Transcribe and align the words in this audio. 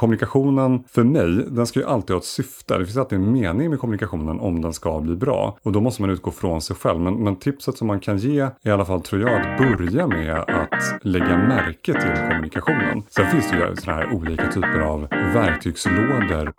kommunikationen 0.00 0.84
för 0.88 1.04
mig, 1.04 1.46
den 1.50 1.66
ska 1.66 1.80
ju 1.80 1.86
alltid 1.86 2.10
ha 2.10 2.18
ett 2.18 2.24
syfte. 2.24 2.78
Det 2.78 2.84
finns 2.84 2.96
alltid 2.96 3.18
en 3.18 3.32
mening 3.32 3.70
med 3.70 3.80
kommunikationen 3.80 4.40
om 4.40 4.62
den 4.62 4.72
ska 4.72 5.00
bli 5.00 5.16
bra. 5.16 5.58
Och 5.62 5.72
då 5.72 5.80
måste 5.80 6.02
man 6.02 6.10
utgå 6.10 6.30
från 6.30 6.60
sig 6.60 6.76
själv. 6.76 7.00
Men, 7.00 7.14
men 7.14 7.36
tipset 7.36 7.78
som 7.78 7.86
man 7.86 8.00
kan 8.00 8.18
ge 8.18 8.48
i 8.62 8.70
alla 8.70 8.84
fall 8.84 9.02
tror 9.02 9.22
jag 9.22 9.40
att 9.40 9.58
börja 9.58 10.06
med 10.06 10.36
att 10.36 11.04
lägga 11.04 11.38
märke 11.38 11.92
till 11.92 12.30
kommunikationen. 12.30 13.02
Sen 13.08 13.26
finns 13.30 13.50
det 13.50 13.56
ju 13.56 13.76
sådana 13.76 14.00
här 14.00 14.12
olika 14.14 14.52
typer 14.52 14.80
av 14.80 15.00
verktygslådor. 15.10 16.52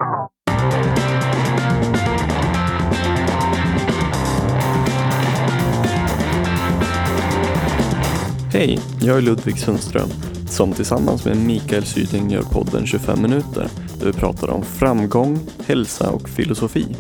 Hej, 8.53 8.79
jag 9.01 9.17
är 9.17 9.21
Ludvig 9.21 9.59
Sundström 9.59 10.30
som 10.51 10.73
tillsammans 10.73 11.25
med 11.25 11.37
Mikael 11.37 11.85
Syding 11.85 12.31
gör 12.31 12.41
podden 12.41 12.85
25 12.85 13.21
minuter 13.21 13.67
där 13.99 14.05
vi 14.05 14.13
pratar 14.13 14.49
om 14.49 14.63
framgång, 14.63 15.39
hälsa 15.65 16.09
och 16.09 16.29
filosofi. 16.29 16.95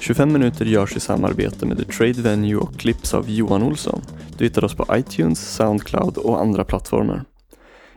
25 0.00 0.32
minuter 0.32 0.64
görs 0.64 0.96
i 0.96 1.00
samarbete 1.00 1.66
med 1.66 1.78
The 1.78 1.84
Trade 1.84 2.22
Venue 2.22 2.56
och 2.56 2.76
klipps 2.76 3.14
av 3.14 3.30
Johan 3.30 3.62
Olsson. 3.62 4.00
Du 4.38 4.44
hittar 4.44 4.64
oss 4.64 4.74
på 4.74 4.86
iTunes, 4.92 5.54
Soundcloud 5.54 6.16
och 6.16 6.40
andra 6.40 6.64
plattformar. 6.64 7.24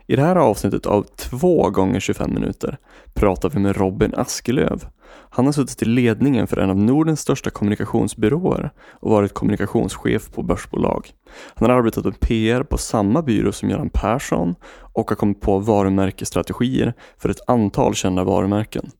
I 0.06 0.16
det 0.16 0.22
här 0.22 0.36
avsnittet 0.36 0.86
av 0.86 1.02
2 1.02 1.70
gånger 1.70 2.00
25 2.00 2.34
minuter 2.34 2.78
pratar 3.14 3.50
vi 3.50 3.58
med 3.58 3.76
Robin 3.76 4.14
Askelöv. 4.14 4.86
Han 5.30 5.46
har 5.46 5.52
suttit 5.52 5.82
i 5.82 5.84
ledningen 5.84 6.46
för 6.46 6.56
en 6.56 6.70
av 6.70 6.76
Nordens 6.76 7.20
största 7.20 7.50
kommunikationsbyråer 7.50 8.70
och 8.90 9.10
varit 9.10 9.34
kommunikationschef 9.34 10.30
på 10.32 10.42
börsbolag. 10.42 11.10
Han 11.54 11.70
har 11.70 11.76
arbetat 11.76 12.04
med 12.04 12.20
PR 12.20 12.62
på 12.62 12.78
samma 12.78 13.22
byrå 13.22 13.52
som 13.52 13.70
Göran 13.70 13.90
Persson 13.90 14.54
och 14.92 15.10
har 15.10 15.16
kommit 15.16 15.40
på 15.40 15.58
varumärkesstrategier 15.58 16.94
för 17.18 17.28
ett 17.28 17.48
antal 17.48 17.94
kända 17.94 18.24
varumärken. 18.24 18.90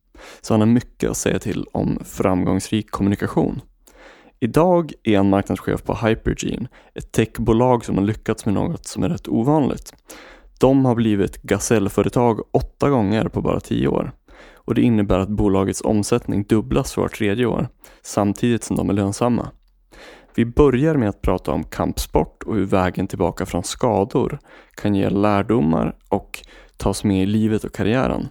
Så 0.41 0.53
han 0.53 0.61
har 0.61 0.67
mycket 0.67 1.09
att 1.09 1.17
säga 1.17 1.39
till 1.39 1.65
om 1.71 1.99
framgångsrik 2.05 2.91
kommunikation. 2.91 3.61
Idag 4.39 4.91
är 5.03 5.17
han 5.17 5.29
marknadschef 5.29 5.83
på 5.83 5.95
Hypergene, 5.95 6.67
ett 6.93 7.11
techbolag 7.11 7.85
som 7.85 7.97
har 7.97 8.05
lyckats 8.05 8.45
med 8.45 8.53
något 8.53 8.85
som 8.85 9.03
är 9.03 9.09
rätt 9.09 9.27
ovanligt. 9.27 9.93
De 10.59 10.85
har 10.85 10.95
blivit 10.95 11.41
gasellföretag 11.41 12.41
åtta 12.51 12.89
gånger 12.89 13.27
på 13.27 13.41
bara 13.41 13.59
tio 13.59 13.87
år 13.87 14.11
och 14.65 14.75
det 14.75 14.81
innebär 14.81 15.19
att 15.19 15.29
bolagets 15.29 15.81
omsättning 15.81 16.43
dubblas 16.43 16.97
vart 16.97 17.17
tredje 17.17 17.45
år 17.45 17.67
samtidigt 18.01 18.63
som 18.63 18.75
de 18.75 18.89
är 18.89 18.93
lönsamma. 18.93 19.51
Vi 20.35 20.45
börjar 20.45 20.95
med 20.95 21.09
att 21.09 21.21
prata 21.21 21.51
om 21.51 21.63
kampsport 21.63 22.43
och 22.43 22.55
hur 22.55 22.65
vägen 22.65 23.07
tillbaka 23.07 23.45
från 23.45 23.63
skador 23.63 24.39
kan 24.75 24.95
ge 24.95 25.09
lärdomar 25.09 25.95
och 26.09 26.39
tas 26.77 27.03
med 27.03 27.23
i 27.23 27.25
livet 27.25 27.63
och 27.63 27.73
karriären. 27.73 28.27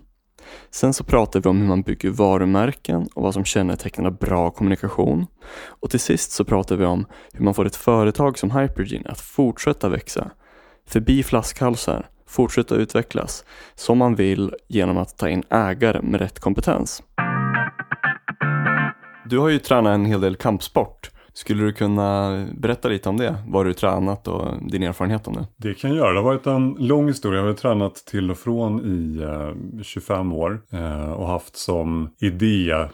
Sen 0.70 0.94
så 0.94 1.04
pratar 1.04 1.40
vi 1.40 1.48
om 1.48 1.60
hur 1.60 1.68
man 1.68 1.82
bygger 1.82 2.10
varumärken 2.10 3.08
och 3.14 3.22
vad 3.22 3.34
som 3.34 3.44
kännetecknar 3.44 4.10
bra 4.10 4.50
kommunikation. 4.50 5.26
Och 5.64 5.90
till 5.90 6.00
sist 6.00 6.32
så 6.32 6.44
pratar 6.44 6.76
vi 6.76 6.84
om 6.84 7.06
hur 7.32 7.44
man 7.44 7.54
får 7.54 7.66
ett 7.66 7.76
företag 7.76 8.38
som 8.38 8.50
Hypergene 8.50 9.10
att 9.10 9.20
fortsätta 9.20 9.88
växa, 9.88 10.30
förbi 10.86 11.22
flaskhalsar 11.22 12.06
fortsätta 12.26 12.74
utvecklas 12.74 13.44
som 13.74 13.98
man 13.98 14.14
vill 14.14 14.54
genom 14.68 14.98
att 14.98 15.18
ta 15.18 15.28
in 15.28 15.42
ägare 15.50 16.02
med 16.02 16.20
rätt 16.20 16.40
kompetens. 16.40 17.02
Du 19.26 19.38
har 19.38 19.48
ju 19.48 19.58
tränat 19.58 19.94
en 19.94 20.04
hel 20.04 20.20
del 20.20 20.36
kampsport. 20.36 21.10
Skulle 21.36 21.64
du 21.64 21.72
kunna 21.72 22.46
berätta 22.56 22.88
lite 22.88 23.08
om 23.08 23.16
det? 23.16 23.36
Vad 23.46 23.66
du 23.66 23.72
tränat 23.72 24.28
och 24.28 24.46
din 24.70 24.82
erfarenhet 24.82 25.28
om 25.28 25.34
det? 25.34 25.46
Det 25.56 25.74
kan 25.74 25.90
jag 25.90 25.96
göra. 25.96 26.12
Det 26.12 26.18
har 26.18 26.24
varit 26.24 26.46
en 26.46 26.76
lång 26.78 27.08
historia. 27.08 27.40
Jag 27.40 27.46
har 27.46 27.54
tränat 27.54 27.94
till 27.94 28.30
och 28.30 28.38
från 28.38 28.80
i 28.80 29.22
eh, 29.22 29.82
25 29.82 30.32
år 30.32 30.62
eh, 30.72 31.12
och 31.12 31.26
haft 31.28 31.56
som 31.56 32.10
idé, 32.20 32.70
eh, 32.70 32.86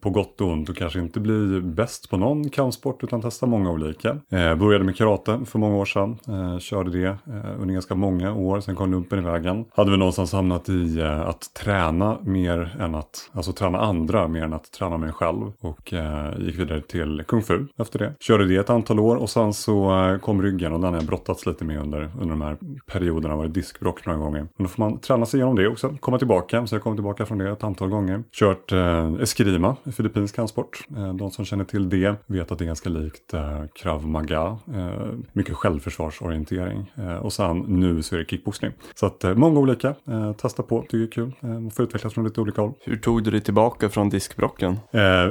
på 0.00 0.10
gott 0.10 0.40
och 0.40 0.48
ont, 0.48 0.70
att 0.70 0.76
kanske 0.76 1.00
inte 1.00 1.20
bli 1.20 1.60
bäst 1.60 2.10
på 2.10 2.16
någon 2.16 2.50
kampsport 2.50 3.04
utan 3.04 3.22
testa 3.22 3.46
många 3.46 3.70
olika. 3.70 4.08
Eh, 4.08 4.54
började 4.54 4.84
med 4.84 4.96
karate 4.96 5.40
för 5.46 5.58
många 5.58 5.76
år 5.76 5.84
sedan. 5.84 6.18
Eh, 6.28 6.58
körde 6.58 6.90
det 6.90 7.06
eh, 7.06 7.60
under 7.60 7.72
ganska 7.72 7.94
många 7.94 8.34
år. 8.34 8.60
Sen 8.60 8.76
kom 8.76 8.90
lumpen 8.90 9.18
i 9.18 9.22
vägen. 9.22 9.64
Hade 9.74 9.90
vi 9.90 9.96
någonstans 9.96 10.32
hamnat 10.32 10.68
i 10.68 11.00
eh, 11.00 11.20
att 11.20 11.54
träna 11.54 12.18
mer 12.22 12.76
än 12.80 12.94
att, 12.94 13.30
alltså 13.32 13.52
träna 13.52 13.78
andra 13.80 14.28
mer 14.28 14.42
än 14.42 14.52
att 14.52 14.72
träna 14.72 14.96
mig 14.96 15.12
själv. 15.12 15.52
Och 15.60 15.92
eh, 15.92 16.38
gick 16.38 16.58
vidare 16.58 16.80
till 16.80 17.22
kung 17.26 17.42
fu 17.42 17.66
efter 17.78 17.98
det. 17.98 18.14
Körde 18.20 18.46
det 18.46 18.56
ett 18.56 18.70
antal 18.70 19.00
år 19.00 19.16
och 19.16 19.30
sen 19.30 19.52
så 19.52 20.04
eh, 20.04 20.18
kom 20.18 20.42
ryggen 20.42 20.72
och 20.72 20.80
den 20.80 20.92
har 20.92 21.00
jag 21.00 21.06
brottats 21.06 21.46
lite 21.46 21.64
med 21.64 21.80
under, 21.80 22.10
under 22.20 22.30
de 22.30 22.40
här 22.40 22.56
perioderna. 22.86 23.36
Varit 23.36 23.54
diskbråck 23.54 24.06
några 24.06 24.18
gånger. 24.18 24.40
Men 24.40 24.64
då 24.64 24.68
får 24.68 24.82
man 24.82 24.98
träna 24.98 25.26
sig 25.26 25.38
igenom 25.38 25.56
det 25.56 25.68
också. 25.68 25.96
Komma 26.00 26.18
tillbaka. 26.18 26.66
Så 26.66 26.74
jag 26.74 26.82
kom 26.82 26.96
tillbaka 26.96 27.26
från 27.26 27.38
det 27.38 27.50
ett 27.50 27.64
antal 27.64 27.88
gånger. 27.88 28.22
Kört 28.32 28.72
eh, 28.72 29.14
eskrima, 29.20 29.76
filippinsk 29.96 30.36
kampsport. 30.36 30.86
Eh, 30.96 31.14
de 31.14 31.30
som 31.30 31.44
känner 31.44 31.64
till 31.64 31.88
det 31.88 32.14
vet 32.26 32.52
att 32.52 32.58
det 32.58 32.64
är 32.64 32.66
ganska 32.66 32.88
likt 32.88 33.34
eh, 33.34 33.64
krav 33.82 34.06
maga. 34.06 34.58
Eh, 34.74 35.12
mycket 35.32 35.54
självförsvarsorientering. 35.54 36.92
Eh, 36.94 37.16
och 37.16 37.32
sen 37.32 37.58
nu 37.58 38.02
så 38.02 38.14
är 38.14 38.18
det 38.18 38.24
kickboxning. 38.24 38.72
Så 38.94 39.06
att 39.06 39.24
eh, 39.24 39.34
många 39.34 39.60
olika. 39.60 39.94
Testa 40.36 40.62
på, 40.62 40.82
tycker 40.82 40.98
det 40.98 41.04
är 41.04 41.10
kul. 41.10 41.32
Eh, 41.40 41.70
får 41.70 41.84
utvecklas 41.84 42.14
från 42.14 42.24
lite 42.24 42.40
olika 42.40 42.60
håll. 42.60 42.72
Hur 42.80 42.96
tog 42.96 43.22
du 43.22 43.30
dig 43.30 43.40
tillbaka 43.40 43.88
från 43.88 44.08
diskbrocken? 44.08 44.76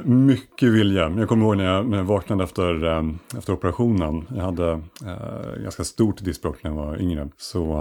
mycket 0.04 0.70
vilja. 0.70 1.10
Jag 1.18 1.30
kommer 1.30 1.46
ihåg 1.46 1.58
när 1.58 1.66
jag, 1.66 1.90
när 1.90 1.98
jag 1.98 2.04
vaknade 2.04 2.33
efter, 2.42 2.84
eh, 2.84 3.04
efter 3.38 3.54
operationen. 3.54 4.26
Jag 4.36 4.44
hade 4.44 4.72
eh, 5.06 5.62
ganska 5.64 5.84
stort 5.84 6.24
diskbråck 6.24 6.64
när 6.64 6.72
jag 6.72 6.78
var 6.78 7.02
yngre. 7.02 7.30
Så 7.38 7.74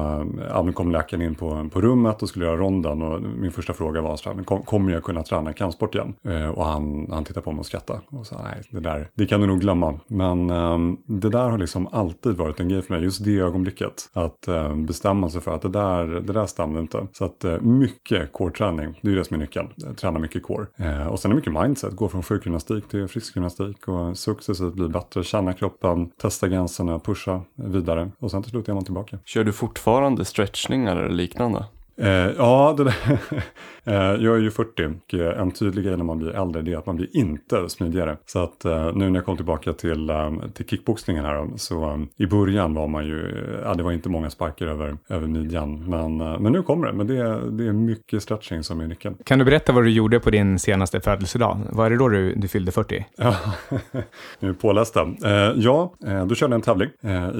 eh, 0.54 0.72
kom 0.72 0.92
läkaren 0.92 1.22
in 1.22 1.34
på, 1.34 1.68
på 1.72 1.80
rummet 1.80 2.22
och 2.22 2.28
skulle 2.28 2.44
göra 2.44 2.56
ronden. 2.56 3.02
Och 3.02 3.22
min 3.22 3.52
första 3.52 3.72
fråga 3.72 4.00
var 4.00 4.16
så 4.16 4.32
här, 4.32 4.44
kom, 4.44 4.62
kommer 4.62 4.92
jag 4.92 5.02
kunna 5.04 5.22
träna 5.22 5.52
kampsport 5.52 5.94
igen? 5.94 6.14
Eh, 6.24 6.48
och 6.48 6.64
han, 6.64 7.08
han 7.10 7.24
tittade 7.24 7.44
på 7.44 7.52
mig 7.52 7.60
och 7.60 7.66
skrattade. 7.66 8.00
Och 8.10 8.26
sa, 8.26 8.42
nej, 8.42 8.62
det 8.70 8.80
där, 8.80 9.08
det 9.14 9.26
kan 9.26 9.40
du 9.40 9.46
nog 9.46 9.60
glömma. 9.60 10.00
Men 10.06 10.50
eh, 10.50 10.78
det 11.06 11.28
där 11.28 11.48
har 11.50 11.58
liksom 11.58 11.88
alltid 11.92 12.36
varit 12.36 12.60
en 12.60 12.69
grej 12.69 12.82
för 12.82 12.94
mig. 12.94 13.02
Just 13.02 13.24
det 13.24 13.38
ögonblicket. 13.38 14.10
Att 14.12 14.48
eh, 14.48 14.74
bestämma 14.74 15.30
sig 15.30 15.40
för 15.40 15.54
att 15.54 15.62
det 15.62 15.69
där, 15.69 16.06
det 16.06 16.32
där 16.32 16.46
stämde 16.46 16.80
inte. 16.80 17.06
Så 17.12 17.24
att 17.24 17.44
eh, 17.44 17.60
mycket 17.60 18.32
core-träning, 18.32 19.00
det 19.02 19.10
är 19.10 19.16
det 19.16 19.24
som 19.24 19.34
är 19.34 19.38
nyckeln. 19.38 19.69
Träna 19.96 20.19
mycket 20.19 20.42
core. 20.42 20.66
Eh, 20.76 21.06
och 21.06 21.20
sen 21.20 21.30
är 21.30 21.36
mycket 21.36 21.52
mindset. 21.52 21.96
Gå 21.96 22.08
från 22.08 22.22
sjukgymnastik 22.22 22.88
till 22.88 23.08
friskgymnastik 23.08 23.88
och 23.88 24.19
successivt 24.19 24.41
successivt 24.42 24.75
bli 24.75 24.88
bättre, 24.88 25.25
känna 25.25 25.53
kroppen, 25.53 26.10
testa 26.10 26.48
gränserna, 26.48 26.98
pusha 26.98 27.41
vidare 27.54 28.10
och 28.19 28.30
sen 28.30 28.42
till 28.42 28.50
slut 28.50 28.69
är 28.69 28.75
man 28.75 28.84
tillbaka. 28.84 29.19
Kör 29.25 29.44
du 29.44 29.53
fortfarande 29.53 30.25
stretchningar 30.25 30.97
eller 30.97 31.14
liknande? 31.14 31.64
Eh, 31.97 32.08
ja, 32.08 32.75
det 32.76 32.84
där, 32.84 32.94
jag 33.84 34.37
är 34.37 34.38
ju 34.38 34.50
40 34.50 34.87
och 34.87 35.15
eh, 35.15 35.41
en 35.41 35.50
tydlig 35.50 35.84
grej 35.84 35.97
när 35.97 36.04
man 36.04 36.19
blir 36.19 36.31
äldre 36.31 36.72
är 36.72 36.76
att 36.76 36.87
man 36.87 36.97
blir 36.97 37.16
inte 37.16 37.69
smidigare. 37.69 38.16
Så 38.26 38.38
att 38.38 38.65
eh, 38.65 38.93
nu 38.94 39.10
när 39.10 39.19
jag 39.19 39.25
kom 39.25 39.37
tillbaka 39.37 39.72
till, 39.72 40.10
eh, 40.10 40.32
till 40.54 40.66
kickboxningen 40.66 41.25
här 41.25 41.48
så 41.56 41.84
eh, 41.84 41.98
i 42.16 42.26
början 42.26 42.75
var 42.75 42.88
man 42.88 43.06
ju, 43.06 43.47
ja 43.65 43.75
det 43.75 43.82
var 43.82 43.93
inte 43.93 44.09
många 44.09 44.31
sparker 44.31 44.66
över, 44.66 44.97
över 45.09 45.26
midjan. 45.26 45.91
Men, 45.91 46.16
men 46.16 46.53
nu 46.53 46.62
kommer 46.62 46.87
det, 46.87 46.93
men 46.93 47.06
det 47.06 47.16
är, 47.16 47.50
det 47.50 47.66
är 47.66 47.72
mycket 47.72 48.22
stretching 48.22 48.62
som 48.62 48.81
är 48.81 48.87
nyckeln. 48.87 49.16
Kan 49.25 49.38
du 49.38 49.44
berätta 49.44 49.72
vad 49.72 49.84
du 49.84 49.91
gjorde 49.91 50.20
på 50.20 50.31
din 50.31 50.59
senaste 50.59 51.00
födelsedag? 51.00 51.59
Var 51.70 51.91
det 51.91 51.97
då 51.97 52.09
du, 52.09 52.34
du 52.34 52.49
fyllde 52.49 52.72
40? 52.72 53.06
Ja, 53.16 53.37
nu 54.41 54.49
är 54.49 54.53
pålästa. 54.53 55.14
ja, 55.56 55.94
då 56.26 56.34
körde 56.34 56.53
jag 56.53 56.59
en 56.59 56.62
tävling 56.62 56.88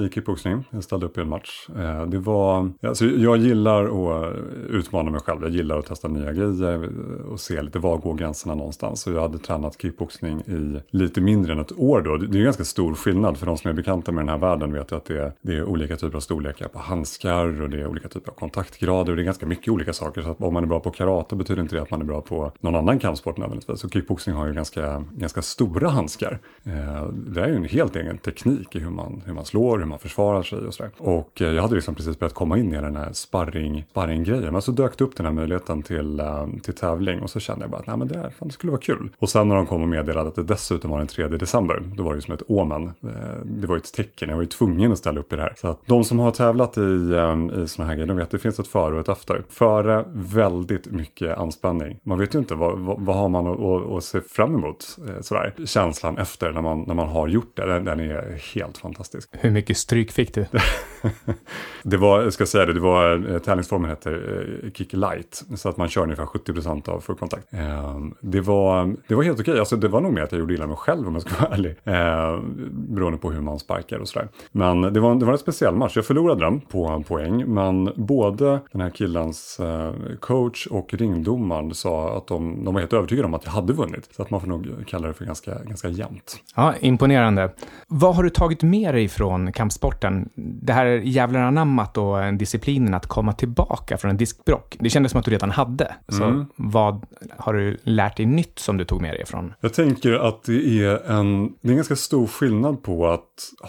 i 0.05 0.09
kickboxning. 0.13 0.63
Jag 0.69 0.83
ställde 0.83 1.05
upp 1.05 1.17
i 1.17 1.21
en 1.21 1.29
match. 1.29 1.67
det 2.07 2.19
var, 2.19 2.71
alltså 2.81 3.05
jag 3.05 3.37
gillar 3.37 3.83
att 3.83 4.35
utmana 4.69 5.11
mig 5.11 5.19
själv. 5.19 5.41
Jag 5.41 5.51
gillar 5.51 5.79
att 5.79 5.85
testa 5.85 6.07
nya 6.07 6.32
grejer 6.33 6.89
och 7.31 7.39
se 7.39 7.61
lite 7.61 7.79
var 7.79 7.97
går 7.97 8.13
gränserna 8.13 8.55
någonstans. 8.55 9.01
Så 9.01 9.11
jag 9.11 9.21
hade 9.21 9.37
tränat 9.37 9.81
kickboxning 9.81 10.41
i 10.41 10.79
lite 10.89 11.21
mindre 11.21 11.53
än 11.53 11.59
ett 11.59 11.71
år 11.77 12.01
då. 12.01 12.17
Det 12.17 12.37
är 12.37 12.39
ju 12.39 12.43
ganska 12.43 12.63
stor 12.63 12.95
skillnad 12.95 13.37
för 13.37 13.45
de 13.45 13.57
som 13.57 13.69
är 13.69 13.73
bekanta 13.73 14.11
med 14.11 14.21
den 14.21 14.29
här 14.29 14.37
världen 14.37 14.73
vet 14.73 14.91
ju 14.91 14.95
att 14.95 15.05
det 15.05 15.21
är, 15.21 15.31
det 15.41 15.53
är 15.53 15.63
olika 15.63 15.95
typer 15.95 16.15
av 16.15 16.19
storlekar 16.19 16.67
på 16.67 16.79
handskar 16.79 17.61
och 17.61 17.69
det 17.69 17.81
är 17.81 17.87
olika 17.87 18.07
typer 18.07 18.31
av 18.31 18.35
kontaktgrader 18.35 19.11
och 19.11 19.15
det 19.15 19.21
är 19.21 19.25
ganska 19.25 19.45
mycket 19.45 19.69
olika 19.69 19.93
saker. 19.93 20.21
Så 20.21 20.31
att 20.31 20.41
om 20.41 20.53
man 20.53 20.63
är 20.63 20.67
bra 20.67 20.79
på 20.79 20.91
karate 20.91 21.35
betyder 21.35 21.61
inte 21.61 21.75
det 21.75 21.81
att 21.81 21.91
man 21.91 22.01
är 22.01 22.05
bra 22.05 22.21
på 22.21 22.51
någon 22.61 22.75
annan 22.75 22.99
kampsport 22.99 23.37
nödvändigtvis. 23.37 23.79
Så 23.79 23.89
kickboxning 23.89 24.35
har 24.35 24.47
ju 24.47 24.53
ganska, 24.53 25.03
ganska 25.11 25.41
stora 25.41 25.89
handskar. 25.89 26.39
Eh, 26.63 27.07
det 27.07 27.41
är 27.41 27.47
ju 27.47 27.55
en 27.55 27.63
helt 27.63 27.95
egen 27.95 28.17
teknik 28.17 28.75
i 28.75 28.79
hur 28.79 28.89
man, 28.89 29.23
hur 29.25 29.33
man 29.33 29.45
slår, 29.45 29.79
hur 29.79 29.85
man 29.85 29.99
försvarar 29.99 30.43
sig 30.43 30.59
och 30.59 30.73
sådär. 30.73 30.91
Och 30.97 31.41
eh, 31.41 31.51
jag 31.53 31.61
hade 31.61 31.75
liksom 31.75 31.95
precis 31.95 32.19
börjat 32.19 32.33
komma 32.33 32.57
in 32.57 32.73
i 32.73 32.81
den 32.81 32.95
här 32.95 33.13
sparring, 33.13 33.85
sparringgrejen. 33.91 34.53
Men 34.53 34.61
så 34.61 34.71
dök 34.71 34.97
det 34.97 35.03
upp 35.03 35.15
den 35.15 35.25
här 35.25 35.33
möjligheten 35.33 35.81
till, 35.81 36.19
till 36.63 36.73
tävling 36.73 37.21
och 37.21 37.29
så 37.29 37.39
kände 37.39 37.63
jag 37.63 37.71
bara 37.71 37.77
att 37.77 37.87
Nej, 37.87 37.97
men 37.97 38.07
det, 38.07 38.17
här, 38.17 38.29
fan, 38.29 38.47
det 38.47 38.53
skulle 38.53 38.71
vara 38.71 38.81
kul. 38.81 39.09
Och 39.19 39.29
sen 39.29 39.47
när 39.47 39.55
de 39.55 39.65
kom 39.65 39.81
och 39.81 39.87
meddelade 39.87 40.29
att 40.29 40.35
det 40.35 40.43
dessutom 40.43 40.91
var 40.91 40.97
den 40.97 41.07
3 41.07 41.27
december, 41.27 41.83
då 41.95 42.03
var 42.03 42.11
det 42.11 42.17
ju 42.17 42.21
som 42.21 42.33
ett 42.33 42.41
omen. 42.47 42.83
Uh, 42.83 43.11
det 43.45 43.67
var 43.67 43.75
ju 43.75 43.79
ett 43.79 43.93
tecken, 43.93 44.29
jag 44.29 44.35
var 44.35 44.43
ju 44.43 44.49
tvungen 44.49 44.91
att 44.91 44.97
ställa 44.97 45.19
upp 45.19 45.33
i 45.33 45.35
det 45.35 45.41
här. 45.41 45.53
Så 45.57 45.67
att 45.67 45.79
de 45.85 46.03
som 46.03 46.19
har 46.19 46.31
tävlat 46.31 46.77
i, 46.77 46.81
um, 46.81 47.63
i 47.63 47.67
sådana 47.67 47.89
här 47.89 47.95
grejer, 47.95 48.07
de 48.07 48.17
vet 48.17 48.23
att 48.23 48.31
det 48.31 48.39
finns 48.39 48.59
ett 48.59 48.67
före 48.67 48.93
och 48.93 48.99
ett 48.99 49.09
efter. 49.09 49.43
Före, 49.49 50.05
väldigt 50.13 50.91
mycket 50.91 51.37
anspänning. 51.37 51.99
Man 52.03 52.19
vet 52.19 52.35
ju 52.35 52.39
inte 52.39 52.55
vad, 52.55 52.79
vad, 52.79 53.01
vad 53.01 53.15
har 53.15 53.29
man 53.29 53.47
att, 53.47 53.59
att, 53.59 53.91
att, 53.91 54.03
se 54.03 54.21
fram 54.21 54.55
emot. 54.55 54.97
Uh, 55.09 55.21
sådär. 55.21 55.53
Känslan 55.65 56.17
efter 56.17 56.51
när 56.51 56.61
man, 56.61 56.83
när 56.87 56.93
man 56.93 57.07
har 57.07 57.27
gjort 57.27 57.51
det, 57.55 57.65
den, 57.65 57.85
den 57.85 57.99
är 57.99 58.39
helt 58.55 58.77
fantastisk. 58.77 59.29
Hur 59.31 59.51
mycket 59.51 59.77
stryk 59.77 60.11
fick 60.11 60.33
du? 60.33 60.45
det 61.83 61.97
var, 61.97 62.21
jag 62.21 62.33
ska 62.33 62.45
säga 62.45 62.65
det, 62.65 62.73
det 62.73 62.79
var, 62.79 63.31
eh, 63.31 63.39
tävlingsformen 63.39 63.89
heter 63.89 64.43
eh, 64.63 64.71
Kick 64.71 64.93
Light. 64.93 65.43
Så 65.55 65.69
att 65.69 65.77
man 65.77 65.89
kör 65.89 66.01
ungefär 66.01 66.25
70% 66.25 66.89
av 66.89 66.99
fullkontakt. 66.99 67.53
Eh, 67.53 67.99
det, 68.21 68.41
var, 68.41 68.95
det 69.07 69.15
var 69.15 69.23
helt 69.23 69.39
okej, 69.39 69.59
alltså 69.59 69.75
det 69.75 69.87
var 69.87 70.01
nog 70.01 70.13
mer 70.13 70.21
att 70.21 70.31
jag 70.31 70.39
gjorde 70.39 70.53
illa 70.53 70.67
mig 70.67 70.77
själv 70.77 71.07
om 71.07 71.13
jag 71.13 71.21
ska 71.21 71.41
vara 71.43 71.53
ärlig. 71.53 71.75
Eh, 71.83 72.39
beroende 72.71 73.17
på 73.17 73.31
hur 73.31 73.41
man 73.41 73.59
sparkar 73.59 73.99
och 73.99 74.07
sådär. 74.07 74.27
Men 74.51 74.81
det 74.81 74.99
var, 74.99 75.15
det 75.15 75.25
var 75.25 75.33
en 75.33 75.39
speciell 75.39 75.75
match, 75.75 75.95
jag 75.95 76.05
förlorade 76.05 76.41
den 76.45 76.61
på 76.61 76.87
en 76.87 77.03
poäng. 77.03 77.53
Men 77.53 77.89
både 77.95 78.59
den 78.71 78.81
här 78.81 78.89
killens 78.89 79.59
eh, 79.59 79.93
coach 80.19 80.67
och 80.67 80.93
ringdomaren 80.93 81.73
sa 81.73 82.17
att 82.17 82.27
de, 82.27 82.65
de 82.65 82.73
var 82.73 82.81
helt 82.81 82.93
övertygade 82.93 83.25
om 83.25 83.33
att 83.33 83.45
jag 83.45 83.51
hade 83.51 83.73
vunnit. 83.73 84.09
Så 84.15 84.21
att 84.21 84.29
man 84.29 84.41
får 84.41 84.47
nog 84.47 84.67
kalla 84.87 85.07
det 85.07 85.13
för 85.13 85.25
ganska, 85.25 85.63
ganska 85.63 85.87
jämnt. 85.87 86.39
Ja, 86.55 86.73
imponerande. 86.79 87.51
Vad 87.87 88.15
har 88.15 88.23
du 88.23 88.29
tagit 88.29 88.63
med 88.63 88.93
dig 88.93 89.07
från 89.07 89.51
kampsporten? 89.51 90.29
Det 90.35 90.73
här 90.73 90.92
jävlar 91.03 91.39
anammat 91.39 91.97
och 91.97 92.33
disciplinen 92.33 92.93
att 92.93 93.07
komma 93.07 93.33
tillbaka 93.33 93.97
från 93.97 94.11
en 94.11 94.17
diskbrock. 94.17 94.77
Det 94.79 94.89
kändes 94.89 95.11
som 95.11 95.19
att 95.19 95.25
du 95.25 95.31
redan 95.31 95.51
hade. 95.51 95.95
Så 96.07 96.23
Mm. 96.23 96.45
vad 96.55 97.05
har 97.37 97.53
du 97.53 97.77
lärt 97.83 98.17
dig 98.17 98.25
nytt 98.25 98.59
som 98.59 98.77
du 98.77 98.85
tog 98.85 99.01
med 99.01 99.13
dig 99.13 99.21
ifrån? 99.21 99.53
Jag 99.59 99.73
tänker 99.73 100.13
att 100.13 100.43
det 100.43 100.83
är 100.83 101.11
en, 101.11 101.47
det 101.61 101.67
är 101.67 101.71
en 101.71 101.75
ganska 101.75 101.95
stor 101.95 102.27
skillnad 102.27 102.83
på 102.83 103.07
att 103.07 103.23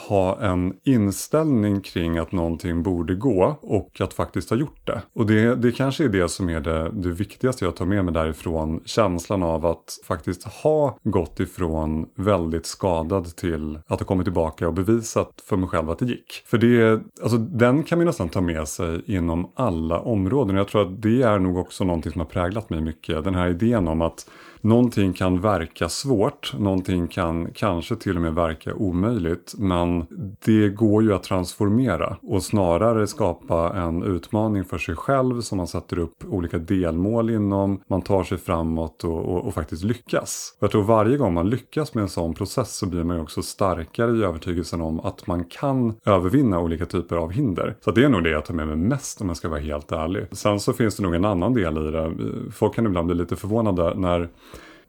ha 0.09 0.41
en 0.43 0.75
inställning 0.85 1.81
kring 1.81 2.19
att 2.19 2.33
någonting 2.33 2.83
borde 2.83 3.15
gå 3.15 3.59
och 3.63 4.01
att 4.01 4.13
faktiskt 4.15 4.51
ha 4.51 4.57
gjort 4.57 4.87
det. 4.87 5.03
Och 5.15 5.27
det, 5.27 5.55
det 5.55 5.73
kanske 5.73 6.05
är 6.05 6.09
det 6.09 6.29
som 6.29 6.49
är 6.49 6.61
det, 6.61 6.91
det 6.93 7.09
viktigaste 7.09 7.65
jag 7.65 7.77
tar 7.77 7.87
med 7.87 8.05
mig 8.05 8.15
därifrån. 8.15 8.81
Känslan 8.85 9.43
av 9.43 9.67
att 9.67 9.99
faktiskt 10.07 10.45
ha 10.45 10.99
gått 11.03 11.41
ifrån 11.41 12.07
väldigt 12.17 12.67
skadad 12.67 13.37
till 13.37 13.79
att 13.87 14.01
ha 14.01 14.07
kommit 14.07 14.25
tillbaka 14.27 14.69
och 14.69 14.75
bevisat 14.75 15.31
för 15.49 15.57
mig 15.57 15.69
själv 15.69 15.91
att 15.91 15.99
det 15.99 16.07
gick. 16.07 16.43
För 16.47 16.59
det, 16.59 17.01
alltså 17.23 17.39
den 17.39 17.83
kan 17.83 17.99
man 17.99 18.07
nästan 18.07 18.29
ta 18.29 18.41
med 18.41 18.69
sig 18.69 19.03
inom 19.07 19.51
alla 19.55 20.01
områden. 20.01 20.57
Jag 20.57 20.69
tror 20.69 20.83
att 20.83 21.03
det 21.03 21.23
är 21.23 21.39
nog 21.39 21.59
också 21.59 21.85
någonting 21.85 22.13
som 22.13 22.21
har 22.21 22.27
präglat 22.27 22.71
mig 22.71 22.81
mycket. 22.81 23.25
Den 23.25 23.35
här 23.35 23.49
idén 23.49 23.89
om 23.89 24.03
att 24.03 24.31
Någonting 24.65 25.13
kan 25.13 25.41
verka 25.41 25.89
svårt, 25.89 26.55
någonting 26.59 27.09
kan 27.09 27.51
kanske 27.55 27.97
till 27.97 28.17
och 28.17 28.23
med 28.23 28.35
verka 28.35 28.75
omöjligt, 28.75 29.55
men 29.59 30.07
det 30.45 30.69
går 30.69 31.03
ju 31.03 31.15
att 31.15 31.23
transformera 31.23 32.17
och 32.23 32.43
snarare 32.43 33.07
skapa 33.07 33.73
en 33.77 34.03
utmaning 34.03 34.65
för 34.65 34.79
sig 34.79 34.97
själv 34.97 35.41
som 35.41 35.59
man 35.59 35.67
sätter 35.67 35.99
upp 35.99 36.25
olika 36.29 36.59
delmål 36.59 37.31
inom, 37.31 37.83
man 37.91 38.03
tar 38.03 38.25
sig 38.25 38.39
framåt 38.39 39.05
och, 39.05 39.25
och, 39.25 39.47
och 39.47 39.55
faktiskt 39.55 39.85
lyckas. 39.85 40.57
Jag 40.61 40.71
tror 40.71 40.83
varje 40.83 41.17
gång 41.17 41.35
man 41.35 41.51
lyckas 41.51 41.95
med 41.95 42.03
en 42.03 42.09
sån 42.09 42.35
process 42.35 42.77
så 42.77 42.87
blir 42.87 43.05
man 43.05 43.17
ju 43.17 43.23
också 43.23 43.43
starkare 43.43 44.17
i 44.17 44.23
övertygelsen 44.23 44.81
om 44.81 45.01
att 45.01 45.27
man 45.27 45.45
kan 45.45 45.95
övervinna 46.05 46.61
olika 46.61 46.87
typer 46.87 47.17
av 47.17 47.33
hinder. 47.33 47.77
Så 47.81 47.91
det 47.91 48.05
är 48.05 48.09
nog 48.09 48.25
det 48.25 48.31
jag 48.31 48.45
tar 48.45 48.55
med 48.55 48.67
mig 48.67 48.77
mest 48.77 49.21
om 49.21 49.29
jag 49.29 49.37
ska 49.37 49.49
vara 49.49 49.61
helt 49.61 49.93
ärlig. 49.93 50.27
Sen 50.33 50.61
så 50.61 50.73
finns 50.73 50.97
det 50.97 51.03
nog 51.03 51.15
en 51.15 51.25
annan 51.25 51.55
del 51.55 51.89
i 51.89 51.91
det. 51.91 52.13
Folk 52.53 52.75
kan 52.75 52.87
ibland 52.87 53.07
bli 53.07 53.17
lite 53.17 53.37
förvånade 53.37 53.95
när 53.95 54.29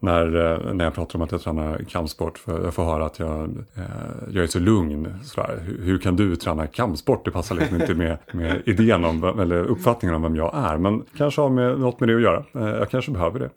när, 0.06 0.54
eh, 0.54 0.74
när 0.74 0.86
jag 0.86 0.94
pratar 0.94 1.19
om 1.19 1.24
att 1.24 1.31
jag 1.31 1.42
tränar 1.42 1.78
kampsport. 1.90 2.38
För 2.38 2.63
jag 2.63 2.74
får 2.74 2.84
höra 2.84 3.06
att 3.06 3.19
jag, 3.19 3.44
eh, 3.75 3.84
jag 4.31 4.44
är 4.44 4.48
så 4.48 4.60
lugn. 4.60 5.13
Sådär. 5.24 5.60
Hur, 5.66 5.86
hur 5.86 5.98
kan 5.98 6.16
du 6.16 6.36
träna 6.36 6.68
kampsport? 6.68 7.25
Det 7.25 7.31
passar 7.31 7.56
liksom 7.56 7.81
inte 7.81 7.94
med, 7.94 8.18
med 8.31 8.62
idén 8.66 9.06
om, 9.06 9.22
vem- 9.22 9.40
eller 9.40 9.63
uppfattningen 9.63 10.16
om 10.16 10.22
vem 10.22 10.36
jag 10.36 10.52
är. 10.56 10.78
Men 10.78 11.04
kanske 11.18 11.42
har 11.42 11.50
med, 11.50 11.80
något 11.80 12.00
med 12.00 12.10
det 12.10 12.16
att 12.16 12.22
göra. 12.22 12.44
Eh, 12.54 12.78
jag 12.80 12.90
kanske 12.90 13.12
behöver 13.12 13.40
det. 13.40 13.50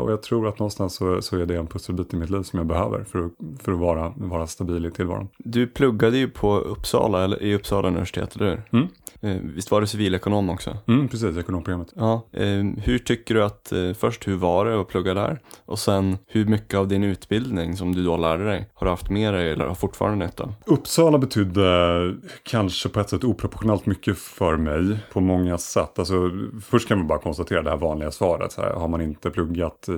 Och 0.00 0.12
jag 0.12 0.22
tror 0.22 0.48
att 0.48 0.58
någonstans 0.58 0.94
så, 0.94 1.22
så 1.22 1.38
är 1.38 1.46
det 1.46 1.56
en 1.56 1.66
pusselbit 1.66 2.14
i 2.14 2.16
mitt 2.16 2.30
liv 2.30 2.42
som 2.42 2.58
jag 2.58 2.66
behöver 2.66 3.04
för 3.04 3.18
att, 3.18 3.62
för 3.62 3.72
att 3.72 3.78
vara, 3.78 4.12
vara 4.16 4.46
stabil 4.46 4.86
i 4.86 4.90
tillvaron. 4.90 5.28
Du 5.38 5.66
pluggade 5.66 6.18
ju 6.18 6.28
på 6.28 6.58
Uppsala, 6.58 7.24
eller 7.24 7.42
i 7.42 7.54
Uppsala 7.54 7.88
universitet, 7.88 8.36
eller 8.36 8.50
hur? 8.50 8.62
Mm. 8.78 8.88
Eh, 9.22 9.36
Visst 9.42 9.70
var 9.70 9.80
du 9.80 9.86
civilekonom 9.86 10.50
också? 10.50 10.76
Mm, 10.88 11.08
precis, 11.08 11.36
ekonomprogrammet. 11.36 11.92
Ja. 11.96 12.26
Eh, 12.32 12.64
hur 12.84 12.98
tycker 12.98 13.34
du 13.34 13.44
att, 13.44 13.72
eh, 13.72 13.92
först 13.92 14.28
hur 14.28 14.36
var 14.36 14.64
det 14.64 14.80
att 14.80 14.88
plugga 14.88 15.14
där? 15.14 15.40
Och 15.64 15.78
sen 15.78 16.18
hur 16.26 16.44
mycket 16.46 16.74
av 16.78 16.88
din 16.88 17.04
utbildning 17.04 17.76
som 17.76 17.94
du 17.94 18.04
då 18.04 18.16
lärde 18.16 18.44
dig 18.44 18.68
har 18.74 18.86
du 18.86 18.90
haft 18.90 19.10
med 19.10 19.34
dig 19.34 19.50
eller 19.50 19.66
har 19.66 19.74
fortfarande 19.74 20.26
nytta? 20.26 20.54
Uppsala 20.66 21.18
betydde 21.18 22.14
kanske 22.42 22.88
på 22.88 23.00
ett 23.00 23.08
sätt 23.10 23.24
oproportionellt 23.24 23.86
mycket 23.86 24.18
för 24.18 24.56
mig 24.56 24.98
på 25.12 25.20
många 25.20 25.58
sätt. 25.58 25.98
Alltså, 25.98 26.30
först 26.64 26.88
kan 26.88 26.98
man 26.98 27.06
bara 27.06 27.18
konstatera 27.18 27.62
det 27.62 27.70
här 27.70 27.76
vanliga 27.76 28.10
svaret. 28.10 28.56
Här, 28.56 28.70
har 28.72 28.88
man 28.88 29.00
inte 29.00 29.30
pluggat 29.30 29.88
i, 29.88 29.92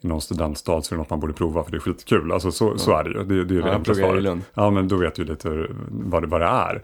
i 0.00 0.06
någon 0.06 0.20
studentstad 0.20 0.82
så 0.82 0.94
är 0.94 0.96
det 0.96 1.02
något 1.02 1.10
man 1.10 1.20
borde 1.20 1.32
prova 1.32 1.64
för 1.64 1.70
det 1.70 1.76
är 1.76 1.80
skitkul. 1.80 2.32
Alltså, 2.32 2.52
så, 2.52 2.78
så 2.78 2.96
är 2.96 3.04
det 3.04 3.10
ju. 3.10 3.24
Det, 3.24 3.44
det 3.44 3.54
är 3.54 3.54
ju 3.54 3.60
Ja, 3.60 3.64
det 3.64 3.68
jag 3.68 3.76
enkla 3.76 3.94
svaret. 3.94 4.22
Lund. 4.22 4.42
Ja, 4.54 4.70
men 4.70 4.88
då 4.88 4.96
vet 4.96 5.14
du 5.14 5.24
lite 5.24 5.66
vad 5.88 6.22
det, 6.22 6.26
vad 6.26 6.40
det 6.40 6.46
är. 6.46 6.82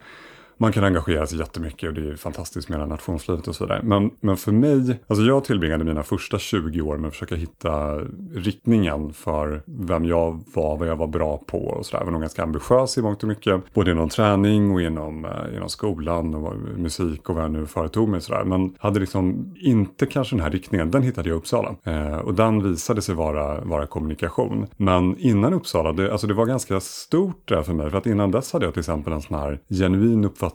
Man 0.59 0.73
kan 0.73 0.85
engagera 0.85 1.27
sig 1.27 1.39
jättemycket 1.39 1.89
och 1.89 1.95
det 1.95 2.11
är 2.11 2.17
fantastiskt 2.17 2.69
med 2.69 2.89
nationslivet 2.89 3.49
och 3.49 3.55
sådär. 3.55 3.81
Men, 3.83 4.11
men 4.21 4.37
för 4.37 4.53
mig, 4.53 5.01
alltså 5.07 5.25
jag 5.25 5.45
tillbringade 5.45 5.85
mina 5.85 6.03
första 6.03 6.39
20 6.39 6.81
år 6.81 6.97
med 6.97 7.09
att 7.09 7.15
försöka 7.15 7.35
hitta 7.35 7.99
riktningen 8.35 9.13
för 9.13 9.63
vem 9.67 10.05
jag 10.05 10.45
var, 10.55 10.77
vad 10.77 10.89
jag 10.89 10.97
var 10.97 11.07
bra 11.07 11.43
på 11.47 11.59
och 11.59 11.87
sådär. 11.87 11.99
Jag 12.01 12.05
var 12.05 12.13
nog 12.13 12.21
ganska 12.21 12.43
ambitiös 12.43 12.99
i 12.99 13.03
mångt 13.03 13.23
och 13.23 13.29
mycket. 13.29 13.75
Både 13.75 13.91
inom 13.91 14.09
träning 14.09 14.71
och 14.71 14.83
inom, 14.83 15.25
eh, 15.25 15.57
inom 15.57 15.69
skolan 15.69 16.35
och 16.35 16.57
musik 16.77 17.29
och 17.29 17.35
vad 17.35 17.45
jag 17.45 17.51
nu 17.51 17.67
företog 17.67 18.09
mig 18.09 18.21
sådär. 18.21 18.45
Men 18.45 18.75
hade 18.79 19.01
liksom 19.01 19.55
inte 19.57 20.07
kanske 20.07 20.37
den 20.37 20.43
här 20.43 20.51
riktningen, 20.51 20.91
den 20.91 21.03
hittade 21.03 21.29
jag 21.29 21.37
i 21.37 21.39
Uppsala. 21.39 21.75
Eh, 21.85 22.19
och 22.19 22.35
den 22.35 22.71
visade 22.71 23.03
sig 23.03 23.15
vara, 23.15 23.61
vara 23.61 23.87
kommunikation. 23.87 24.67
Men 24.77 25.19
innan 25.19 25.55
Uppsala, 25.55 25.93
det, 25.93 26.13
alltså 26.13 26.27
det 26.27 26.35
var 26.35 26.47
ganska 26.47 26.81
stort 26.81 27.49
där 27.49 27.63
för 27.63 27.73
mig. 27.73 27.91
För 27.91 27.99
att 27.99 28.07
innan 28.07 28.31
dess 28.31 28.53
hade 28.53 28.65
jag 28.65 28.75
till 28.75 28.81
exempel 28.81 29.13
en 29.13 29.23
sån 29.23 29.39
här 29.39 29.61
genuin 29.69 30.25
uppfattning 30.25 30.46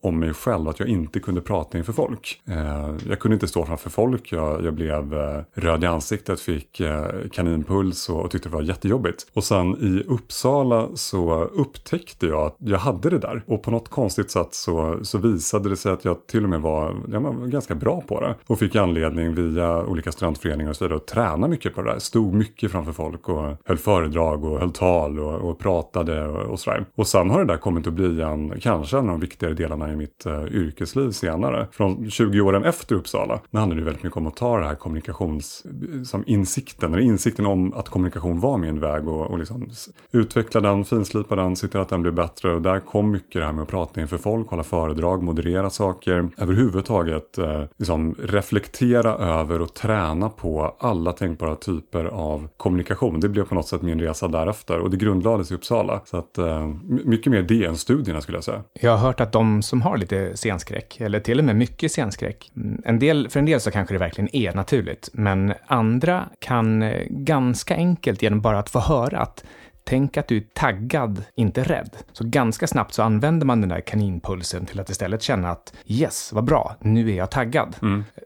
om 0.00 0.18
mig 0.18 0.34
själv. 0.34 0.68
Att 0.68 0.80
jag 0.80 0.88
inte 0.88 1.20
kunde 1.20 1.40
prata 1.40 1.78
inför 1.78 1.92
folk. 1.92 2.40
Eh, 2.48 2.90
jag 3.08 3.18
kunde 3.18 3.34
inte 3.34 3.48
stå 3.48 3.66
framför 3.66 3.90
folk. 3.90 4.32
Jag, 4.32 4.64
jag 4.64 4.74
blev 4.74 5.14
eh, 5.14 5.40
röd 5.54 5.84
i 5.84 5.86
ansiktet, 5.86 6.40
fick 6.40 6.80
eh, 6.80 7.06
kaninpuls 7.32 8.08
och, 8.08 8.20
och 8.20 8.30
tyckte 8.30 8.48
det 8.48 8.54
var 8.54 8.62
jättejobbigt. 8.62 9.26
Och 9.34 9.44
sen 9.44 9.76
i 9.80 10.02
Uppsala 10.08 10.88
så 10.94 11.44
upptäckte 11.44 12.26
jag 12.26 12.46
att 12.46 12.56
jag 12.58 12.78
hade 12.78 13.10
det 13.10 13.18
där. 13.18 13.42
Och 13.46 13.62
på 13.62 13.70
något 13.70 13.88
konstigt 13.88 14.30
sätt 14.30 14.54
så, 14.54 14.98
så 15.02 15.18
visade 15.18 15.68
det 15.68 15.76
sig 15.76 15.92
att 15.92 16.04
jag 16.04 16.26
till 16.26 16.44
och 16.44 16.50
med 16.50 16.60
var, 16.60 16.96
jag 17.12 17.20
var 17.20 17.46
ganska 17.46 17.74
bra 17.74 18.00
på 18.00 18.20
det. 18.20 18.34
Och 18.46 18.58
fick 18.58 18.76
anledning 18.76 19.34
via 19.34 19.84
olika 19.84 20.12
studentföreningar 20.12 20.70
och 20.70 20.76
så 20.76 20.84
vidare 20.84 20.96
att 20.96 21.06
träna 21.06 21.48
mycket 21.48 21.74
på 21.74 21.82
det 21.82 21.92
där. 21.92 21.98
Stod 21.98 22.34
mycket 22.34 22.72
framför 22.72 22.92
folk 22.92 23.28
och 23.28 23.56
höll 23.64 23.78
föredrag 23.78 24.44
och 24.44 24.60
höll 24.60 24.72
tal 24.72 25.18
och, 25.20 25.50
och 25.50 25.58
pratade 25.58 26.26
och, 26.26 26.50
och 26.50 26.60
sådär. 26.60 26.84
Och 26.94 27.06
sen 27.06 27.30
har 27.30 27.38
det 27.38 27.52
där 27.52 27.56
kommit 27.56 27.86
att 27.86 27.92
bli 27.92 28.22
en, 28.22 28.60
kanske 28.60 28.98
en 28.98 29.10
av 29.10 29.18
de 29.18 29.26
viktigare 29.28 29.54
delarna 29.54 29.92
i 29.92 29.96
mitt 29.96 30.26
uh, 30.26 30.44
yrkesliv 30.50 31.10
senare. 31.10 31.66
Från 31.72 32.10
20 32.10 32.40
åren 32.40 32.64
efter 32.64 32.94
Uppsala, 32.94 33.40
Nu 33.50 33.58
handlade 33.58 33.80
det 33.80 33.84
väldigt 33.84 34.02
mycket 34.02 34.16
om 34.16 34.26
att 34.26 34.36
ta 34.36 34.58
det 34.58 34.66
här 34.66 34.74
kommunikations, 34.74 35.66
som 36.04 36.24
insikten, 36.26 36.94
eller 36.94 37.02
insikten 37.02 37.46
om 37.46 37.72
att 37.72 37.88
kommunikation 37.88 38.40
var 38.40 38.58
min 38.58 38.80
väg 38.80 39.08
och, 39.08 39.30
och 39.30 39.38
liksom 39.38 39.70
utveckla 40.12 40.60
den, 40.60 40.84
finslipa 40.84 41.36
den, 41.36 41.56
se 41.56 41.68
till 41.68 41.80
att 41.80 41.88
den 41.88 42.02
blev 42.02 42.14
bättre. 42.14 42.54
Och 42.54 42.62
där 42.62 42.80
kom 42.80 43.10
mycket 43.10 43.32
det 43.32 43.44
här 43.44 43.52
med 43.52 43.62
att 43.62 43.68
prata 43.68 44.00
inför 44.00 44.18
folk, 44.18 44.48
hålla 44.48 44.62
föredrag, 44.62 45.22
moderera 45.22 45.70
saker. 45.70 46.28
Överhuvudtaget 46.36 47.38
eh, 47.38 47.64
liksom 47.76 48.14
reflektera 48.18 49.14
över 49.14 49.62
och 49.62 49.74
träna 49.74 50.28
på 50.28 50.76
alla 50.78 51.12
tänkbara 51.12 51.56
typer 51.56 52.04
av 52.04 52.48
kommunikation. 52.56 53.20
Det 53.20 53.28
blev 53.28 53.44
på 53.44 53.54
något 53.54 53.68
sätt 53.68 53.82
min 53.82 54.00
resa 54.00 54.28
därefter 54.28 54.78
och 54.78 54.90
det 54.90 54.96
grundlades 54.96 55.50
i 55.50 55.54
Uppsala. 55.54 56.00
Så 56.04 56.16
att 56.16 56.38
eh, 56.38 56.66
mycket 56.84 57.32
mer 57.32 57.42
det 57.42 57.64
än 57.64 57.76
studierna 57.76 58.20
skulle 58.20 58.36
jag 58.36 58.44
säga. 58.44 58.62
Jag 58.80 58.90
har 58.90 58.98
hört 58.98 59.17
att 59.20 59.32
de 59.32 59.62
som 59.62 59.82
har 59.82 59.96
lite 59.96 60.36
scenskräck, 60.36 61.00
eller 61.00 61.20
till 61.20 61.38
och 61.38 61.44
med 61.44 61.56
mycket 61.56 61.92
scenskräck, 61.92 62.50
mm, 62.56 62.82
en 62.84 62.98
del, 62.98 63.28
för 63.28 63.38
en 63.38 63.46
del 63.46 63.60
så 63.60 63.70
kanske 63.70 63.94
det 63.94 63.98
verkligen 63.98 64.36
är 64.36 64.54
naturligt, 64.54 65.10
men 65.12 65.52
andra 65.66 66.28
kan 66.38 66.82
eh, 66.82 67.02
ganska 67.10 67.74
enkelt 67.74 68.22
genom 68.22 68.40
bara 68.40 68.58
att 68.58 68.70
få 68.70 68.80
höra 68.80 69.18
att 69.18 69.44
Tänk 69.88 70.16
att 70.16 70.28
du 70.28 70.36
är 70.36 70.42
taggad, 70.54 71.22
inte 71.34 71.62
rädd. 71.62 71.96
Så 72.12 72.24
ganska 72.26 72.66
snabbt 72.66 72.94
så 72.94 73.02
använder 73.02 73.46
man 73.46 73.60
den 73.60 73.68
där 73.68 73.80
kaninpulsen 73.80 74.66
till 74.66 74.80
att 74.80 74.90
istället 74.90 75.22
känna 75.22 75.50
att 75.50 75.72
yes, 75.86 76.32
vad 76.32 76.44
bra, 76.44 76.76
nu 76.80 77.10
är 77.10 77.16
jag 77.16 77.30
taggad. 77.30 77.76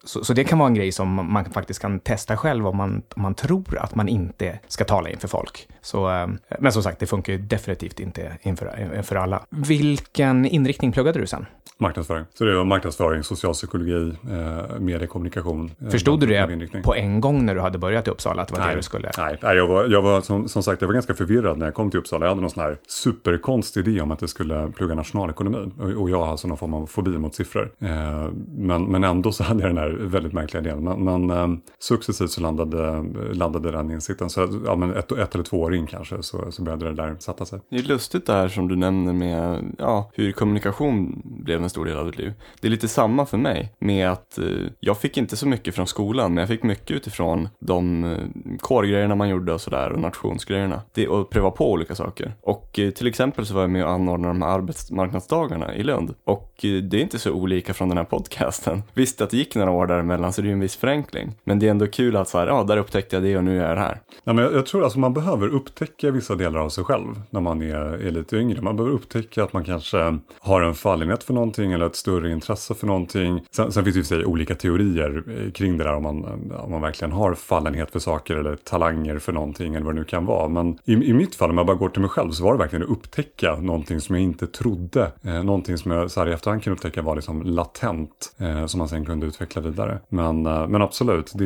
Så, 0.04 0.24
så 0.24 0.32
det 0.32 0.44
kan 0.44 0.58
vara 0.58 0.66
en 0.68 0.74
grej 0.74 0.92
som 0.92 1.32
man 1.32 1.44
faktiskt 1.44 1.80
kan 1.80 2.00
testa 2.00 2.36
själv 2.36 2.66
om 2.66 2.76
man, 2.76 3.02
om 3.16 3.22
man 3.22 3.34
tror 3.34 3.78
att 3.78 3.94
man 3.94 4.08
inte 4.08 4.58
ska 4.68 4.84
tala 4.84 5.10
inför 5.10 5.28
folk. 5.28 5.68
Så, 5.80 6.10
eh, 6.10 6.26
men 6.58 6.72
som 6.72 6.82
sagt, 6.82 6.98
det 7.00 7.06
funkar 7.06 7.32
ju 7.32 7.38
definitivt 7.38 8.00
inte 8.00 8.32
inför, 8.42 8.94
inför 8.96 9.16
alla. 9.16 9.42
Vilken 9.50 10.46
inriktning 10.46 10.92
pluggade 10.92 11.18
du 11.20 11.26
sen? 11.26 11.46
Marknadsföring. 11.78 12.24
Så 12.34 12.44
det 12.44 12.56
var 12.56 12.64
marknadsföring, 12.64 13.22
socialpsykologi, 13.22 14.16
eh, 14.30 14.78
mediekommunikation. 14.80 15.70
eh, 15.80 15.88
Förstod 15.88 16.20
du 16.20 16.26
det 16.26 16.82
på 16.82 16.94
en 16.94 17.20
gång 17.20 17.46
när 17.46 17.54
du 17.54 17.60
hade 17.60 17.78
börjat 17.78 18.08
i 18.08 18.10
Uppsala, 18.10 18.42
att 18.42 18.48
det 18.48 18.60
var 18.60 18.68
det 18.68 18.74
du 18.76 18.82
skulle? 18.82 19.10
Nej, 19.18 19.38
nej 19.42 19.56
jag 19.56 19.66
var, 19.66 19.84
jag 19.88 20.02
var 20.02 20.20
som, 20.20 20.48
som 20.48 20.62
sagt 20.62 20.80
jag 20.82 20.88
var 20.88 20.92
ganska 20.94 21.14
förvirrad 21.14 21.51
när 21.58 21.66
jag 21.66 21.74
kom 21.74 21.90
till 21.90 22.00
Uppsala. 22.00 22.26
Jag 22.26 22.30
hade 22.30 22.40
någon 22.40 22.50
sån 22.50 22.62
här 22.62 22.78
superkonstig 22.88 23.88
idé 23.88 24.00
om 24.00 24.10
att 24.10 24.20
jag 24.20 24.30
skulle 24.30 24.72
plugga 24.76 24.94
nationalekonomi. 24.94 25.70
Och, 25.98 26.10
jag 26.10 26.18
har 26.18 26.30
alltså 26.30 26.48
någon 26.48 26.56
form 26.56 26.74
av 26.74 26.86
fobi 26.86 27.18
mot 27.18 27.34
siffror. 27.34 27.72
Eh, 27.78 28.30
men, 28.56 28.84
men 28.84 29.04
ändå 29.04 29.32
så 29.32 29.44
hade 29.44 29.60
jag 29.62 29.70
den 29.70 29.78
här 29.78 29.90
väldigt 30.00 30.32
märkliga 30.32 30.62
idén. 30.62 30.84
Men, 30.84 31.04
men 31.04 31.30
eh, 31.30 31.58
successivt 31.78 32.30
så 32.30 32.40
landade, 32.40 33.04
landade 33.32 33.70
den 33.70 33.90
insikten. 33.90 34.30
Så 34.30 34.60
ja, 34.66 34.76
men 34.76 34.96
ett, 34.96 35.12
ett 35.12 35.34
eller 35.34 35.44
två 35.44 35.60
år 35.60 35.74
in 35.74 35.86
kanske 35.86 36.22
så, 36.22 36.52
så 36.52 36.62
började 36.62 36.84
det 36.84 36.94
där 36.94 37.16
sätta 37.18 37.44
sig. 37.44 37.60
Det 37.70 37.76
är 37.76 37.82
lustigt 37.82 38.26
det 38.26 38.32
här 38.32 38.48
som 38.48 38.68
du 38.68 38.76
nämner 38.76 39.12
med 39.12 39.74
ja, 39.78 40.10
hur 40.14 40.32
kommunikation 40.32 41.22
blev 41.24 41.62
en 41.62 41.70
stor 41.70 41.84
del 41.84 41.96
av 41.96 42.06
ditt 42.06 42.18
liv. 42.18 42.32
Det 42.60 42.68
är 42.68 42.70
lite 42.70 42.88
samma 42.88 43.26
för 43.26 43.38
mig 43.38 43.72
med 43.78 44.10
att 44.10 44.38
eh, 44.38 44.44
jag 44.80 44.98
fick 44.98 45.16
inte 45.16 45.36
så 45.36 45.48
mycket 45.48 45.74
från 45.74 45.86
skolan 45.86 46.34
men 46.34 46.42
jag 46.42 46.48
fick 46.48 46.62
mycket 46.62 46.90
utifrån 46.90 47.48
de 47.58 48.16
kårgrejerna 48.60 49.14
man 49.14 49.28
gjorde 49.28 49.52
och 49.52 49.60
sådär 49.60 49.92
och 49.92 50.00
nationsgrejerna. 50.00 50.82
Det, 50.92 51.08
och 51.08 51.30
pröva 51.42 51.50
på 51.50 51.72
olika 51.72 51.94
saker. 51.94 52.32
Och 52.42 52.78
eh, 52.78 52.90
till 52.90 53.06
exempel 53.06 53.46
så 53.46 53.54
var 53.54 53.60
jag 53.60 53.70
med 53.70 53.84
och 53.84 53.90
anordnade 53.90 54.34
de 54.34 54.42
här 54.42 54.48
arbetsmarknadsdagarna 54.48 55.74
i 55.74 55.82
Lund. 55.82 56.14
Och 56.24 56.64
eh, 56.64 56.82
det 56.82 56.96
är 56.96 57.00
inte 57.00 57.18
så 57.18 57.32
olika 57.32 57.74
från 57.74 57.88
den 57.88 57.98
här 57.98 58.04
podcasten. 58.04 58.82
Visst 58.94 59.20
att 59.20 59.30
det 59.30 59.36
gick 59.36 59.54
några 59.54 59.70
år 59.70 59.86
däremellan 59.86 60.32
så 60.32 60.42
det 60.42 60.46
är 60.46 60.48
ju 60.48 60.52
en 60.52 60.60
viss 60.60 60.76
förenkling. 60.76 61.34
Men 61.44 61.58
det 61.58 61.66
är 61.66 61.70
ändå 61.70 61.86
kul 61.86 62.16
att 62.16 62.28
så 62.28 62.38
här, 62.38 62.46
ja 62.46 62.64
där 62.64 62.76
upptäckte 62.76 63.16
jag 63.16 63.22
det 63.22 63.36
och 63.36 63.44
nu 63.44 63.62
är 63.62 63.70
jag 63.70 63.76
här. 63.76 64.00
Ja, 64.24 64.32
men 64.32 64.44
jag, 64.44 64.54
jag 64.54 64.66
tror 64.66 64.84
alltså 64.84 64.98
man 64.98 65.14
behöver 65.14 65.48
upptäcka 65.48 66.10
vissa 66.10 66.34
delar 66.34 66.60
av 66.60 66.68
sig 66.68 66.84
själv 66.84 67.22
när 67.30 67.40
man 67.40 67.62
är, 67.62 68.06
är 68.06 68.10
lite 68.10 68.36
yngre. 68.36 68.60
Man 68.62 68.76
behöver 68.76 68.94
upptäcka 68.94 69.44
att 69.44 69.52
man 69.52 69.64
kanske 69.64 70.18
har 70.40 70.62
en 70.62 70.74
fallenhet 70.74 71.24
för 71.24 71.34
någonting 71.34 71.72
eller 71.72 71.86
ett 71.86 71.96
större 71.96 72.32
intresse 72.32 72.74
för 72.74 72.86
någonting. 72.86 73.46
Sen, 73.50 73.72
sen 73.72 73.84
finns 73.84 73.94
det 73.94 74.00
ju 74.00 74.04
sig 74.04 74.24
olika 74.24 74.54
teorier 74.54 75.24
eh, 75.28 75.52
kring 75.52 75.78
det 75.78 75.84
där 75.84 75.94
om 75.94 76.02
man, 76.02 76.24
om 76.64 76.70
man 76.70 76.80
verkligen 76.80 77.12
har 77.12 77.34
fallenhet 77.34 77.90
för 77.90 77.98
saker 77.98 78.36
eller 78.36 78.56
talanger 78.56 79.18
för 79.18 79.32
någonting 79.32 79.74
eller 79.74 79.86
vad 79.86 79.94
det 79.94 79.98
nu 80.00 80.04
kan 80.04 80.26
vara. 80.26 80.48
Men 80.48 80.78
i, 80.84 80.92
i 80.92 81.12
mitt 81.12 81.31
fall, 81.34 81.50
om 81.50 81.58
jag 81.58 81.66
bara 81.66 81.76
går 81.76 81.88
till 81.88 82.00
mig 82.00 82.10
själv, 82.10 82.30
så 82.30 82.44
var 82.44 82.52
det 82.52 82.58
verkligen 82.58 82.82
att 82.82 82.90
upptäcka 82.90 83.56
någonting 83.56 84.00
som 84.00 84.14
jag 84.14 84.22
inte 84.22 84.46
trodde. 84.46 85.12
Eh, 85.22 85.42
någonting 85.42 85.78
som 85.78 85.90
jag 85.90 86.10
så 86.10 86.20
här 86.20 86.28
i 86.28 86.32
efterhand 86.32 86.62
kan 86.62 86.72
upptäcka 86.72 87.02
var 87.02 87.16
liksom 87.16 87.42
latent, 87.42 88.34
eh, 88.38 88.66
som 88.66 88.78
man 88.78 88.88
sen 88.88 89.04
kunde 89.04 89.26
utveckla 89.26 89.62
vidare. 89.62 90.00
Men, 90.08 90.46
eh, 90.46 90.68
men 90.68 90.82
absolut, 90.82 91.32
det, 91.34 91.44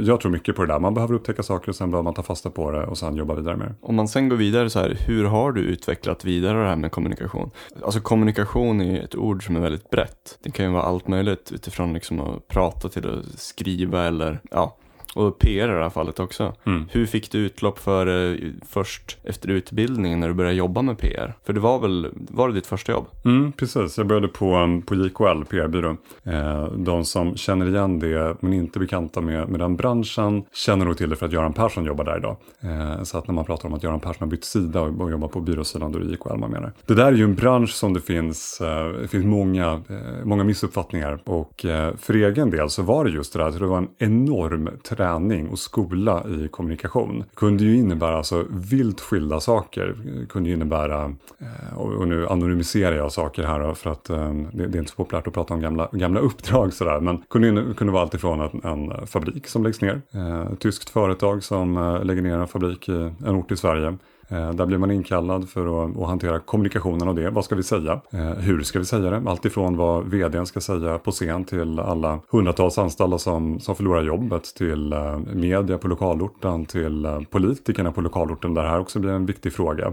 jag 0.00 0.20
tror 0.20 0.32
mycket 0.32 0.56
på 0.56 0.62
det 0.64 0.72
där. 0.72 0.78
Man 0.78 0.94
behöver 0.94 1.14
upptäcka 1.14 1.42
saker 1.42 1.68
och 1.68 1.76
sen 1.76 1.90
behöver 1.90 2.04
man 2.04 2.14
ta 2.14 2.22
fasta 2.22 2.50
på 2.50 2.70
det 2.70 2.86
och 2.86 2.98
sen 2.98 3.16
jobba 3.16 3.34
vidare 3.34 3.56
med 3.56 3.68
det. 3.68 3.74
Om 3.80 3.94
man 3.94 4.08
sen 4.08 4.28
går 4.28 4.36
vidare 4.36 4.70
så 4.70 4.78
här, 4.78 4.98
hur 5.06 5.24
har 5.24 5.52
du 5.52 5.60
utvecklat 5.60 6.24
vidare 6.24 6.62
det 6.62 6.68
här 6.68 6.76
med 6.76 6.92
kommunikation? 6.92 7.50
Alltså 7.82 8.00
kommunikation 8.00 8.80
är 8.80 8.84
ju 8.84 8.98
ett 8.98 9.14
ord 9.14 9.46
som 9.46 9.56
är 9.56 9.60
väldigt 9.60 9.90
brett. 9.90 10.38
Det 10.42 10.50
kan 10.50 10.64
ju 10.64 10.72
vara 10.72 10.82
allt 10.82 11.08
möjligt 11.08 11.52
utifrån 11.54 11.92
liksom 11.92 12.20
att 12.20 12.48
prata 12.48 12.88
till 12.88 13.18
att 13.18 13.38
skriva 13.38 14.04
eller 14.04 14.40
ja, 14.50 14.76
och 15.18 15.38
PR 15.38 15.68
i 15.68 15.72
det 15.72 15.82
här 15.82 15.90
fallet 15.90 16.20
också. 16.20 16.54
Mm. 16.64 16.84
Hur 16.90 17.06
fick 17.06 17.32
du 17.32 17.38
utlopp 17.38 17.78
för 17.78 18.06
det 18.06 18.38
först 18.68 19.18
efter 19.24 19.48
utbildningen 19.48 20.20
när 20.20 20.28
du 20.28 20.34
började 20.34 20.56
jobba 20.56 20.82
med 20.82 20.98
PR? 20.98 21.34
För 21.44 21.52
det 21.52 21.60
var 21.60 21.78
väl, 21.78 22.08
var 22.14 22.48
det 22.48 22.54
ditt 22.54 22.66
första 22.66 22.92
jobb? 22.92 23.06
Mm, 23.24 23.52
precis, 23.52 23.98
jag 23.98 24.06
började 24.06 24.28
på, 24.28 24.80
på 24.86 24.94
JKL, 24.94 25.44
PR-byrå. 25.50 25.96
Eh, 26.24 26.64
de 26.64 27.04
som 27.04 27.36
känner 27.36 27.68
igen 27.68 27.98
det 27.98 28.36
men 28.40 28.52
inte 28.52 28.78
bekanta 28.78 29.20
med, 29.20 29.48
med 29.48 29.60
den 29.60 29.76
branschen 29.76 30.44
känner 30.52 30.84
nog 30.84 30.96
till 30.96 31.10
det 31.10 31.16
för 31.16 31.26
att 31.26 31.32
Göran 31.32 31.52
Persson 31.52 31.84
jobbar 31.84 32.04
där 32.04 32.16
idag. 32.16 32.36
Eh, 32.60 33.02
så 33.02 33.18
att 33.18 33.26
när 33.26 33.34
man 33.34 33.44
pratar 33.44 33.68
om 33.68 33.74
att 33.74 33.82
Göran 33.82 34.00
Persson 34.00 34.16
har 34.20 34.26
bytt 34.26 34.44
sida 34.44 34.80
och, 34.80 35.00
och 35.00 35.10
jobbar 35.10 35.28
på 35.28 35.40
byråsidan 35.40 35.92
då 35.92 35.98
är 35.98 36.02
det 36.02 36.10
JKL 36.10 36.36
man 36.36 36.50
menar. 36.50 36.72
Det 36.86 36.94
där 36.94 37.06
är 37.06 37.12
ju 37.12 37.24
en 37.24 37.34
bransch 37.34 37.70
som 37.70 37.94
det 37.94 38.00
finns, 38.00 38.60
eh, 38.60 38.88
det 38.88 39.08
finns 39.08 39.24
många, 39.24 39.72
eh, 39.88 40.24
många 40.24 40.44
missuppfattningar 40.44 41.18
och 41.24 41.64
eh, 41.64 41.94
för 41.96 42.14
egen 42.14 42.50
del 42.50 42.70
så 42.70 42.82
var 42.82 43.04
det 43.04 43.10
just 43.10 43.32
det 43.32 43.38
där 43.38 43.46
att 43.46 43.58
det 43.58 43.66
var 43.66 43.78
en 43.78 43.88
enorm 43.98 44.70
träning 45.08 45.48
och 45.48 45.58
skola 45.58 46.24
i 46.28 46.48
kommunikation. 46.48 47.18
Det 47.18 47.36
kunde 47.36 47.64
ju 47.64 47.76
innebära 47.76 48.16
alltså 48.16 48.44
vilt 48.50 49.00
skilda 49.00 49.40
saker. 49.40 49.96
Det 50.04 50.26
kunde 50.26 50.48
ju 50.48 50.54
innebära, 50.54 51.04
eh, 51.38 51.78
och 51.78 52.08
nu 52.08 52.26
anonymiserar 52.28 52.96
jag 52.96 53.12
saker 53.12 53.42
här 53.42 53.74
för 53.74 53.90
att 53.90 54.10
eh, 54.10 54.32
det, 54.52 54.64
är 54.64 54.76
inte 54.76 54.90
så 54.90 54.96
populärt 54.96 55.26
att 55.26 55.34
prata 55.34 55.54
om 55.54 55.60
gamla, 55.60 55.88
gamla 55.92 56.20
uppdrag 56.20 56.72
sådär. 56.72 57.00
Men 57.00 57.16
det 57.16 57.22
kunde, 57.30 57.74
kunde 57.74 57.92
vara 57.92 58.02
alltifrån 58.02 58.40
en, 58.40 58.64
en 58.64 59.06
fabrik 59.06 59.46
som 59.46 59.64
läggs 59.64 59.80
ner. 59.80 60.02
Eh, 60.14 60.52
ett 60.52 60.60
tyskt 60.60 60.90
företag 60.90 61.44
som 61.44 62.00
lägger 62.04 62.22
ner 62.22 62.38
en 62.38 62.48
fabrik 62.48 62.88
i 62.88 63.12
en 63.26 63.34
ort 63.36 63.52
i 63.52 63.56
Sverige. 63.56 63.98
Eh, 64.28 64.50
där 64.50 64.66
blir 64.66 64.78
man 64.78 64.90
inkallad 64.90 65.48
för 65.48 65.84
att, 65.84 65.96
att 65.96 66.08
hantera 66.08 66.38
kommunikationen 66.38 67.08
av 67.08 67.14
det. 67.14 67.30
Vad 67.30 67.44
ska 67.44 67.54
vi 67.54 67.62
säga? 67.62 68.00
Eh, 68.10 68.20
hur 68.20 68.62
ska 68.62 68.78
vi 68.78 68.84
säga 68.84 69.10
det? 69.10 69.30
Allt 69.30 69.44
ifrån 69.44 69.76
vad 69.76 70.04
vdn 70.04 70.46
ska 70.46 70.60
säga 70.60 70.98
på 70.98 71.10
scen 71.10 71.44
till 71.44 71.78
alla 71.78 72.20
hundratals 72.30 72.78
anställda 72.78 73.18
som, 73.18 73.60
som 73.60 73.74
förlorar 73.76 74.02
jobbet 74.02 74.44
till 74.44 74.92
eh, 74.92 75.18
media 75.18 75.78
på 75.78 75.88
lokalorten 75.88 76.64
till 76.64 77.26
politikerna 77.30 77.92
på 77.92 78.00
lokalorten 78.00 78.54
där 78.54 78.62
det 78.62 78.68
här 78.68 78.80
också 78.80 78.98
blir 78.98 79.10
en 79.10 79.26
viktig 79.26 79.52
fråga. 79.52 79.92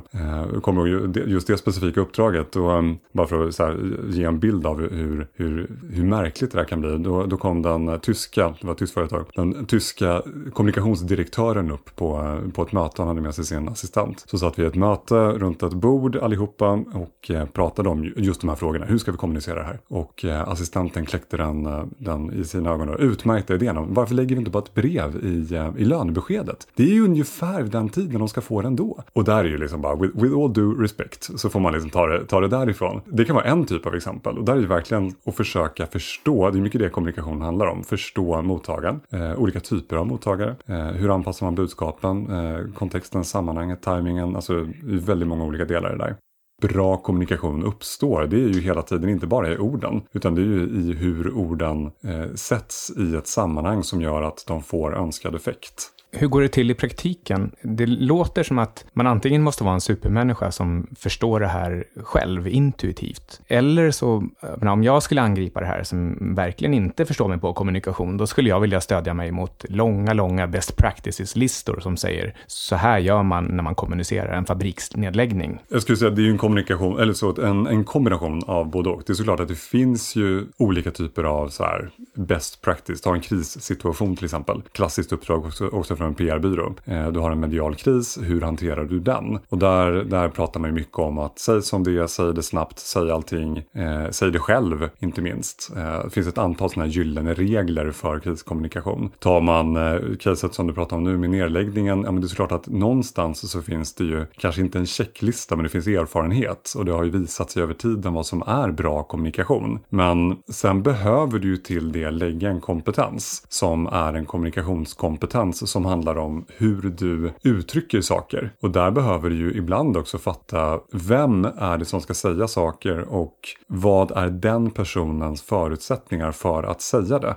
Kommer 0.61 0.87
ihåg 0.87 1.17
just 1.17 1.47
det 1.47 1.57
specifika 1.57 2.01
uppdraget 2.01 2.55
och 2.55 2.83
bara 3.11 3.27
för 3.27 3.47
att 3.47 3.55
så 3.55 3.65
här, 3.65 3.77
ge 4.09 4.23
en 4.23 4.39
bild 4.39 4.65
av 4.65 4.79
hur, 4.79 5.27
hur, 5.33 5.69
hur 5.91 6.05
märkligt 6.05 6.51
det 6.51 6.57
här 6.57 6.65
kan 6.65 6.81
bli. 6.81 6.97
Då, 6.97 7.25
då 7.25 7.37
kom 7.37 7.61
den 7.61 7.99
tyska, 7.99 8.53
det 8.61 8.67
var 8.67 8.73
ett 8.73 8.79
tyskt 8.79 8.93
företag, 8.93 9.25
den 9.35 9.65
tyska 9.65 10.21
kommunikationsdirektören 10.53 11.71
upp 11.71 11.95
på, 11.95 12.39
på 12.53 12.61
ett 12.63 12.71
möte. 12.71 13.01
Han 13.01 13.07
hade 13.07 13.21
med 13.21 13.35
sig 13.35 13.45
sin 13.45 13.69
assistent. 13.69 14.24
Så 14.25 14.37
satt 14.37 14.59
vi 14.59 14.63
i 14.63 14.65
ett 14.65 14.75
möte 14.75 15.15
runt 15.15 15.63
ett 15.63 15.73
bord 15.73 16.15
allihopa 16.15 16.83
och 16.93 17.31
eh, 17.31 17.45
pratade 17.45 17.89
om 17.89 18.13
just 18.17 18.41
de 18.41 18.49
här 18.49 18.55
frågorna. 18.55 18.85
Hur 18.85 18.97
ska 18.97 19.11
vi 19.11 19.17
kommunicera 19.17 19.59
det 19.59 19.65
här? 19.65 19.79
Och 19.87 20.25
eh, 20.25 20.49
assistenten 20.49 21.05
kläckte 21.05 21.37
den, 21.37 21.65
eh, 21.65 21.83
den 21.97 22.33
i 22.33 22.43
sina 22.43 22.69
ögon 22.69 22.89
och 22.89 22.99
utmärkte 22.99 23.53
idén 23.53 23.77
om 23.77 23.93
varför 23.93 24.15
lägger 24.15 24.35
vi 24.35 24.39
inte 24.39 24.51
bara 24.51 24.63
ett 24.63 24.73
brev 24.73 25.15
i, 25.25 25.55
i 25.77 25.85
lönebeskedet? 25.85 26.67
Det 26.75 26.83
är 26.83 26.93
ju 26.93 27.03
ungefär 27.03 27.63
den 27.63 27.89
tiden 27.89 28.19
de 28.19 28.27
ska 28.27 28.41
få 28.41 28.61
den 28.61 28.75
då. 28.75 29.03
Och 29.13 29.23
där 29.23 29.37
är 29.37 29.43
ju 29.43 29.57
liksom 29.57 29.81
bara 29.81 29.95
with, 29.95 30.15
with 30.15 30.35
all 30.37 30.53
due 30.53 30.83
respect 30.83 31.39
så 31.39 31.49
får 31.49 31.59
man 31.59 31.73
liksom 31.73 31.89
ta 31.89 32.07
det, 32.07 32.25
ta 32.25 32.39
det 32.39 32.47
därifrån. 32.47 33.01
Det 33.05 33.25
kan 33.25 33.35
vara 33.35 33.45
en 33.45 33.65
typ 33.65 33.85
av 33.85 33.95
exempel 33.95 34.37
och 34.37 34.45
där 34.45 34.53
är 34.53 34.59
ju 34.59 34.67
verkligen 34.67 35.15
att 35.25 35.35
försöka 35.35 35.85
förstå, 35.85 36.51
det 36.51 36.57
är 36.57 36.61
mycket 36.61 36.81
det 36.81 36.89
kommunikation 36.89 37.41
handlar 37.41 37.65
om, 37.65 37.83
förstå 37.83 38.41
mottagaren, 38.41 38.99
eh, 39.09 39.39
olika 39.39 39.59
typer 39.59 39.95
av 39.95 40.07
mottagare, 40.07 40.55
eh, 40.65 40.77
hur 40.77 41.15
anpassar 41.15 41.45
man 41.45 41.55
budskapen, 41.55 42.29
eh, 42.31 42.73
kontexten, 42.73 43.23
sammanhanget, 43.23 43.81
timing? 43.81 44.14
Tajmingen, 44.15 44.35
alltså 44.35 44.53
det 44.53 44.93
är 44.93 45.05
väldigt 45.05 45.27
många 45.27 45.43
olika 45.43 45.65
delar 45.65 45.89
i 45.89 45.97
det 45.97 46.03
där 46.03 46.15
bra 46.61 46.97
kommunikation 46.97 47.63
uppstår. 47.63 48.27
Det 48.27 48.35
är 48.35 48.47
ju 48.47 48.61
hela 48.61 48.81
tiden 48.81 49.09
inte 49.09 49.27
bara 49.27 49.53
i 49.53 49.57
orden, 49.57 50.01
utan 50.13 50.35
det 50.35 50.41
är 50.41 50.45
ju 50.45 50.61
i 50.61 50.93
hur 50.93 51.33
orden 51.33 51.85
eh, 51.85 52.33
sätts 52.35 52.91
i 52.97 53.15
ett 53.15 53.27
sammanhang 53.27 53.83
som 53.83 54.01
gör 54.01 54.21
att 54.21 54.43
de 54.47 54.63
får 54.63 54.95
önskad 54.95 55.35
effekt. 55.35 55.91
Hur 56.17 56.27
går 56.27 56.41
det 56.41 56.47
till 56.47 56.71
i 56.71 56.73
praktiken? 56.73 57.51
Det 57.61 57.85
låter 57.85 58.43
som 58.43 58.59
att 58.59 58.85
man 58.93 59.07
antingen 59.07 59.43
måste 59.43 59.63
vara 59.63 59.73
en 59.73 59.81
supermänniska 59.81 60.51
som 60.51 60.87
förstår 60.99 61.39
det 61.39 61.47
här 61.47 61.83
själv 62.03 62.47
intuitivt. 62.47 63.41
Eller 63.47 63.91
så, 63.91 64.23
om 64.61 64.83
jag 64.83 65.03
skulle 65.03 65.21
angripa 65.21 65.59
det 65.59 65.65
här 65.65 65.83
som 65.83 66.35
verkligen 66.35 66.73
inte 66.73 67.05
förstår 67.05 67.27
mig 67.27 67.39
på 67.39 67.53
kommunikation, 67.53 68.17
då 68.17 68.27
skulle 68.27 68.49
jag 68.49 68.59
vilja 68.59 68.81
stödja 68.81 69.13
mig 69.13 69.31
mot 69.31 69.65
långa, 69.69 70.13
långa 70.13 70.47
best 70.47 70.77
practices-listor 70.77 71.79
som 71.79 71.97
säger 71.97 72.35
så 72.47 72.75
här 72.75 72.99
gör 72.99 73.23
man 73.23 73.45
när 73.45 73.63
man 73.63 73.75
kommunicerar 73.75 74.37
en 74.37 74.45
fabriksnedläggning. 74.45 75.59
Jag 75.67 75.81
skulle 75.81 75.97
säga 75.97 76.09
att 76.09 76.15
det 76.15 76.21
är 76.21 76.25
ju 76.25 76.31
en 76.31 76.37
kommunikation, 76.37 76.99
eller 76.99 77.13
så 77.13 77.41
en, 77.41 77.67
en 77.67 77.83
kombination 77.83 78.43
av 78.47 78.69
både 78.69 78.89
och. 78.89 79.03
Det 79.05 79.13
är 79.13 79.15
såklart 79.15 79.39
att 79.39 79.47
det 79.47 79.59
finns 79.59 80.15
ju 80.15 80.45
olika 80.57 80.91
typer 80.91 81.23
av 81.23 81.47
så 81.47 81.63
här 81.63 81.89
best 82.15 82.61
practice. 82.61 83.01
Ta 83.01 83.13
en 83.13 83.21
krissituation 83.21 84.15
till 84.15 84.25
exempel. 84.25 84.61
Klassiskt 84.71 85.11
uppdrag 85.11 85.45
också, 85.45 85.67
också 85.67 85.95
från 85.95 86.04
en 86.05 86.15
PR-byrå. 86.15 86.73
Eh, 86.85 87.07
du 87.07 87.19
har 87.19 87.31
en 87.31 87.39
medial 87.39 87.75
kris, 87.75 88.19
hur 88.21 88.41
hanterar 88.41 88.85
du 88.85 88.99
den? 88.99 89.39
Och 89.49 89.57
där, 89.57 89.91
där 89.91 90.29
pratar 90.29 90.59
man 90.59 90.69
ju 90.69 90.73
mycket 90.73 90.99
om 90.99 91.17
att 91.17 91.39
säg 91.39 91.61
som 91.61 91.83
det 91.83 91.97
är, 91.97 92.07
säg 92.07 92.33
det 92.33 92.43
snabbt, 92.43 92.79
säg 92.79 93.11
allting, 93.11 93.57
eh, 93.57 94.09
säg 94.09 94.31
det 94.31 94.39
själv 94.39 94.89
inte 94.99 95.21
minst. 95.21 95.71
Eh, 95.75 96.03
det 96.03 96.09
finns 96.09 96.27
ett 96.27 96.37
antal 96.37 96.69
sådana 96.69 96.87
här 96.87 96.93
gyllene 96.93 97.33
regler 97.33 97.91
för 97.91 98.19
kriskommunikation. 98.19 99.11
Tar 99.19 99.41
man 99.41 99.75
eh, 99.75 99.99
caset 100.19 100.53
som 100.53 100.67
du 100.67 100.73
pratar 100.73 100.97
om 100.97 101.03
nu 101.03 101.17
med 101.17 101.29
nedläggningen, 101.29 102.03
ja 102.03 102.11
men 102.11 102.21
det 102.21 102.25
är 102.25 102.29
såklart 102.29 102.51
att 102.51 102.67
någonstans 102.67 103.51
så 103.51 103.61
finns 103.61 103.95
det 103.95 104.03
ju 104.03 104.25
kanske 104.37 104.61
inte 104.61 104.79
en 104.79 104.85
checklista 104.85 105.55
men 105.55 105.63
det 105.63 105.69
finns 105.69 105.87
erfarenhet 105.87 106.73
och 106.77 106.85
det 106.85 106.91
har 106.91 107.03
ju 107.03 107.09
visat 107.09 107.51
sig 107.51 107.63
över 107.63 107.73
tiden 107.73 108.13
vad 108.13 108.25
som 108.25 108.43
är 108.47 108.71
bra 108.71 109.03
kommunikation. 109.03 109.79
Men 109.89 110.35
sen 110.49 110.83
behöver 110.83 111.39
du 111.39 111.47
ju 111.47 111.57
till 111.57 111.91
det 111.91 112.11
lägga 112.11 112.49
en 112.49 112.61
kompetens 112.61 113.45
som 113.49 113.87
är 113.87 114.13
en 114.13 114.25
kommunikationskompetens 114.25 115.71
som 115.71 115.84
handlar 115.85 116.17
om 116.17 116.45
hur 116.47 116.81
du 116.81 117.31
uttrycker 117.43 118.01
saker. 118.01 118.53
Och 118.61 118.71
där 118.71 118.91
behöver 118.91 119.29
du 119.29 119.35
ju 119.35 119.53
ibland 119.53 119.97
också 119.97 120.17
fatta 120.17 120.79
vem 120.91 121.45
är 121.45 121.77
det 121.77 121.85
som 121.85 122.01
ska 122.01 122.13
säga 122.13 122.47
saker 122.47 123.01
och 123.01 123.39
vad 123.67 124.11
är 124.11 124.29
den 124.29 124.71
personens 124.71 125.41
förutsättningar 125.41 126.31
för 126.31 126.63
att 126.63 126.81
säga 126.81 127.19
det. 127.19 127.35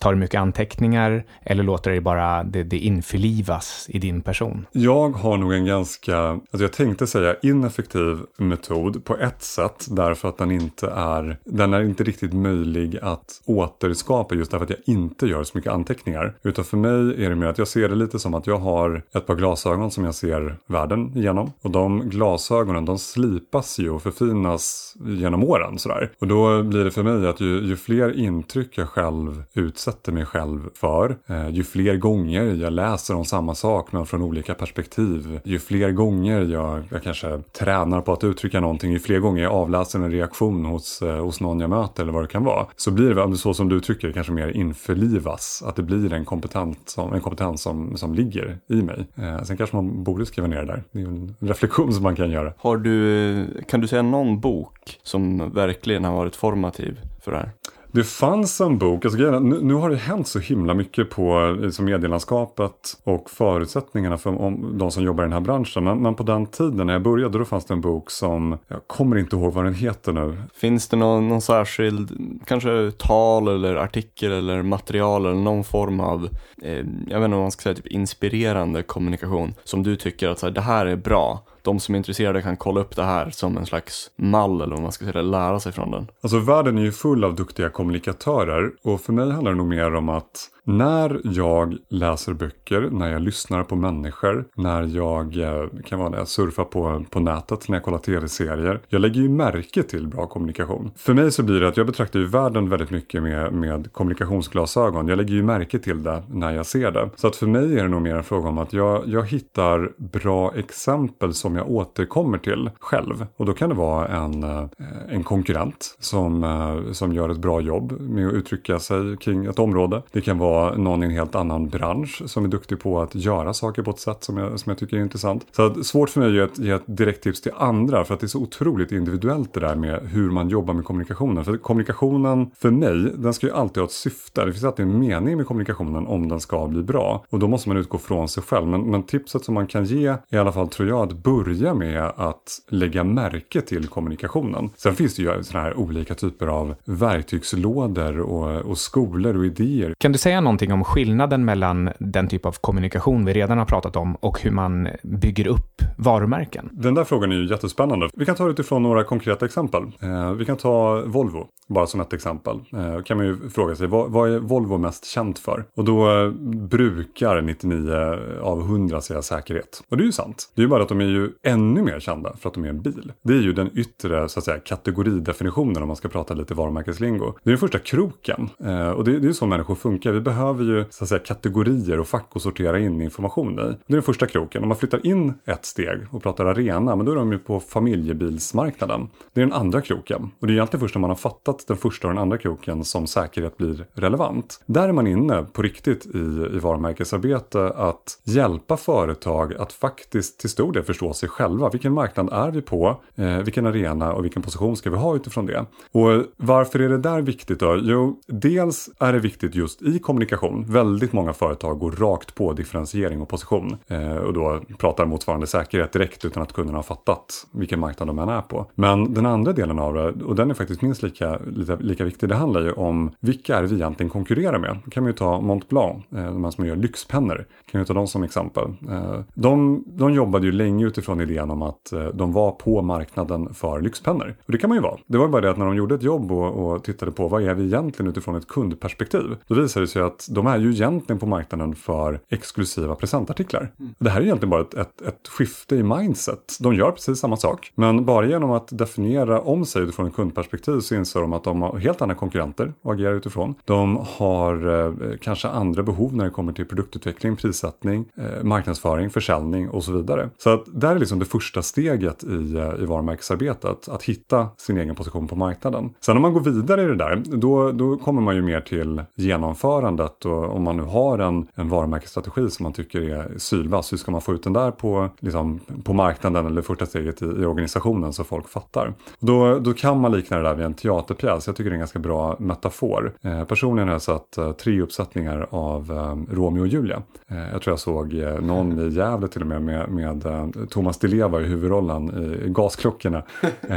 Tar 0.00 0.12
du 0.12 0.18
mycket 0.18 0.40
anteckningar 0.40 1.24
eller 1.42 1.62
låter 1.62 1.90
det 1.90 2.00
bara 2.00 2.44
det, 2.44 2.62
det 2.62 2.78
införlivas 2.78 3.86
i 3.88 3.98
din 3.98 4.20
person? 4.20 4.66
Jag 4.72 5.10
har 5.10 5.36
nog 5.36 5.52
en 5.52 5.66
ganska, 5.66 6.18
alltså 6.18 6.58
jag 6.60 6.72
tänkte 6.72 7.06
säga 7.06 7.36
ineffektiv 7.42 8.18
metod 8.36 9.04
på 9.04 9.16
ett 9.16 9.42
sätt 9.42 9.86
därför 9.90 10.28
att 10.28 10.38
den 10.38 10.50
inte 10.50 10.86
är, 10.86 11.38
den 11.44 11.74
är 11.74 11.82
inte 11.82 12.04
riktigt 12.04 12.32
möjlig 12.32 12.98
att 13.02 13.42
återskapa 13.44 14.34
just 14.34 14.50
därför 14.50 14.64
att 14.64 14.70
jag 14.70 14.94
inte 14.96 15.26
gör 15.26 15.44
så 15.44 15.58
mycket 15.58 15.72
anteckningar. 15.72 16.34
Utan 16.42 16.64
för 16.64 16.76
mig 16.76 17.24
är 17.24 17.28
det 17.28 17.36
mer 17.36 17.46
att 17.46 17.58
jag 17.58 17.68
ser 17.68 17.88
det 17.88 17.94
lite 17.94 18.18
som 18.18 18.34
att 18.34 18.46
jag 18.46 18.58
har 18.58 19.02
ett 19.14 19.26
par 19.26 19.34
glasögon 19.34 19.90
som 19.90 20.04
jag 20.04 20.14
ser 20.14 20.56
världen 20.66 21.12
genom. 21.14 21.52
Och 21.62 21.70
de 21.70 22.08
glasögonen 22.08 22.84
de 22.84 22.98
slipas 22.98 23.78
ju 23.78 23.90
och 23.90 24.02
förfinas 24.02 24.94
genom 25.06 25.44
åren 25.44 25.78
sådär. 25.78 26.10
Och 26.20 26.26
då 26.26 26.62
blir 26.62 26.84
det 26.84 26.90
för 26.90 27.02
mig 27.02 27.28
att 27.28 27.40
ju, 27.40 27.60
ju 27.60 27.76
fler 27.76 28.18
intryck 28.18 28.78
jag 28.78 28.88
själv 28.88 29.42
utsätter 29.52 29.87
utsätter 29.88 30.12
mig 30.12 30.24
själv 30.24 30.70
för, 30.74 31.16
eh, 31.26 31.48
ju 31.48 31.64
fler 31.64 31.96
gånger 31.96 32.42
jag 32.42 32.72
läser 32.72 33.14
om 33.16 33.24
samma 33.24 33.54
sak 33.54 33.92
men 33.92 34.06
från 34.06 34.22
olika 34.22 34.54
perspektiv, 34.54 35.40
ju 35.44 35.58
fler 35.58 35.90
gånger 35.90 36.40
jag, 36.40 36.82
jag 36.90 37.02
kanske 37.02 37.42
tränar 37.58 38.00
på 38.00 38.12
att 38.12 38.24
uttrycka 38.24 38.60
någonting, 38.60 38.92
ju 38.92 38.98
fler 38.98 39.18
gånger 39.18 39.42
jag 39.42 39.52
avläser 39.52 39.98
en 39.98 40.10
reaktion 40.10 40.64
hos, 40.64 41.02
eh, 41.02 41.24
hos 41.24 41.40
någon 41.40 41.60
jag 41.60 41.70
möter 41.70 42.02
eller 42.02 42.12
vad 42.12 42.22
det 42.22 42.28
kan 42.28 42.44
vara, 42.44 42.66
så 42.76 42.90
blir 42.90 43.14
det 43.14 43.36
så 43.36 43.54
som 43.54 43.68
du 43.68 43.76
uttrycker 43.76 44.12
kanske 44.12 44.32
mer 44.32 44.48
införlivas, 44.48 45.62
att 45.66 45.76
det 45.76 45.82
blir 45.82 46.12
en 46.12 46.24
kompetens 46.24 46.76
som, 46.86 47.12
en 47.12 47.20
kompetens 47.20 47.62
som, 47.62 47.96
som 47.96 48.14
ligger 48.14 48.58
i 48.68 48.82
mig. 48.82 49.06
Eh, 49.16 49.42
sen 49.42 49.56
kanske 49.56 49.76
man 49.76 50.04
borde 50.04 50.26
skriva 50.26 50.48
ner 50.48 50.60
det 50.60 50.66
där, 50.66 50.84
det 50.92 51.00
är 51.00 51.06
en 51.06 51.34
reflektion 51.40 51.92
som 51.92 52.02
man 52.02 52.16
kan 52.16 52.30
göra. 52.30 52.52
Har 52.58 52.76
du, 52.76 53.64
kan 53.68 53.80
du 53.80 53.86
säga 53.88 54.02
någon 54.02 54.40
bok 54.40 54.98
som 55.02 55.52
verkligen 55.52 56.04
har 56.04 56.12
varit 56.12 56.36
formativ 56.36 57.00
för 57.20 57.32
det 57.32 57.38
här? 57.38 57.52
Det 57.92 58.04
fanns 58.04 58.60
en 58.60 58.78
bok, 58.78 59.04
alltså, 59.04 59.40
nu, 59.40 59.58
nu 59.62 59.74
har 59.74 59.90
det 59.90 59.96
hänt 59.96 60.28
så 60.28 60.38
himla 60.38 60.74
mycket 60.74 61.10
på 61.10 61.56
liksom, 61.60 61.84
medielandskapet 61.84 62.96
och 63.04 63.30
förutsättningarna 63.30 64.18
för 64.18 64.40
om, 64.40 64.78
de 64.78 64.90
som 64.90 65.04
jobbar 65.04 65.24
i 65.24 65.26
den 65.26 65.32
här 65.32 65.40
branschen. 65.40 65.84
Men, 65.84 66.02
men, 66.02 66.14
på 66.14 66.22
den 66.22 66.46
tiden 66.46 66.86
när 66.86 66.92
jag 66.92 67.02
började 67.02 67.38
då 67.38 67.44
fanns 67.44 67.64
det 67.64 67.74
en 67.74 67.80
bok 67.80 68.10
som, 68.10 68.58
jag 68.68 68.80
kommer 68.86 69.18
inte 69.18 69.36
ihåg 69.36 69.52
vad 69.52 69.64
den 69.64 69.74
heter 69.74 70.12
nu. 70.12 70.36
Finns 70.54 70.88
det 70.88 70.96
någon, 70.96 71.28
någon 71.28 71.40
särskild, 71.40 72.10
kanske 72.46 72.92
tal 72.98 73.48
eller 73.48 73.76
artikel 73.76 74.32
eller 74.32 74.62
material 74.62 75.26
eller 75.26 75.40
någon 75.40 75.64
form 75.64 76.00
av, 76.00 76.28
eh, 76.62 76.84
jag 77.08 77.20
vet 77.20 77.24
inte 77.24 77.36
om 77.36 77.42
man 77.42 77.50
ska 77.50 77.62
säga 77.62 77.74
typ 77.74 77.86
inspirerande 77.86 78.82
kommunikation 78.82 79.54
som 79.64 79.82
du 79.82 79.96
tycker 79.96 80.28
att 80.28 80.38
så 80.38 80.46
här, 80.46 80.52
det 80.52 80.60
här 80.60 80.86
är 80.86 80.96
bra 80.96 81.44
de 81.68 81.80
som 81.80 81.94
är 81.94 81.98
intresserade 81.98 82.42
kan 82.42 82.56
kolla 82.56 82.80
upp 82.80 82.96
det 82.96 83.02
här 83.02 83.30
som 83.30 83.56
en 83.56 83.66
slags 83.66 84.10
mall 84.16 84.60
eller 84.60 84.74
vad 84.74 84.82
man 84.82 84.92
ska 84.92 85.04
säga, 85.04 85.22
lära 85.22 85.60
sig 85.60 85.72
från 85.72 85.90
den. 85.90 86.06
Alltså 86.20 86.38
världen 86.38 86.78
är 86.78 86.82
ju 86.82 86.92
full 86.92 87.24
av 87.24 87.34
duktiga 87.34 87.68
kommunikatörer 87.68 88.70
och 88.82 89.00
för 89.00 89.12
mig 89.12 89.30
handlar 89.30 89.52
det 89.52 89.58
nog 89.58 89.68
mer 89.68 89.94
om 89.94 90.08
att 90.08 90.50
när 90.68 91.20
jag 91.24 91.76
läser 91.88 92.32
böcker, 92.32 92.88
när 92.90 93.12
jag 93.12 93.22
lyssnar 93.22 93.64
på 93.64 93.76
människor, 93.76 94.44
när 94.54 94.82
jag 94.82 95.36
eh, 95.36 95.68
kan 95.84 95.98
vara 95.98 96.08
när 96.08 96.18
jag 96.18 96.28
surfar 96.28 96.64
på, 96.64 97.04
på 97.10 97.20
nätet, 97.20 97.68
när 97.68 97.76
jag 97.76 97.84
kollar 97.84 97.98
tv-serier. 97.98 98.80
Jag 98.88 99.00
lägger 99.00 99.20
ju 99.20 99.28
märke 99.28 99.82
till 99.82 100.06
bra 100.06 100.26
kommunikation. 100.26 100.90
För 100.96 101.14
mig 101.14 101.32
så 101.32 101.42
blir 101.42 101.60
det 101.60 101.68
att 101.68 101.76
jag 101.76 101.86
betraktar 101.86 102.18
ju 102.18 102.26
världen 102.26 102.68
väldigt 102.68 102.90
mycket 102.90 103.22
med, 103.22 103.52
med 103.52 103.92
kommunikationsglasögon. 103.92 105.08
Jag 105.08 105.16
lägger 105.16 105.34
ju 105.34 105.42
märke 105.42 105.78
till 105.78 106.02
det 106.02 106.22
när 106.28 106.52
jag 106.52 106.66
ser 106.66 106.90
det. 106.90 107.10
Så 107.16 107.26
att 107.26 107.36
för 107.36 107.46
mig 107.46 107.78
är 107.78 107.82
det 107.82 107.88
nog 107.88 108.02
mer 108.02 108.14
en 108.14 108.24
fråga 108.24 108.48
om 108.48 108.58
att 108.58 108.72
jag, 108.72 109.08
jag 109.08 109.26
hittar 109.26 109.92
bra 109.96 110.54
exempel 110.56 111.34
som 111.34 111.56
jag 111.56 111.70
återkommer 111.70 112.38
till 112.38 112.70
själv. 112.80 113.26
Och 113.36 113.46
då 113.46 113.52
kan 113.52 113.68
det 113.68 113.74
vara 113.74 114.08
en, 114.08 114.42
eh, 114.42 114.66
en 115.08 115.24
konkurrent 115.24 115.96
som, 115.98 116.44
eh, 116.44 116.92
som 116.92 117.12
gör 117.12 117.28
ett 117.28 117.38
bra 117.38 117.60
jobb 117.60 118.00
med 118.00 118.26
att 118.26 118.34
uttrycka 118.34 118.78
sig 118.78 119.16
kring 119.16 119.44
ett 119.44 119.58
område. 119.58 120.02
Det 120.12 120.20
kan 120.20 120.38
vara 120.38 120.57
någon 120.76 121.02
i 121.02 121.06
en 121.06 121.12
helt 121.12 121.34
annan 121.34 121.68
bransch 121.68 122.22
som 122.26 122.44
är 122.44 122.48
duktig 122.48 122.80
på 122.80 123.00
att 123.00 123.14
göra 123.14 123.54
saker 123.54 123.82
på 123.82 123.90
ett 123.90 123.98
sätt 123.98 124.24
som 124.24 124.36
jag, 124.36 124.60
som 124.60 124.70
jag 124.70 124.78
tycker 124.78 124.96
är 124.96 125.00
intressant. 125.00 125.46
Så 125.52 125.66
att, 125.66 125.86
svårt 125.86 126.10
för 126.10 126.20
mig 126.20 126.40
att 126.40 126.58
ge 126.58 126.70
ett 126.70 126.82
direkt 126.86 127.22
tips 127.22 127.40
till 127.40 127.52
andra 127.56 128.04
för 128.04 128.14
att 128.14 128.20
det 128.20 128.26
är 128.26 128.28
så 128.28 128.38
otroligt 128.38 128.92
individuellt 128.92 129.54
det 129.54 129.60
där 129.60 129.74
med 129.74 130.00
hur 130.02 130.30
man 130.30 130.48
jobbar 130.48 130.74
med 130.74 130.84
kommunikationen. 130.84 131.44
För 131.44 131.56
kommunikationen 131.56 132.50
för 132.58 132.70
mig, 132.70 133.12
den 133.16 133.34
ska 133.34 133.46
ju 133.46 133.52
alltid 133.52 133.80
ha 133.80 133.84
ett 133.84 133.92
syfte. 133.92 134.44
Det 134.44 134.52
finns 134.52 134.64
alltid 134.64 134.84
en 134.84 134.98
mening 134.98 135.36
med 135.36 135.46
kommunikationen 135.46 136.06
om 136.06 136.28
den 136.28 136.40
ska 136.40 136.66
bli 136.66 136.82
bra. 136.82 137.24
Och 137.30 137.38
då 137.38 137.48
måste 137.48 137.68
man 137.68 137.78
utgå 137.78 137.98
från 137.98 138.28
sig 138.28 138.42
själv. 138.42 138.66
Men, 138.66 138.80
men 138.80 139.02
tipset 139.02 139.44
som 139.44 139.54
man 139.54 139.66
kan 139.66 139.84
ge 139.84 140.14
i 140.30 140.36
alla 140.36 140.52
fall 140.52 140.68
tror 140.68 140.88
jag 140.88 141.00
att 141.00 141.12
börja 141.12 141.74
med 141.74 142.12
att 142.16 142.60
lägga 142.68 143.04
märke 143.04 143.60
till 143.60 143.88
kommunikationen. 143.88 144.70
Sen 144.76 144.94
finns 144.94 145.16
det 145.16 145.22
ju 145.22 145.42
sådana 145.42 145.64
här 145.64 145.78
olika 145.78 146.14
typer 146.14 146.46
av 146.46 146.74
verktygslådor 146.84 148.20
och, 148.20 148.70
och 148.70 148.78
skolor 148.78 149.36
och 149.36 149.46
idéer. 149.46 149.94
Kan 149.98 150.12
du 150.12 150.18
säga 150.18 150.40
någonting 150.48 150.72
om 150.72 150.84
skillnaden 150.84 151.44
mellan 151.44 151.90
den 151.98 152.28
typ 152.28 152.46
av 152.46 152.56
kommunikation 152.60 153.24
vi 153.24 153.32
redan 153.32 153.58
har 153.58 153.64
pratat 153.64 153.96
om 153.96 154.14
och 154.14 154.40
hur 154.42 154.50
man 154.50 154.88
bygger 155.02 155.46
upp 155.46 155.82
varumärken? 155.96 156.68
Den 156.72 156.94
där 156.94 157.04
frågan 157.04 157.32
är 157.32 157.36
ju 157.36 157.50
jättespännande. 157.50 158.08
Vi 158.14 158.24
kan 158.24 158.34
ta 158.34 158.44
det 158.44 158.50
utifrån 158.50 158.82
några 158.82 159.04
konkreta 159.04 159.46
exempel. 159.46 159.82
Eh, 160.02 160.32
vi 160.32 160.44
kan 160.44 160.56
ta 160.56 161.02
Volvo, 161.06 161.48
bara 161.68 161.86
som 161.86 162.00
ett 162.00 162.12
exempel. 162.12 162.60
Eh, 162.72 163.02
kan 163.02 163.16
man 163.16 163.26
ju 163.26 163.48
fråga 163.48 163.76
sig, 163.76 163.86
vad, 163.86 164.10
vad, 164.10 164.30
är 164.30 164.38
Volvo 164.38 164.78
mest 164.78 165.04
känt 165.04 165.38
för? 165.38 165.64
Och 165.74 165.84
då 165.84 166.10
eh, 166.10 166.30
brukar 166.70 167.40
99 167.40 167.92
av 168.40 168.60
100 168.60 169.00
säga 169.00 169.22
säkerhet. 169.22 169.82
Och 169.88 169.96
det 169.96 170.02
är 170.02 170.06
ju 170.06 170.12
sant. 170.12 170.52
Det 170.54 170.60
är 170.60 170.62
ju 170.62 170.68
bara 170.68 170.82
att 170.82 170.88
de 170.88 171.00
är 171.00 171.04
ju 171.04 171.30
ännu 171.42 171.82
mer 171.82 172.00
kända 172.00 172.36
för 172.36 172.48
att 172.48 172.54
de 172.54 172.64
är 172.64 172.68
en 172.68 172.82
bil. 172.82 173.12
Det 173.22 173.32
är 173.32 173.40
ju 173.40 173.52
den 173.52 173.70
yttre 173.74 174.28
så 174.28 174.38
att 174.38 174.44
säga, 174.44 174.58
kategoridefinitionen 174.58 175.82
om 175.82 175.86
man 175.86 175.96
ska 175.96 176.08
prata 176.08 176.34
lite 176.34 176.54
varumärkeslingo. 176.54 177.32
Det 177.44 177.50
är 177.50 177.52
den 177.52 177.58
första 177.58 177.78
kroken. 177.78 178.50
Eh, 178.64 178.90
och 178.90 179.04
det, 179.04 179.12
det 179.12 179.24
är 179.24 179.28
ju 179.28 179.34
så 179.34 179.46
människor 179.46 179.74
funkar. 179.74 180.12
Vi 180.12 180.20
behöver 180.20 180.64
ju 180.64 180.84
så 180.90 181.04
att 181.04 181.08
säga, 181.08 181.20
kategorier 181.20 182.00
och 182.00 182.08
fack 182.08 182.30
att 182.34 182.42
sortera 182.42 182.78
in 182.78 183.02
information 183.02 183.52
i. 183.52 183.56
Det 183.56 183.92
är 183.92 183.96
den 183.96 184.02
första 184.02 184.26
kroken. 184.26 184.62
Om 184.62 184.68
man 184.68 184.78
flyttar 184.78 185.06
in 185.06 185.34
ett 185.44 185.64
steg 185.64 186.00
och 186.10 186.22
pratar 186.22 186.46
arena, 186.46 186.96
men 186.96 187.06
då 187.06 187.12
är 187.12 187.16
de 187.16 187.32
ju 187.32 187.38
på 187.38 187.60
familjebilsmarknaden. 187.60 189.08
Det 189.32 189.40
är 189.40 189.44
den 189.44 189.54
andra 189.54 189.80
kroken. 189.80 190.30
Och 190.40 190.46
det 190.46 190.52
är 190.52 190.54
egentligen 190.54 190.80
först 190.80 190.94
när 190.94 191.00
man 191.00 191.10
har 191.10 191.16
fattat 191.16 191.57
den 191.66 191.76
första 191.76 192.08
och 192.08 192.14
den 192.14 192.22
andra 192.22 192.38
kroken 192.38 192.84
som 192.84 193.06
säkerhet 193.06 193.56
blir 193.56 193.86
relevant. 193.94 194.60
Där 194.66 194.88
är 194.88 194.92
man 194.92 195.06
inne 195.06 195.42
på 195.52 195.62
riktigt 195.62 196.06
i, 196.06 196.18
i 196.54 196.58
varumärkesarbete 196.58 197.72
att 197.76 198.20
hjälpa 198.24 198.76
företag 198.76 199.54
att 199.54 199.72
faktiskt 199.72 200.40
till 200.40 200.50
stor 200.50 200.72
del 200.72 200.82
förstå 200.82 201.12
sig 201.12 201.28
själva. 201.28 201.70
Vilken 201.70 201.92
marknad 201.92 202.32
är 202.32 202.50
vi 202.50 202.62
på? 202.62 203.00
Eh, 203.16 203.38
vilken 203.38 203.66
arena 203.66 204.12
och 204.12 204.24
vilken 204.24 204.42
position 204.42 204.76
ska 204.76 204.90
vi 204.90 204.96
ha 204.96 205.16
utifrån 205.16 205.46
det? 205.46 205.64
Och 205.92 206.24
varför 206.36 206.78
är 206.78 206.88
det 206.88 206.98
där 206.98 207.20
viktigt 207.20 207.60
då? 207.60 207.78
Jo, 207.82 208.20
dels 208.26 208.90
är 208.98 209.12
det 209.12 209.18
viktigt 209.18 209.54
just 209.54 209.82
i 209.82 209.98
kommunikation. 209.98 210.64
Väldigt 210.68 211.12
många 211.12 211.32
företag 211.32 211.78
går 211.78 211.90
rakt 211.90 212.34
på 212.34 212.52
differentiering 212.52 213.20
och 213.20 213.28
position 213.28 213.76
eh, 213.86 214.16
och 214.16 214.32
då 214.32 214.60
pratar 214.78 215.06
motsvarande 215.06 215.46
säkerhet 215.46 215.92
direkt 215.92 216.24
utan 216.24 216.42
att 216.42 216.52
kunderna 216.52 216.78
har 216.78 216.82
fattat 216.82 217.46
vilken 217.52 217.80
marknad 217.80 218.08
de 218.08 218.18
än 218.18 218.28
är 218.28 218.42
på. 218.42 218.66
Men 218.74 219.14
den 219.14 219.26
andra 219.26 219.52
delen 219.52 219.78
av 219.78 219.94
det, 219.94 220.24
och 220.24 220.34
den 220.34 220.50
är 220.50 220.54
faktiskt 220.54 220.82
minst 220.82 221.02
lika, 221.02 221.38
lika, 221.56 221.76
lika 221.76 222.04
viktig, 222.04 222.28
det 222.28 222.34
handlar 222.34 222.60
ju 222.60 222.72
om 222.72 223.10
vilka 223.20 223.56
är 223.56 223.62
vi 223.62 223.74
egentligen 223.74 224.10
konkurrerar 224.10 224.58
med. 224.58 224.78
Då 224.84 224.90
kan 224.90 225.02
man 225.02 225.10
ju 225.10 225.16
ta 225.16 225.40
Montblanc, 225.40 226.04
eh, 226.16 226.24
de 226.24 226.44
här 226.44 226.50
som 226.50 226.66
gör 226.66 226.76
lyxpennor, 226.76 227.46
kan 227.70 227.80
vi 227.80 227.86
ta 227.86 227.94
dem 227.94 228.06
som 228.06 228.22
exempel. 228.22 228.64
Eh, 228.90 229.20
de, 229.34 229.84
de 229.86 230.12
jobbade 230.12 230.46
ju 230.46 230.52
länge 230.52 230.86
utifrån 230.86 231.20
idén 231.20 231.50
om 231.50 231.62
att 231.62 231.92
eh, 231.92 232.06
de 232.06 232.32
var 232.32 232.50
på 232.50 232.82
marknaden 232.82 233.54
för 233.54 233.80
lyxpennor. 233.80 234.34
Och 234.46 234.52
det 234.52 234.58
kan 234.58 234.70
man 234.70 234.76
ju 234.76 234.82
vara. 234.82 234.96
Det 235.06 235.18
var 235.18 235.28
bara 235.28 235.42
det 235.42 235.50
att 235.50 235.56
när 235.56 235.66
de 235.66 235.76
gjorde 235.76 235.94
ett 235.94 236.02
jobb 236.02 236.32
och, 236.32 236.72
och 236.72 236.84
tittade 236.84 237.12
på 237.12 237.28
vad 237.28 237.42
är 237.42 237.54
vi 237.54 237.64
egentligen 237.64 238.10
utifrån 238.10 238.36
ett 238.36 238.48
kundperspektiv, 238.48 239.36
då 239.46 239.54
visade 239.54 239.86
det 239.86 239.88
sig 239.88 240.02
att 240.02 240.28
de 240.30 240.46
är 240.46 240.58
ju 240.58 240.70
egentligen 240.70 241.18
på 241.18 241.26
marknaden 241.26 241.74
för 241.74 242.20
exklusiva 242.28 242.94
presentartiklar. 242.94 243.72
Mm. 243.78 243.94
Det 243.98 244.10
här 244.10 244.20
är 244.20 244.24
egentligen 244.24 244.50
bara 244.50 244.60
ett, 244.60 244.74
ett, 244.74 245.02
ett 245.02 245.28
skifte 245.28 245.76
i 245.76 245.82
mindset. 245.82 246.56
De 246.60 246.74
gör 246.74 246.90
precis 246.90 247.18
samma 247.18 247.36
sak. 247.36 247.72
Men 247.74 248.04
bara 248.04 248.26
genom 248.26 248.50
att 248.50 248.68
definiera 248.78 249.40
om 249.40 249.64
sig 249.64 249.82
utifrån 249.82 250.06
ett 250.06 250.14
kundperspektiv 250.14 250.80
så 250.80 250.94
inser 250.94 251.20
de 251.20 251.32
att 251.32 251.37
att 251.38 251.44
de 251.44 251.62
har 251.62 251.78
helt 251.78 252.02
andra 252.02 252.14
konkurrenter 252.14 252.72
att 252.82 252.92
agera 252.92 253.10
utifrån. 253.10 253.54
De 253.64 254.06
har 254.18 254.84
eh, 254.84 255.16
kanske 255.20 255.48
andra 255.48 255.82
behov 255.82 256.16
när 256.16 256.24
det 256.24 256.30
kommer 256.30 256.52
till 256.52 256.66
produktutveckling, 256.66 257.36
prissättning, 257.36 258.04
eh, 258.16 258.44
marknadsföring, 258.44 259.10
försäljning 259.10 259.68
och 259.68 259.84
så 259.84 259.92
vidare. 259.92 260.30
Så 260.38 260.50
att 260.50 260.64
där 260.66 260.96
är 260.96 260.98
liksom 260.98 261.18
det 261.18 261.24
första 261.24 261.62
steget 261.62 262.24
i, 262.24 262.56
eh, 262.56 262.82
i 262.82 262.86
varumärkesarbetet, 262.86 263.88
att 263.88 264.02
hitta 264.02 264.48
sin 264.56 264.78
egen 264.78 264.94
position 264.94 265.28
på 265.28 265.36
marknaden. 265.36 265.90
Sen 266.00 266.16
om 266.16 266.22
man 266.22 266.32
går 266.32 266.40
vidare 266.40 266.82
i 266.82 266.86
det 266.86 266.96
där, 266.96 267.22
då, 267.24 267.72
då 267.72 267.96
kommer 267.96 268.22
man 268.22 268.34
ju 268.34 268.42
mer 268.42 268.60
till 268.60 269.02
genomförandet 269.14 270.24
och 270.24 270.56
om 270.56 270.62
man 270.62 270.76
nu 270.76 270.82
har 270.82 271.18
en, 271.18 271.46
en 271.54 271.68
varumärkesstrategi 271.68 272.50
som 272.50 272.62
man 272.62 272.72
tycker 272.72 273.00
är 273.00 273.38
sylvass, 273.38 273.92
hur 273.92 273.96
ska 273.96 274.10
man 274.10 274.20
få 274.20 274.34
ut 274.34 274.42
den 274.42 274.52
där 274.52 274.70
på, 274.70 275.08
liksom, 275.20 275.60
på 275.84 275.92
marknaden 275.92 276.46
eller 276.46 276.62
första 276.62 276.86
steget 276.86 277.22
i, 277.22 277.24
i 277.24 277.44
organisationen 277.44 278.12
så 278.12 278.24
folk 278.24 278.48
fattar. 278.48 278.94
Då, 279.20 279.58
då 279.58 279.72
kan 279.72 280.00
man 280.00 280.12
likna 280.12 280.36
det 280.36 280.42
där 280.42 280.54
vid 280.54 280.66
en 280.66 280.74
teaterpjäs. 280.74 281.27
Jag 281.28 281.56
tycker 281.56 281.64
det 281.64 281.70
är 281.70 281.74
en 281.74 281.78
ganska 281.78 281.98
bra 281.98 282.36
metafor. 282.38 283.12
Eh, 283.22 283.44
personligen 283.44 283.88
har 283.88 283.94
jag 283.94 284.02
sett 284.02 284.38
eh, 284.38 284.52
tre 284.52 284.80
uppsättningar 284.80 285.46
av 285.50 285.92
eh, 285.92 286.34
Romeo 286.34 286.60
och 286.60 286.66
Julia. 286.66 287.02
Eh, 287.28 287.50
jag 287.52 287.62
tror 287.62 287.72
jag 287.72 287.80
såg 287.80 288.14
eh, 288.14 288.40
någon 288.40 288.78
i 288.78 288.94
Gävle 288.94 289.28
till 289.28 289.40
och 289.40 289.46
med 289.46 289.62
med, 289.62 289.90
med 289.90 290.26
eh, 290.26 290.48
Thomas 290.70 290.98
Di 290.98 291.08
Leva 291.08 291.40
i 291.40 291.44
huvudrollen 291.44 292.24
i 292.46 292.48
Gasklockorna. 292.48 293.22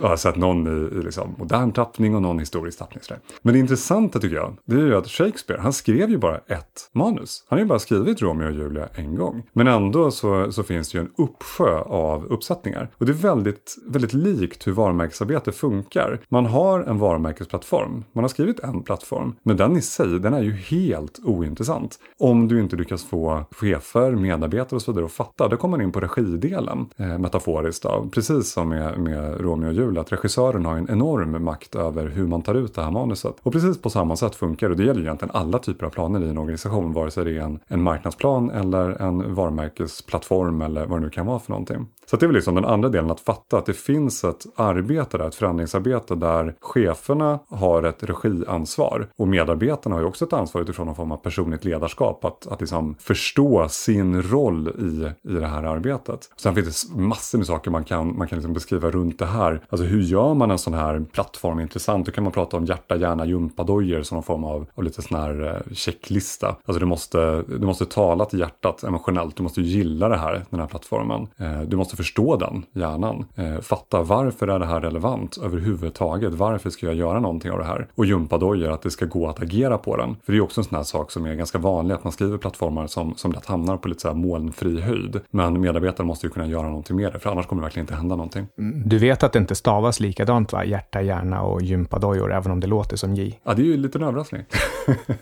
jag 0.00 0.08
har 0.08 0.16
sett 0.16 0.36
någon 0.36 0.66
i, 0.66 0.98
i 0.98 1.02
liksom, 1.02 1.34
modern 1.38 1.72
tappning 1.72 2.14
och 2.14 2.22
någon 2.22 2.38
historisk 2.38 2.78
tappning. 2.78 3.02
Men 3.42 3.54
det 3.54 3.60
intressanta 3.60 4.18
tycker 4.18 4.36
jag, 4.36 4.56
det 4.64 4.74
är 4.74 4.86
ju 4.86 4.96
att 4.96 5.08
Shakespeare, 5.08 5.60
han 5.60 5.72
skrev 5.72 6.10
ju 6.10 6.18
bara 6.18 6.36
ett 6.36 6.90
manus. 6.92 7.44
Han 7.48 7.58
har 7.58 7.64
ju 7.64 7.68
bara 7.68 7.78
skrivit 7.78 8.22
Romeo 8.22 8.46
och 8.46 8.52
Julia 8.52 8.88
en 8.94 9.14
gång. 9.14 9.42
Men 9.52 9.66
ändå 9.66 10.10
så, 10.10 10.52
så 10.52 10.62
finns 10.62 10.90
det 10.90 10.98
ju 10.98 11.04
en 11.04 11.10
uppsjö 11.16 11.80
av 11.80 12.26
uppsättningar. 12.26 12.90
Och 12.98 13.06
det 13.06 13.12
är 13.12 13.14
väldigt, 13.14 13.76
väldigt 13.86 14.12
likt 14.12 14.66
hur 14.66 14.72
varumärkesarbete 14.72 15.52
funkar. 15.52 16.20
Man 16.28 16.46
har 16.46 16.57
har 16.58 16.80
en 16.80 16.98
varumärkesplattform. 16.98 18.04
Man 18.12 18.24
har 18.24 18.28
skrivit 18.28 18.60
en 18.60 18.82
plattform. 18.82 19.34
Men 19.42 19.56
den 19.56 19.76
i 19.76 19.82
sig, 19.82 20.20
den 20.20 20.34
är 20.34 20.42
ju 20.42 20.52
helt 20.52 21.20
ointressant. 21.24 21.98
Om 22.18 22.48
du 22.48 22.60
inte 22.60 22.76
lyckas 22.76 23.04
få 23.04 23.44
chefer, 23.50 24.12
medarbetare 24.12 24.76
och 24.76 24.82
så 24.82 24.92
vidare 24.92 25.04
att 25.04 25.12
fatta. 25.12 25.48
Då 25.48 25.56
kommer 25.56 25.76
man 25.76 25.84
in 25.84 25.92
på 25.92 26.00
regidelen, 26.00 26.86
eh, 26.96 27.18
metaforiskt. 27.18 27.82
Då. 27.82 28.08
Precis 28.12 28.52
som 28.52 28.68
med, 28.68 28.98
med 28.98 29.40
Romeo 29.40 29.68
och 29.68 29.74
Julia, 29.74 30.00
att 30.00 30.12
regissören 30.12 30.64
har 30.64 30.76
en 30.76 30.90
enorm 30.90 31.44
makt 31.44 31.74
över 31.74 32.06
hur 32.06 32.26
man 32.26 32.42
tar 32.42 32.54
ut 32.54 32.74
det 32.74 32.82
här 32.82 32.90
manuset. 32.90 33.36
Och 33.42 33.52
precis 33.52 33.82
på 33.82 33.90
samma 33.90 34.16
sätt 34.16 34.34
funkar 34.34 34.68
det. 34.68 34.74
Det 34.74 34.84
gäller 34.84 35.02
egentligen 35.02 35.34
alla 35.34 35.58
typer 35.58 35.86
av 35.86 35.90
planer 35.90 36.24
i 36.24 36.28
en 36.28 36.38
organisation, 36.38 36.92
vare 36.92 37.10
sig 37.10 37.24
det 37.24 37.36
är 37.36 37.40
en, 37.40 37.60
en 37.66 37.82
marknadsplan 37.82 38.50
eller 38.50 39.02
en 39.02 39.34
varumärkesplattform 39.34 40.62
eller 40.62 40.86
vad 40.86 41.00
det 41.00 41.04
nu 41.04 41.10
kan 41.10 41.26
vara 41.26 41.38
för 41.38 41.50
någonting. 41.50 41.86
Så 42.10 42.16
det 42.16 42.24
är 42.24 42.26
väl 42.26 42.34
liksom 42.34 42.54
den 42.54 42.64
andra 42.64 42.88
delen, 42.88 43.10
att 43.10 43.20
fatta 43.20 43.58
att 43.58 43.66
det 43.66 43.74
finns 43.74 44.24
ett 44.24 44.46
arbete 44.56 45.18
där, 45.18 45.28
ett 45.28 45.34
förändringsarbete 45.34 46.14
där 46.14 46.54
cheferna 46.60 47.38
har 47.48 47.82
ett 47.82 48.02
regiansvar 48.02 49.08
och 49.16 49.28
medarbetarna 49.28 49.96
har 49.96 50.00
ju 50.00 50.08
också 50.08 50.24
ett 50.24 50.32
ansvar 50.32 50.62
utifrån 50.62 50.86
någon 50.86 50.96
form 50.96 51.12
av 51.12 51.16
personligt 51.16 51.64
ledarskap. 51.64 52.24
Att, 52.24 52.46
att 52.46 52.60
liksom 52.60 52.94
förstå 53.00 53.68
sin 53.68 54.22
roll 54.22 54.68
i, 54.68 55.28
i 55.30 55.32
det 55.32 55.46
här 55.46 55.62
arbetet. 55.62 56.30
Sen 56.36 56.54
finns 56.54 56.88
det 56.88 57.00
massor 57.00 57.38
med 57.38 57.46
saker 57.46 57.70
man 57.70 57.84
kan, 57.84 58.18
man 58.18 58.28
kan 58.28 58.38
liksom 58.38 58.52
beskriva 58.52 58.90
runt 58.90 59.18
det 59.18 59.26
här. 59.26 59.60
Alltså 59.68 59.86
hur 59.86 60.02
gör 60.02 60.34
man 60.34 60.50
en 60.50 60.58
sån 60.58 60.74
här 60.74 61.04
plattform 61.12 61.60
intressant? 61.60 62.06
Då 62.06 62.12
kan 62.12 62.24
man 62.24 62.32
prata 62.32 62.56
om 62.56 62.64
hjärta, 62.64 62.96
hjärna, 62.96 63.26
gympadojor 63.26 64.02
som 64.02 64.16
någon 64.16 64.22
form 64.22 64.44
av, 64.44 64.66
av 64.74 64.84
lite 64.84 65.02
sån 65.02 65.18
här 65.18 65.46
eh, 65.46 65.74
checklista. 65.74 66.46
Alltså 66.48 66.80
du 66.80 66.86
måste, 66.86 67.42
du 67.42 67.66
måste 67.66 67.86
tala 67.86 68.24
till 68.24 68.38
hjärtat 68.38 68.82
emotionellt. 68.82 69.36
Du 69.36 69.42
måste 69.42 69.60
gilla 69.60 70.08
det 70.08 70.16
här, 70.16 70.44
den 70.50 70.60
här 70.60 70.66
plattformen. 70.66 71.28
Eh, 71.36 71.60
du 71.60 71.76
måste 71.76 71.97
förstå 71.98 72.36
den, 72.36 72.64
hjärnan. 72.72 73.24
Eh, 73.34 73.60
fatta 73.60 74.02
varför 74.02 74.48
är 74.48 74.58
det 74.58 74.66
här 74.66 74.80
relevant 74.80 75.36
överhuvudtaget? 75.36 76.34
Varför 76.34 76.70
ska 76.70 76.86
jag 76.86 76.94
göra 76.94 77.20
någonting 77.20 77.50
av 77.50 77.58
det 77.58 77.64
här? 77.64 77.86
Och 77.94 78.06
gympadojor, 78.06 78.72
att 78.72 78.82
det 78.82 78.90
ska 78.90 79.06
gå 79.06 79.28
att 79.28 79.42
agera 79.42 79.78
på 79.78 79.96
den. 79.96 80.16
För 80.24 80.32
det 80.32 80.38
är 80.38 80.40
också 80.40 80.60
en 80.60 80.64
sån 80.64 80.76
här 80.76 80.84
sak 80.84 81.10
som 81.10 81.26
är 81.26 81.34
ganska 81.34 81.58
vanlig, 81.58 81.94
att 81.94 82.04
man 82.04 82.12
skriver 82.12 82.38
plattformar 82.38 82.86
som, 82.86 83.14
som 83.16 83.32
lätt 83.32 83.46
hamnar 83.46 83.76
på 83.76 83.88
lite 83.88 84.00
så 84.00 84.08
här 84.08 84.14
molnfri 84.14 84.80
höjd. 84.80 85.20
Men 85.30 85.60
medarbetare 85.60 86.06
måste 86.06 86.26
ju 86.26 86.30
kunna 86.30 86.46
göra 86.46 86.68
någonting 86.68 86.96
med 86.96 87.12
det, 87.12 87.18
för 87.18 87.30
annars 87.30 87.46
kommer 87.46 87.62
det 87.62 87.66
verkligen 87.66 87.84
inte 87.84 87.94
hända 87.94 88.16
någonting. 88.16 88.46
Du 88.84 88.98
vet 88.98 89.22
att 89.22 89.32
det 89.32 89.38
inte 89.38 89.54
stavas 89.54 90.00
likadant, 90.00 90.52
va? 90.52 90.64
Hjärta, 90.64 91.02
hjärna 91.02 91.42
och 91.42 91.62
gympadojor, 91.62 92.32
även 92.32 92.52
om 92.52 92.60
det 92.60 92.66
låter 92.66 92.96
som 92.96 93.14
J. 93.14 93.40
Ja, 93.44 93.54
det 93.54 93.62
är 93.62 93.66
ju 93.66 93.76
lite 93.76 93.98
en 93.98 94.04
överraskning. 94.04 94.42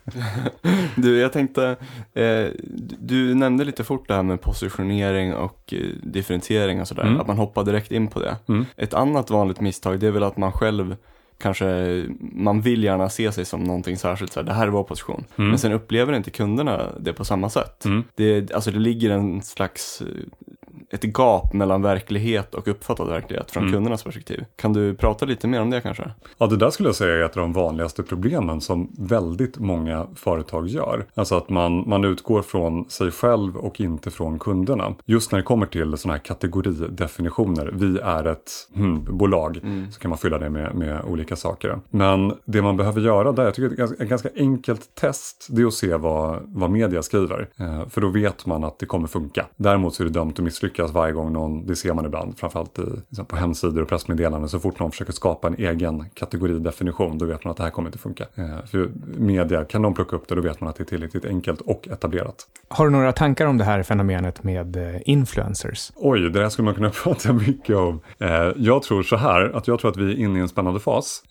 du, 0.96 1.18
jag 1.18 1.32
tänkte, 1.32 1.76
eh, 2.14 2.46
du 2.98 3.34
nämnde 3.34 3.64
lite 3.64 3.84
fort 3.84 4.08
det 4.08 4.14
här 4.14 4.22
med 4.22 4.40
positionering 4.40 5.34
och 5.34 5.74
eh, 5.74 5.80
differentiering 6.02 6.65
och 6.80 6.88
sådär, 6.88 7.02
mm. 7.02 7.20
att 7.20 7.26
man 7.26 7.38
hoppar 7.38 7.64
direkt 7.64 7.92
in 7.92 8.08
på 8.08 8.20
det. 8.20 8.36
Mm. 8.48 8.66
Ett 8.76 8.94
annat 8.94 9.30
vanligt 9.30 9.60
misstag, 9.60 10.00
det 10.00 10.06
är 10.06 10.10
väl 10.10 10.22
att 10.22 10.36
man 10.36 10.52
själv 10.52 10.96
kanske, 11.38 12.04
man 12.20 12.60
vill 12.60 12.84
gärna 12.84 13.08
se 13.08 13.32
sig 13.32 13.44
som 13.44 13.64
någonting 13.64 13.96
särskilt, 13.96 14.32
så 14.32 14.40
här, 14.40 14.46
det 14.46 14.52
här 14.52 14.66
är 14.66 14.70
vår 14.70 14.84
position. 14.84 15.24
Mm. 15.36 15.48
Men 15.48 15.58
sen 15.58 15.72
upplever 15.72 16.12
inte 16.12 16.30
kunderna 16.30 16.92
det 17.00 17.12
på 17.12 17.24
samma 17.24 17.50
sätt. 17.50 17.84
Mm. 17.84 18.04
Det, 18.14 18.52
alltså 18.52 18.70
det 18.70 18.78
ligger 18.78 19.10
en 19.10 19.42
slags 19.42 20.02
ett 20.96 21.18
gap 21.18 21.52
mellan 21.52 21.82
verklighet 21.82 22.54
och 22.54 22.68
uppfattad 22.68 23.08
verklighet 23.08 23.50
från 23.50 23.62
mm. 23.62 23.72
kundernas 23.74 24.02
perspektiv. 24.02 24.44
Kan 24.56 24.72
du 24.72 24.94
prata 24.94 25.26
lite 25.26 25.48
mer 25.48 25.60
om 25.60 25.70
det 25.70 25.80
kanske? 25.80 26.10
Ja, 26.38 26.46
det 26.46 26.56
där 26.56 26.70
skulle 26.70 26.88
jag 26.88 26.96
säga 26.96 27.14
är 27.14 27.22
ett 27.22 27.36
av 27.36 27.42
de 27.42 27.52
vanligaste 27.52 28.02
problemen 28.02 28.60
som 28.60 28.92
väldigt 28.98 29.58
många 29.58 30.06
företag 30.14 30.68
gör. 30.68 31.06
Alltså 31.14 31.36
att 31.36 31.48
man, 31.48 31.88
man 31.88 32.04
utgår 32.04 32.42
från 32.42 32.90
sig 32.90 33.10
själv 33.10 33.56
och 33.56 33.80
inte 33.80 34.10
från 34.10 34.38
kunderna. 34.38 34.94
Just 35.04 35.32
när 35.32 35.38
det 35.38 35.42
kommer 35.42 35.66
till 35.66 35.96
sådana 35.96 36.14
här 36.14 36.24
kategoridefinitioner. 36.24 37.70
Vi 37.72 37.98
är 37.98 38.24
ett 38.24 38.50
hmm, 38.74 39.04
bolag. 39.18 39.60
Mm. 39.62 39.92
Så 39.92 40.00
kan 40.00 40.08
man 40.08 40.18
fylla 40.18 40.38
det 40.38 40.50
med, 40.50 40.74
med 40.74 41.04
olika 41.04 41.36
saker. 41.36 41.78
Men 41.90 42.32
det 42.44 42.62
man 42.62 42.76
behöver 42.76 43.00
göra 43.00 43.32
där, 43.32 43.44
jag 43.44 43.54
tycker 43.54 43.82
är 43.82 44.02
ett 44.02 44.08
ganska 44.08 44.28
enkelt 44.36 44.94
test, 44.94 45.46
det 45.50 45.62
är 45.62 45.66
att 45.66 45.74
se 45.74 45.96
vad, 45.96 46.42
vad 46.44 46.70
media 46.70 47.02
skriver. 47.02 47.48
Eh, 47.58 47.88
för 47.88 48.00
då 48.00 48.08
vet 48.08 48.46
man 48.46 48.64
att 48.64 48.78
det 48.78 48.86
kommer 48.86 49.08
funka. 49.08 49.46
Däremot 49.56 49.94
så 49.94 50.02
är 50.02 50.04
det 50.04 50.12
dömt 50.12 50.38
att 50.38 50.44
misslyckas 50.44 50.85
misslyckas 50.86 50.94
varje 50.94 51.12
gång 51.12 51.32
någon, 51.32 51.66
det 51.66 51.76
ser 51.76 51.94
man 51.94 52.06
ibland, 52.06 52.38
framförallt 52.38 52.78
i, 52.78 52.82
liksom 53.08 53.26
på 53.26 53.36
hemsidor 53.36 53.82
och 53.82 53.88
pressmeddelanden, 53.88 54.48
så 54.48 54.60
fort 54.60 54.80
någon 54.80 54.90
försöker 54.90 55.12
skapa 55.12 55.48
en 55.48 55.54
egen 55.54 56.04
kategoridefinition, 56.14 57.18
då 57.18 57.26
vet 57.26 57.44
man 57.44 57.50
att 57.50 57.56
det 57.56 57.62
här 57.62 57.70
kommer 57.70 57.88
inte 57.88 57.98
funka. 57.98 58.26
Eh, 58.34 58.66
för 58.66 58.90
media, 59.18 59.64
kan 59.64 59.82
de 59.82 59.94
plocka 59.94 60.16
upp 60.16 60.28
det, 60.28 60.34
då 60.34 60.42
vet 60.42 60.60
man 60.60 60.70
att 60.70 60.76
det 60.76 60.82
är 60.82 60.86
tillräckligt 60.86 61.24
enkelt 61.24 61.60
och 61.60 61.88
etablerat. 61.88 62.46
Har 62.68 62.84
du 62.84 62.90
några 62.90 63.12
tankar 63.12 63.46
om 63.46 63.58
det 63.58 63.64
här 63.64 63.82
fenomenet 63.82 64.44
med 64.44 64.76
eh, 64.76 65.00
influencers? 65.04 65.92
Oj, 65.96 66.20
det 66.20 66.30
där 66.30 66.48
skulle 66.48 66.64
man 66.64 66.74
kunna 66.74 66.90
prata 67.04 67.32
mycket 67.32 67.76
om. 67.76 68.00
Eh, 68.18 68.52
jag 68.56 68.82
tror 68.82 69.02
så 69.02 69.16
här, 69.16 69.56
att 69.56 69.68
jag 69.68 69.78
tror 69.78 69.90
att 69.90 69.96
vi 69.96 70.12
är 70.12 70.16
inne 70.16 70.38
i 70.38 70.42
en 70.42 70.48
spännande 70.48 70.80
fas 70.80 71.22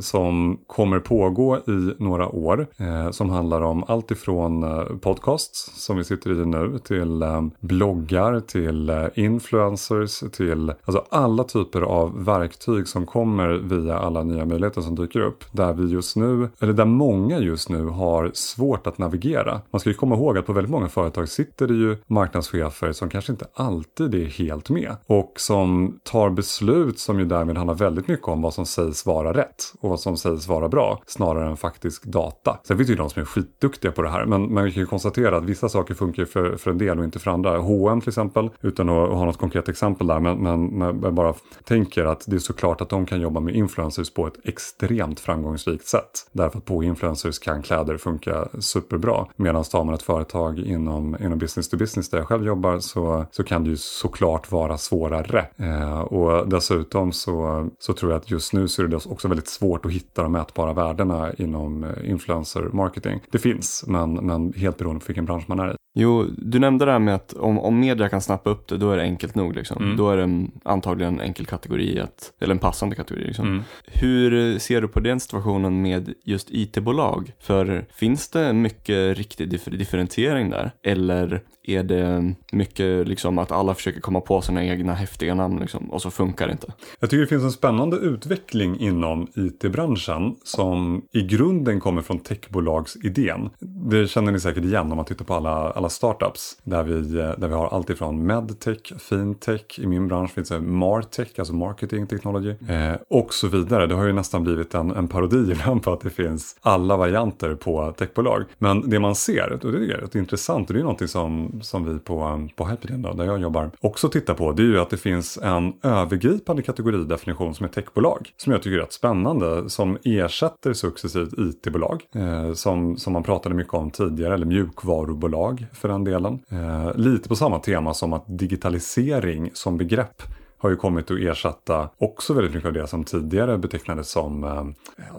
som 0.00 0.58
kommer 0.66 0.98
pågå 0.98 1.56
i 1.56 1.94
några 1.98 2.28
år, 2.28 2.66
som 3.12 3.30
handlar 3.30 3.60
om 3.60 3.84
allt 3.88 4.10
ifrån 4.10 4.64
podcasts, 5.00 5.84
som 5.84 5.96
vi 5.96 6.04
sitter 6.04 6.30
i 6.30 6.46
nu, 6.46 6.78
till 6.78 7.22
bloggar, 7.60 8.40
till 8.40 8.90
Eh, 8.94 9.08
influencers 9.14 10.22
till 10.32 10.72
alltså 10.84 11.04
alla 11.08 11.44
typer 11.44 11.82
av 11.82 12.24
verktyg 12.24 12.88
som 12.88 13.06
kommer 13.06 13.48
via 13.48 13.98
alla 13.98 14.22
nya 14.22 14.44
möjligheter 14.44 14.80
som 14.80 14.94
dyker 14.94 15.20
upp. 15.20 15.44
Där 15.52 15.72
vi 15.72 15.86
just 15.86 16.16
nu, 16.16 16.48
eller 16.60 16.72
där 16.72 16.84
många 16.84 17.38
just 17.38 17.68
nu 17.68 17.86
har 17.86 18.30
svårt 18.34 18.86
att 18.86 18.98
navigera. 18.98 19.60
Man 19.70 19.80
ska 19.80 19.90
ju 19.90 19.94
komma 19.94 20.14
ihåg 20.14 20.38
att 20.38 20.46
på 20.46 20.52
väldigt 20.52 20.70
många 20.70 20.88
företag 20.88 21.28
sitter 21.28 21.66
det 21.66 21.74
ju 21.74 21.96
marknadschefer 22.06 22.92
som 22.92 23.08
kanske 23.08 23.32
inte 23.32 23.46
alltid 23.54 24.14
är 24.14 24.24
helt 24.24 24.70
med. 24.70 24.96
Och 25.06 25.32
som 25.36 25.98
tar 26.02 26.30
beslut 26.30 26.98
som 26.98 27.18
ju 27.18 27.24
därmed 27.24 27.56
handlar 27.56 27.74
väldigt 27.74 28.08
mycket 28.08 28.28
om 28.28 28.42
vad 28.42 28.54
som 28.54 28.66
sägs 28.66 29.06
vara 29.06 29.32
rätt 29.32 29.74
och 29.80 29.90
vad 29.90 30.00
som 30.00 30.16
sägs 30.16 30.48
vara 30.48 30.68
bra 30.68 31.02
snarare 31.06 31.50
än 31.50 31.56
faktisk 31.56 32.04
data. 32.04 32.58
Sen 32.64 32.76
finns 32.76 32.86
det 32.86 32.92
ju 32.92 32.98
de 32.98 33.10
som 33.10 33.22
är 33.22 33.26
skitduktiga 33.26 33.92
på 33.92 34.02
det 34.02 34.10
här 34.10 34.26
men 34.26 34.54
man 34.54 34.72
kan 34.72 34.80
ju 34.80 34.86
konstatera 34.86 35.36
att 35.36 35.44
vissa 35.44 35.68
saker 35.68 35.94
funkar 35.94 36.24
för, 36.24 36.56
för 36.56 36.70
en 36.70 36.78
del 36.78 36.98
och 36.98 37.04
inte 37.04 37.18
för 37.18 37.30
andra. 37.30 37.58
H&M 37.58 38.00
till 38.00 38.08
exempel, 38.08 38.50
utan 38.60 38.83
att 38.88 39.08
ha 39.08 39.24
något 39.24 39.38
konkret 39.38 39.68
exempel 39.68 40.06
där, 40.06 40.20
men, 40.20 40.38
men, 40.38 40.66
men 40.66 41.00
jag 41.02 41.14
bara 41.14 41.34
tänker 41.64 42.04
att 42.04 42.24
det 42.26 42.36
är 42.36 42.40
såklart 42.40 42.80
att 42.80 42.88
de 42.88 43.06
kan 43.06 43.20
jobba 43.20 43.40
med 43.40 43.54
influencers 43.54 44.14
på 44.14 44.26
ett 44.26 44.38
extremt 44.44 45.20
framgångsrikt 45.20 45.86
sätt. 45.86 46.10
Därför 46.32 46.58
att 46.58 46.64
på 46.64 46.84
influencers 46.84 47.38
kan 47.38 47.62
kläder 47.62 47.96
funka 47.96 48.48
superbra. 48.58 49.26
Medan 49.36 49.64
tar 49.64 49.84
man 49.84 49.94
ett 49.94 50.02
företag 50.02 50.58
inom, 50.58 51.16
inom 51.20 51.38
business 51.38 51.68
to 51.68 51.76
business 51.76 52.10
där 52.10 52.18
jag 52.18 52.28
själv 52.28 52.46
jobbar 52.46 52.78
så, 52.78 53.26
så 53.30 53.44
kan 53.44 53.64
det 53.64 53.70
ju 53.70 53.76
såklart 53.76 54.52
vara 54.52 54.78
svårare. 54.78 55.46
Eh, 55.56 56.00
och 56.00 56.48
dessutom 56.48 57.12
så, 57.12 57.68
så 57.78 57.92
tror 57.92 58.12
jag 58.12 58.20
att 58.20 58.30
just 58.30 58.52
nu 58.52 58.68
så 58.68 58.82
är 58.82 58.88
det 58.88 58.96
också 59.06 59.28
väldigt 59.28 59.48
svårt 59.48 59.86
att 59.86 59.92
hitta 59.92 60.22
de 60.22 60.32
mätbara 60.32 60.72
värdena 60.72 61.32
inom 61.32 61.84
eh, 61.84 62.10
influencer 62.10 62.62
marketing. 62.62 63.20
Det 63.30 63.38
finns, 63.38 63.84
men, 63.86 64.14
men 64.14 64.52
helt 64.52 64.78
beroende 64.78 65.00
på 65.00 65.06
vilken 65.06 65.24
bransch 65.24 65.44
man 65.48 65.60
är 65.60 65.72
i. 65.72 65.76
Jo, 65.96 66.26
du 66.38 66.58
nämnde 66.58 66.84
det 66.84 66.92
här 66.92 66.98
med 66.98 67.14
att 67.14 67.32
om, 67.32 67.58
om 67.58 67.80
media 67.80 68.08
kan 68.08 68.20
snappa 68.20 68.50
upp 68.50 68.68
det, 68.68 68.76
då 68.76 68.90
är 68.90 68.96
det 68.96 69.02
enkelt 69.02 69.34
nog. 69.34 69.56
Liksom. 69.56 69.82
Mm. 69.82 69.96
Då 69.96 70.10
är 70.10 70.16
det 70.16 70.46
antagligen 70.64 71.14
en 71.14 71.20
enkel 71.20 71.46
kategori, 71.46 72.00
att, 72.00 72.32
eller 72.40 72.54
en 72.54 72.58
passande 72.58 72.96
kategori. 72.96 73.24
Liksom. 73.24 73.46
Mm. 73.46 73.62
Hur 73.86 74.58
ser 74.58 74.80
du 74.80 74.88
på 74.88 75.00
den 75.00 75.20
situationen 75.20 75.82
med 75.82 76.14
just 76.24 76.50
IT-bolag? 76.50 77.32
För 77.40 77.86
finns 77.94 78.28
det 78.28 78.52
mycket 78.52 79.18
riktig 79.18 79.60
differentiering 79.66 80.50
där? 80.50 80.70
Eller 80.82 81.42
är 81.66 81.82
det 81.82 82.34
mycket 82.52 83.08
liksom 83.08 83.38
att 83.38 83.52
alla 83.52 83.74
försöker 83.74 84.00
komma 84.00 84.20
på 84.20 84.40
sina 84.40 84.64
egna 84.64 84.94
häftiga 84.94 85.34
namn 85.34 85.60
liksom, 85.60 85.90
och 85.90 86.02
så 86.02 86.10
funkar 86.10 86.46
det 86.46 86.52
inte. 86.52 86.72
Jag 87.00 87.10
tycker 87.10 87.20
det 87.20 87.26
finns 87.26 87.44
en 87.44 87.52
spännande 87.52 87.96
utveckling 87.96 88.80
inom 88.80 89.28
IT-branschen 89.34 90.36
som 90.44 91.02
i 91.12 91.22
grunden 91.22 91.80
kommer 91.80 92.02
från 92.02 92.18
techbolagsidén. 92.18 93.50
Det 93.60 94.08
känner 94.08 94.32
ni 94.32 94.40
säkert 94.40 94.64
igen 94.64 94.90
om 94.90 94.96
man 94.96 95.04
tittar 95.04 95.24
på 95.24 95.34
alla, 95.34 95.70
alla 95.70 95.83
startups 95.88 96.58
där 96.62 96.82
vi, 96.82 97.18
eh, 97.18 97.30
där 97.38 97.48
vi 97.48 97.54
har 97.54 97.68
allt 97.68 97.90
ifrån 97.90 98.26
medtech, 98.26 98.92
fintech, 98.98 99.78
i 99.78 99.86
min 99.86 100.08
bransch 100.08 100.30
finns 100.30 100.48
det 100.48 100.60
martech, 100.60 101.38
alltså 101.38 101.54
marketing 101.54 102.06
technology 102.06 102.54
eh, 102.68 102.94
och 103.08 103.34
så 103.34 103.48
vidare. 103.48 103.86
Det 103.86 103.94
har 103.94 104.04
ju 104.04 104.12
nästan 104.12 104.44
blivit 104.44 104.74
en, 104.74 104.90
en 104.90 105.08
parodi 105.08 105.52
ibland 105.52 105.82
på 105.82 105.92
att 105.92 106.00
det 106.00 106.10
finns 106.10 106.56
alla 106.60 106.96
varianter 106.96 107.54
på 107.54 107.92
techbolag. 107.98 108.44
Men 108.58 108.90
det 108.90 109.00
man 109.00 109.14
ser, 109.14 109.52
och 109.52 109.72
det 109.72 109.78
är 109.78 110.00
rätt 110.00 110.14
intressant 110.14 110.68
och 110.70 110.74
det 110.74 110.80
är 110.80 110.82
någonting 110.82 111.08
som 111.08 111.44
som, 111.62 111.84
vi 111.84 111.98
på, 111.98 112.48
på 112.56 112.66
Hypedin 112.66 113.02
då, 113.02 113.12
där 113.12 113.24
jag 113.24 113.40
jobbar, 113.40 113.70
också 113.80 114.08
tittar 114.08 114.34
på, 114.34 114.52
det 114.52 114.62
är 114.62 114.66
ju 114.66 114.80
att 114.80 114.90
det 114.90 114.96
finns 114.96 115.38
en 115.42 115.72
övergripande 115.82 116.62
kategoridefinition 116.62 117.54
som 117.54 117.64
är 117.64 117.70
techbolag. 117.70 118.32
Som 118.36 118.52
jag 118.52 118.62
tycker 118.62 118.76
är 118.76 118.80
rätt 118.80 118.92
spännande, 118.92 119.70
som 119.70 119.98
ersätter 120.04 120.72
successivt 120.72 121.32
IT-bolag. 121.38 122.02
Eh, 122.14 122.52
som, 122.52 122.96
som 122.96 123.12
man 123.12 123.22
pratade 123.22 123.54
mycket 123.54 123.74
om 123.74 123.90
tidigare, 123.90 124.34
eller 124.34 124.46
mjukvarubolag 124.46 125.66
för 125.74 125.88
den 125.88 126.04
delen. 126.04 126.38
Eh, 126.50 126.94
lite 126.94 127.28
på 127.28 127.36
samma 127.36 127.58
tema 127.58 127.94
som 127.94 128.12
att 128.12 128.24
digitalisering 128.26 129.50
som 129.54 129.76
begrepp 129.78 130.22
har 130.64 130.70
ju 130.70 130.76
kommit 130.76 131.10
att 131.10 131.18
ersätta 131.18 131.88
också 131.98 132.32
väldigt 132.32 132.54
mycket 132.54 132.66
av 132.66 132.72
det 132.72 132.86
som 132.86 133.04
tidigare 133.04 133.58
betecknades 133.58 134.10
som 134.10 134.44
eh, 134.44 134.64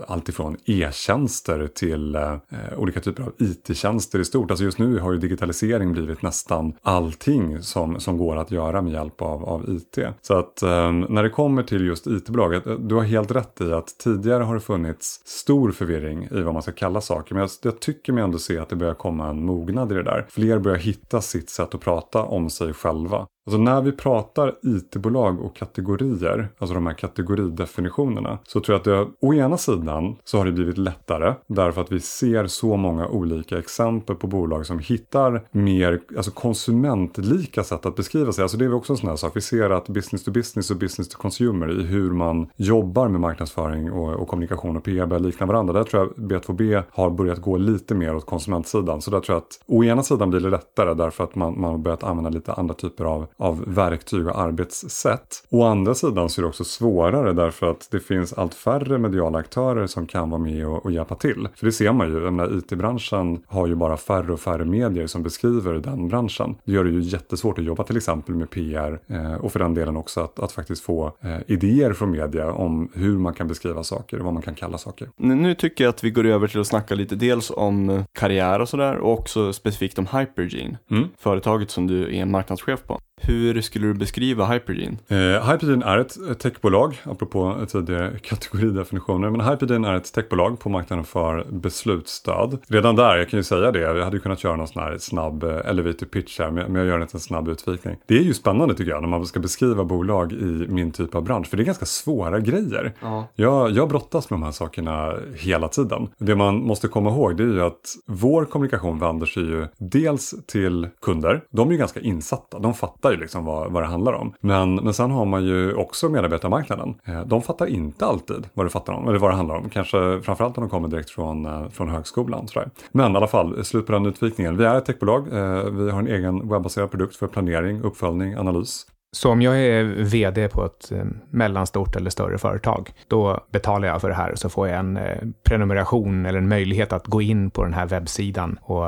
alltifrån 0.08 0.58
e-tjänster 0.66 1.68
till 1.68 2.16
eh, 2.16 2.38
olika 2.78 3.00
typer 3.00 3.24
av 3.24 3.32
it-tjänster 3.38 4.20
i 4.20 4.26
stort. 4.26 4.52
Alltså 4.52 4.64
just 4.64 4.80
nu 4.80 5.00
har 5.00 5.14
ju 5.14 5.20
digitalisering 5.20 5.94
blivit 5.94 6.22
nästan 6.22 6.74
allting 6.82 7.62
som, 7.62 8.00
som 8.00 8.18
går 8.18 8.36
att 8.36 8.52
göra 8.52 8.82
med 8.82 8.94
hjälp 8.94 9.22
av, 9.22 9.46
av 9.46 9.70
IT. 9.70 10.00
Så 10.22 10.34
att 10.34 10.62
eh, 10.62 10.92
när 10.92 11.24
det 11.24 11.30
kommer 11.30 11.64
till 11.64 11.86
just 11.86 12.08
it-bolaget, 12.08 12.68
eh, 12.68 12.74
du 12.74 12.96
har 12.96 13.04
helt 13.04 13.32
rätt 13.32 13.62
i 13.62 13.74
att 13.74 13.98
tidigare 13.98 14.44
har 14.44 14.54
det 14.54 14.62
funnits 14.62 15.22
stor 15.26 15.72
förvirring 15.72 16.24
i 16.32 16.42
vad 16.42 16.54
man 16.54 16.64
ska 16.64 16.72
kalla 16.72 17.02
saker. 17.02 17.36
Men 17.36 17.42
jag, 17.42 17.50
jag 17.62 17.80
tycker 17.80 18.14
mig 18.14 18.24
ändå 18.24 18.38
se 18.38 18.58
att 18.58 18.70
det 18.70 18.76
börjar 18.76 18.94
komma 18.94 19.30
en 19.30 19.46
mognad 19.46 19.92
i 19.92 19.96
det 19.96 20.04
där. 20.04 20.26
Fler 20.30 20.60
börjar 20.60 20.78
hitta 20.78 21.22
sitt 21.22 21.50
sätt 21.50 21.76
att 21.76 21.82
prata 21.82 22.24
om 22.24 22.50
sig 22.50 22.74
själva. 22.74 23.28
Alltså 23.48 23.58
när 23.58 23.82
vi 23.82 23.92
pratar 23.92 24.56
IT-bolag 24.62 25.42
och 25.42 25.56
kategorier, 25.56 26.50
alltså 26.58 26.74
de 26.74 26.88
här 26.88 26.94
kategoridefinitionerna, 26.94 28.40
så 28.44 28.60
tror 28.60 28.74
jag 28.74 28.80
att 28.80 29.10
det, 29.10 29.28
å 29.28 29.34
ena 29.34 29.58
sidan 29.58 30.16
så 30.24 30.38
har 30.38 30.46
det 30.46 30.52
blivit 30.52 30.78
lättare 30.78 31.34
därför 31.48 31.82
att 31.82 31.92
vi 31.92 32.00
ser 32.00 32.48
så 32.48 32.78
många 32.78 33.08
olika 33.08 33.60
exempel 33.60 34.16
på 34.16 34.28
bolag 34.28 34.66
som 34.66 34.80
hittar 34.80 35.48
mer 35.52 36.00
alltså 36.18 36.32
konsumentlika 36.32 37.64
sätt 37.64 37.86
att 37.86 37.96
beskriva 37.96 38.32
sig. 38.32 38.42
Alltså 38.42 38.58
det 38.58 38.66
är 38.66 38.74
också 38.74 38.94
en 38.94 38.98
sån 38.98 39.10
här 39.10 39.16
sak. 39.16 39.32
Vi 39.36 39.42
ser 39.42 39.70
att 39.70 39.90
business 39.90 40.24
to 40.24 40.32
business 40.32 40.72
och 40.72 40.78
business 40.78 41.10
to 41.10 41.18
consumer 41.18 41.80
i 41.80 41.84
hur 41.84 42.12
man 42.12 42.50
jobbar 42.56 43.08
med 43.08 43.22
marknadsföring 43.22 43.92
och, 43.92 44.14
och 44.14 44.28
kommunikation 44.28 44.78
och 44.78 44.84
PR 44.84 45.06
börjar 45.06 45.24
likna 45.24 45.46
varandra. 45.46 45.74
Där 45.74 45.84
tror 45.84 46.14
jag 46.18 46.30
B2B 46.32 46.84
har 46.92 47.10
börjat 47.10 47.42
gå 47.42 47.58
lite 47.58 47.96
mer 47.96 48.16
åt 48.16 48.26
konsumentsidan. 48.26 49.02
Så 49.02 49.12
där 49.12 49.20
tror 49.20 49.36
jag 49.36 49.42
att 49.42 49.60
å 49.66 49.84
ena 49.84 50.04
sidan 50.04 50.30
blir 50.30 50.40
det 50.40 50.50
lättare 50.50 50.94
därför 50.94 51.24
att 51.24 51.36
man, 51.36 51.62
man 51.62 51.72
har 51.72 51.78
börjat 51.78 52.04
använda 52.04 52.30
lite 52.30 52.54
andra 52.54 52.74
typer 52.74 53.06
av, 53.06 53.28
av 53.38 53.64
verktyg 53.68 54.28
och 54.28 54.40
arbetssätt. 54.40 55.44
Å 55.50 55.64
andra 55.64 55.96
sidan 55.96 56.30
så 56.30 56.42
är 56.42 56.44
det 56.44 56.50
också 56.50 56.64
svårare 56.64 57.34
därför 57.34 57.72
att 57.72 57.88
det 57.92 58.00
finns 58.00 58.34
allt 58.34 58.54
färre 58.54 58.98
mediala 58.98 59.38
aktörer 59.38 59.88
som 59.88 60.08
kan 60.08 60.30
vara 60.30 60.42
med 60.42 60.68
och, 60.68 60.86
och 60.86 60.92
hjälpa 60.92 61.16
till. 61.16 61.48
För 61.56 61.66
det 61.66 61.72
ser 61.72 61.92
man 61.92 62.08
ju, 62.08 62.20
den 62.20 62.38
där 62.38 62.58
IT-branschen 62.58 63.44
har 63.48 63.68
ju 63.68 63.76
bara 63.76 63.98
färre 63.98 64.34
och 64.34 64.40
färre 64.40 64.66
medier 64.66 65.08
som 65.08 65.24
beskriver 65.24 65.74
den 65.74 66.08
branschen. 66.08 66.56
Det 66.64 66.72
gör 66.72 66.84
det 66.84 66.90
ju 66.90 67.00
jättesvårt 67.00 67.60
att 67.60 67.66
jobba 67.66 67.84
till 67.84 67.98
exempel 67.98 68.36
med 68.36 68.50
PR 68.50 69.00
eh, 69.08 69.34
och 69.34 69.52
för 69.52 69.60
den 69.60 69.74
delen 69.74 69.98
också 69.98 70.22
att, 70.22 70.40
att 70.40 70.52
faktiskt 70.52 70.84
få 70.84 71.12
eh, 71.22 71.38
idéer 71.48 71.94
från 71.94 72.12
media 72.12 72.52
om 72.52 72.90
hur 72.94 73.18
man 73.18 73.34
kan 73.34 73.48
beskriva 73.48 73.84
saker 73.84 74.20
och 74.20 74.26
vad 74.26 74.34
man 74.34 74.44
kan 74.44 74.56
kalla 74.56 74.78
saker. 74.78 75.10
Nu 75.18 75.56
tycker 75.56 75.84
jag 75.84 75.90
att 75.90 76.04
vi 76.04 76.12
går 76.12 76.26
över 76.26 76.48
till 76.48 76.60
att 76.60 76.68
snacka 76.68 76.96
lite 76.96 77.16
dels 77.16 77.52
om 77.56 78.04
karriär 78.14 78.60
och 78.60 78.70
sådär 78.70 78.96
och 78.98 79.14
också 79.14 79.54
specifikt 79.54 80.00
om 80.00 80.08
Hypergene, 80.08 80.78
mm. 80.92 81.08
företaget 81.18 81.72
som 81.72 81.88
du 81.88 82.18
är 82.18 82.26
marknadschef 82.26 82.84
på. 82.84 83.02
Hur 83.22 83.62
skulle 83.62 83.88
du 83.88 83.94
beskriva 83.94 84.46
Hypergene? 84.46 84.98
Eh, 85.08 85.52
Hypergene 85.52 85.86
är 85.86 85.98
ett 85.98 86.40
techbolag, 86.40 87.02
apropå 87.04 87.56
tidigare 87.68 88.20
kategoridefinitioner. 88.24 89.30
Men 89.30 89.42
Hypergene 89.42 89.88
är 89.88 89.96
ett 89.96 90.14
techbolag 90.14 90.60
på 90.60 90.70
marknaden 90.70 91.06
för 91.06 91.46
beslutsstöd. 91.50 92.58
Redan 92.68 92.96
där, 92.96 93.18
jag 93.18 93.30
kan 93.30 93.40
ju 93.40 93.44
säga 93.44 93.72
det, 93.72 93.80
jag 93.80 94.04
hade 94.04 94.18
ju 94.18 94.22
kunnat 94.22 94.40
köra 94.40 94.56
någon 94.56 94.68
sån 94.68 94.84
här 94.84 94.98
snabb 94.98 95.44
eh, 95.44 95.50
elevator 95.66 96.06
pitch 96.06 96.40
här, 96.40 96.52
men 96.52 96.76
jag 96.76 96.86
gör 96.86 97.02
inte 97.02 97.18
en 97.18 97.22
snabb 97.22 97.48
utvikning. 97.48 97.96
Det 98.06 98.18
är 98.18 98.22
ju 98.22 98.34
spännande 98.34 98.76
tycker 98.76 98.92
jag, 98.92 99.02
när 99.02 99.10
man 99.10 99.26
ska 99.26 99.40
beskriva 99.40 99.84
bolag 99.84 100.34
i 100.34 100.66
min 100.70 100.92
typ 100.92 101.16
av 101.16 101.24
bransch, 101.24 101.48
för 101.48 101.58
det 101.58 101.64
är 101.64 101.66
ganska 101.66 101.86
svåra 101.86 102.40
grejer. 102.40 102.94
Ja. 103.02 103.28
Jag, 103.36 103.72
jag 103.72 103.90
brottas 103.90 104.30
med 104.30 104.40
de 104.40 104.44
här 104.44 104.52
sakerna 104.52 105.14
hela 105.36 105.68
tiden. 105.68 106.10
Det 106.18 106.36
man 106.36 106.56
måste 106.56 106.88
komma 106.88 107.10
ihåg 107.10 107.38
det 107.38 107.44
är 107.44 107.48
ju 107.48 107.62
att 107.62 107.96
vår 108.06 108.46
kommunikation 108.46 109.00
vänder 109.00 109.26
sig 109.26 109.44
ju 109.44 109.68
dels 109.78 110.36
till 110.48 110.90
kunder, 111.02 111.42
de 111.52 111.68
är 111.68 111.72
ju 111.72 111.78
ganska 111.78 112.00
insatta, 112.00 112.60
de 112.60 112.74
fattar 112.74 113.05
ju 113.12 113.18
liksom 113.18 113.46
vad, 113.46 113.72
vad 113.72 113.84
det 113.84 113.88
handlar 113.88 114.14
om. 114.14 114.34
Men, 114.42 114.76
men 114.76 114.94
sen 114.94 115.12
har 115.12 115.26
man 115.26 115.44
ju 115.44 115.74
också 115.74 116.10
medarbetarmarknaden. 116.10 116.96
Eh, 117.06 117.22
de 117.26 117.42
fattar 117.42 117.66
inte 117.66 118.06
alltid 118.06 118.48
vad 118.54 118.66
det, 118.66 118.70
fattar 118.70 118.94
om, 118.94 119.08
eller 119.08 119.20
vad 119.20 119.32
det 119.32 119.36
handlar 119.36 119.56
om. 119.56 119.70
Kanske 119.70 120.22
framförallt 120.24 120.58
om 120.58 120.64
de 120.64 120.70
kommer 120.70 120.88
direkt 120.88 121.10
från, 121.10 121.46
eh, 121.46 121.70
från 121.70 121.90
högskolan. 121.90 122.48
Sådär. 122.48 122.70
Men 122.92 123.14
i 123.14 123.16
alla 123.16 123.28
fall, 123.28 123.66
slut 123.66 123.86
på 123.86 123.92
den 123.92 124.06
utvikningen. 124.06 124.58
Vi 124.58 124.66
är 124.66 124.76
ett 124.76 124.86
techbolag. 124.86 125.28
Eh, 125.28 125.64
vi 125.64 125.92
har 125.92 126.00
en 126.00 126.08
egen 126.08 126.50
webbaserad 126.50 126.92
produkt 126.92 127.16
för 127.16 127.28
planering, 127.28 127.82
uppföljning, 127.82 128.36
analys. 128.36 128.86
Så 129.12 129.32
om 129.32 129.42
jag 129.42 129.60
är 129.60 129.84
vd 129.84 130.48
på 130.48 130.66
ett 130.66 130.92
mellanstort 131.30 131.96
eller 131.96 132.10
större 132.10 132.38
företag, 132.38 132.92
då 133.08 133.40
betalar 133.52 133.88
jag 133.88 134.02
för 134.02 134.10
det 134.10 134.16
här 134.16 134.32
och 134.32 134.40
så 134.40 134.50
får 134.50 134.68
jag 134.68 134.80
en 134.80 135.00
prenumeration 135.44 136.26
eller 136.26 136.40
en 136.40 136.48
möjlighet 136.48 136.94
att 136.94 137.08
gå 137.08 137.22
in 137.22 137.50
på 137.52 137.64
den 137.64 137.74
här 137.74 137.86
webbsidan 137.86 138.60
och 138.62 138.86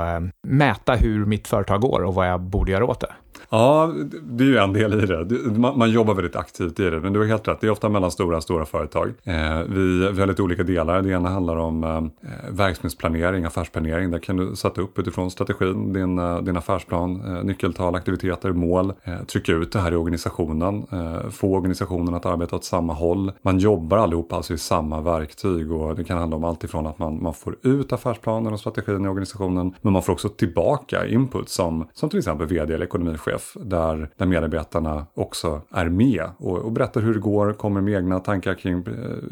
mäta 0.47 0.95
hur 0.95 1.25
mitt 1.25 1.47
företag 1.47 1.82
går 1.82 2.03
och 2.03 2.13
vad 2.13 2.30
jag 2.30 2.41
borde 2.41 2.71
göra 2.71 2.86
åt 2.86 2.99
det. 2.99 3.13
Ja, 3.49 3.93
det 4.21 4.43
är 4.43 4.47
ju 4.47 4.57
en 4.57 4.73
del 4.73 5.03
i 5.03 5.05
det. 5.05 5.36
Man, 5.60 5.77
man, 5.77 5.91
jobbar 5.91 6.13
väldigt 6.13 6.36
aktivt 6.36 6.79
i 6.79 6.89
det, 6.89 6.99
men 6.99 7.13
du 7.13 7.19
har 7.19 7.25
helt 7.25 7.47
rätt. 7.47 7.62
Det 7.62 7.67
är 7.67 7.71
ofta 7.71 7.89
mellan 7.89 8.12
stora 8.12 8.38
och 8.38 8.43
stora 8.43 8.65
företag. 8.65 9.13
Eh, 9.23 9.60
vi, 9.69 10.12
vi 10.12 10.19
har 10.19 10.27
lite 10.27 10.41
olika 10.41 10.63
delar. 10.63 11.01
Det 11.01 11.10
ena 11.10 11.29
handlar 11.29 11.55
om 11.55 11.83
eh, 11.83 12.29
verksamhetsplanering, 12.49 13.45
affärsplanering. 13.45 14.12
Där 14.12 14.19
kan 14.19 14.38
du 14.38 14.55
sätta 14.55 14.81
upp 14.81 14.99
utifrån 14.99 15.31
strategin, 15.31 15.93
din, 15.93 16.19
eh, 16.19 16.41
din 16.41 16.57
affärsplan, 16.57 17.38
eh, 17.38 17.43
nyckeltal, 17.43 17.95
aktiviteter, 17.95 18.51
mål. 18.51 18.93
Eh, 19.03 19.23
trycka 19.23 19.51
ut 19.51 19.71
det 19.71 19.79
här 19.79 19.91
i 19.91 19.95
organisationen. 19.95 20.86
Eh, 20.91 21.29
få 21.29 21.55
organisationen 21.55 22.13
att 22.13 22.25
arbeta 22.25 22.55
åt 22.55 22.63
samma 22.63 22.93
håll. 22.93 23.31
Man 23.41 23.60
jobbar 23.60 23.97
allihopa 23.97 24.36
alltså 24.36 24.53
i 24.53 24.57
samma 24.57 25.01
verktyg 25.01 25.71
och 25.71 25.95
det 25.95 26.03
kan 26.03 26.17
handla 26.17 26.38
om 26.38 26.43
allt 26.43 26.63
ifrån 26.63 26.88
att 26.88 26.99
man, 26.99 27.23
man 27.23 27.33
får 27.33 27.55
ut 27.63 27.93
affärsplanen 27.93 28.53
och 28.53 28.60
strategin 28.60 29.05
i 29.05 29.07
organisationen. 29.07 29.73
Men 29.81 29.93
man 29.93 30.03
får 30.03 30.13
också 30.13 30.29
tillbaka 30.29 31.07
input 31.07 31.49
som, 31.49 31.88
som 31.93 32.10
till 32.10 32.19
exempel 32.19 32.47
vd 32.47 32.73
eller 32.73 32.86
ekonomichef 32.86 33.37
chef 33.38 33.58
där, 33.60 34.10
där 34.17 34.26
medarbetarna 34.26 35.06
också 35.13 35.62
är 35.71 35.89
med 35.89 36.23
och, 36.38 36.58
och 36.58 36.71
berättar 36.71 37.02
hur 37.02 37.13
det 37.13 37.19
går, 37.19 37.54
kommer 37.54 37.82
med 37.82 37.93
egna 37.93 38.19
tankar 38.19 38.54
kring 38.54 38.73
eh, 38.73 38.84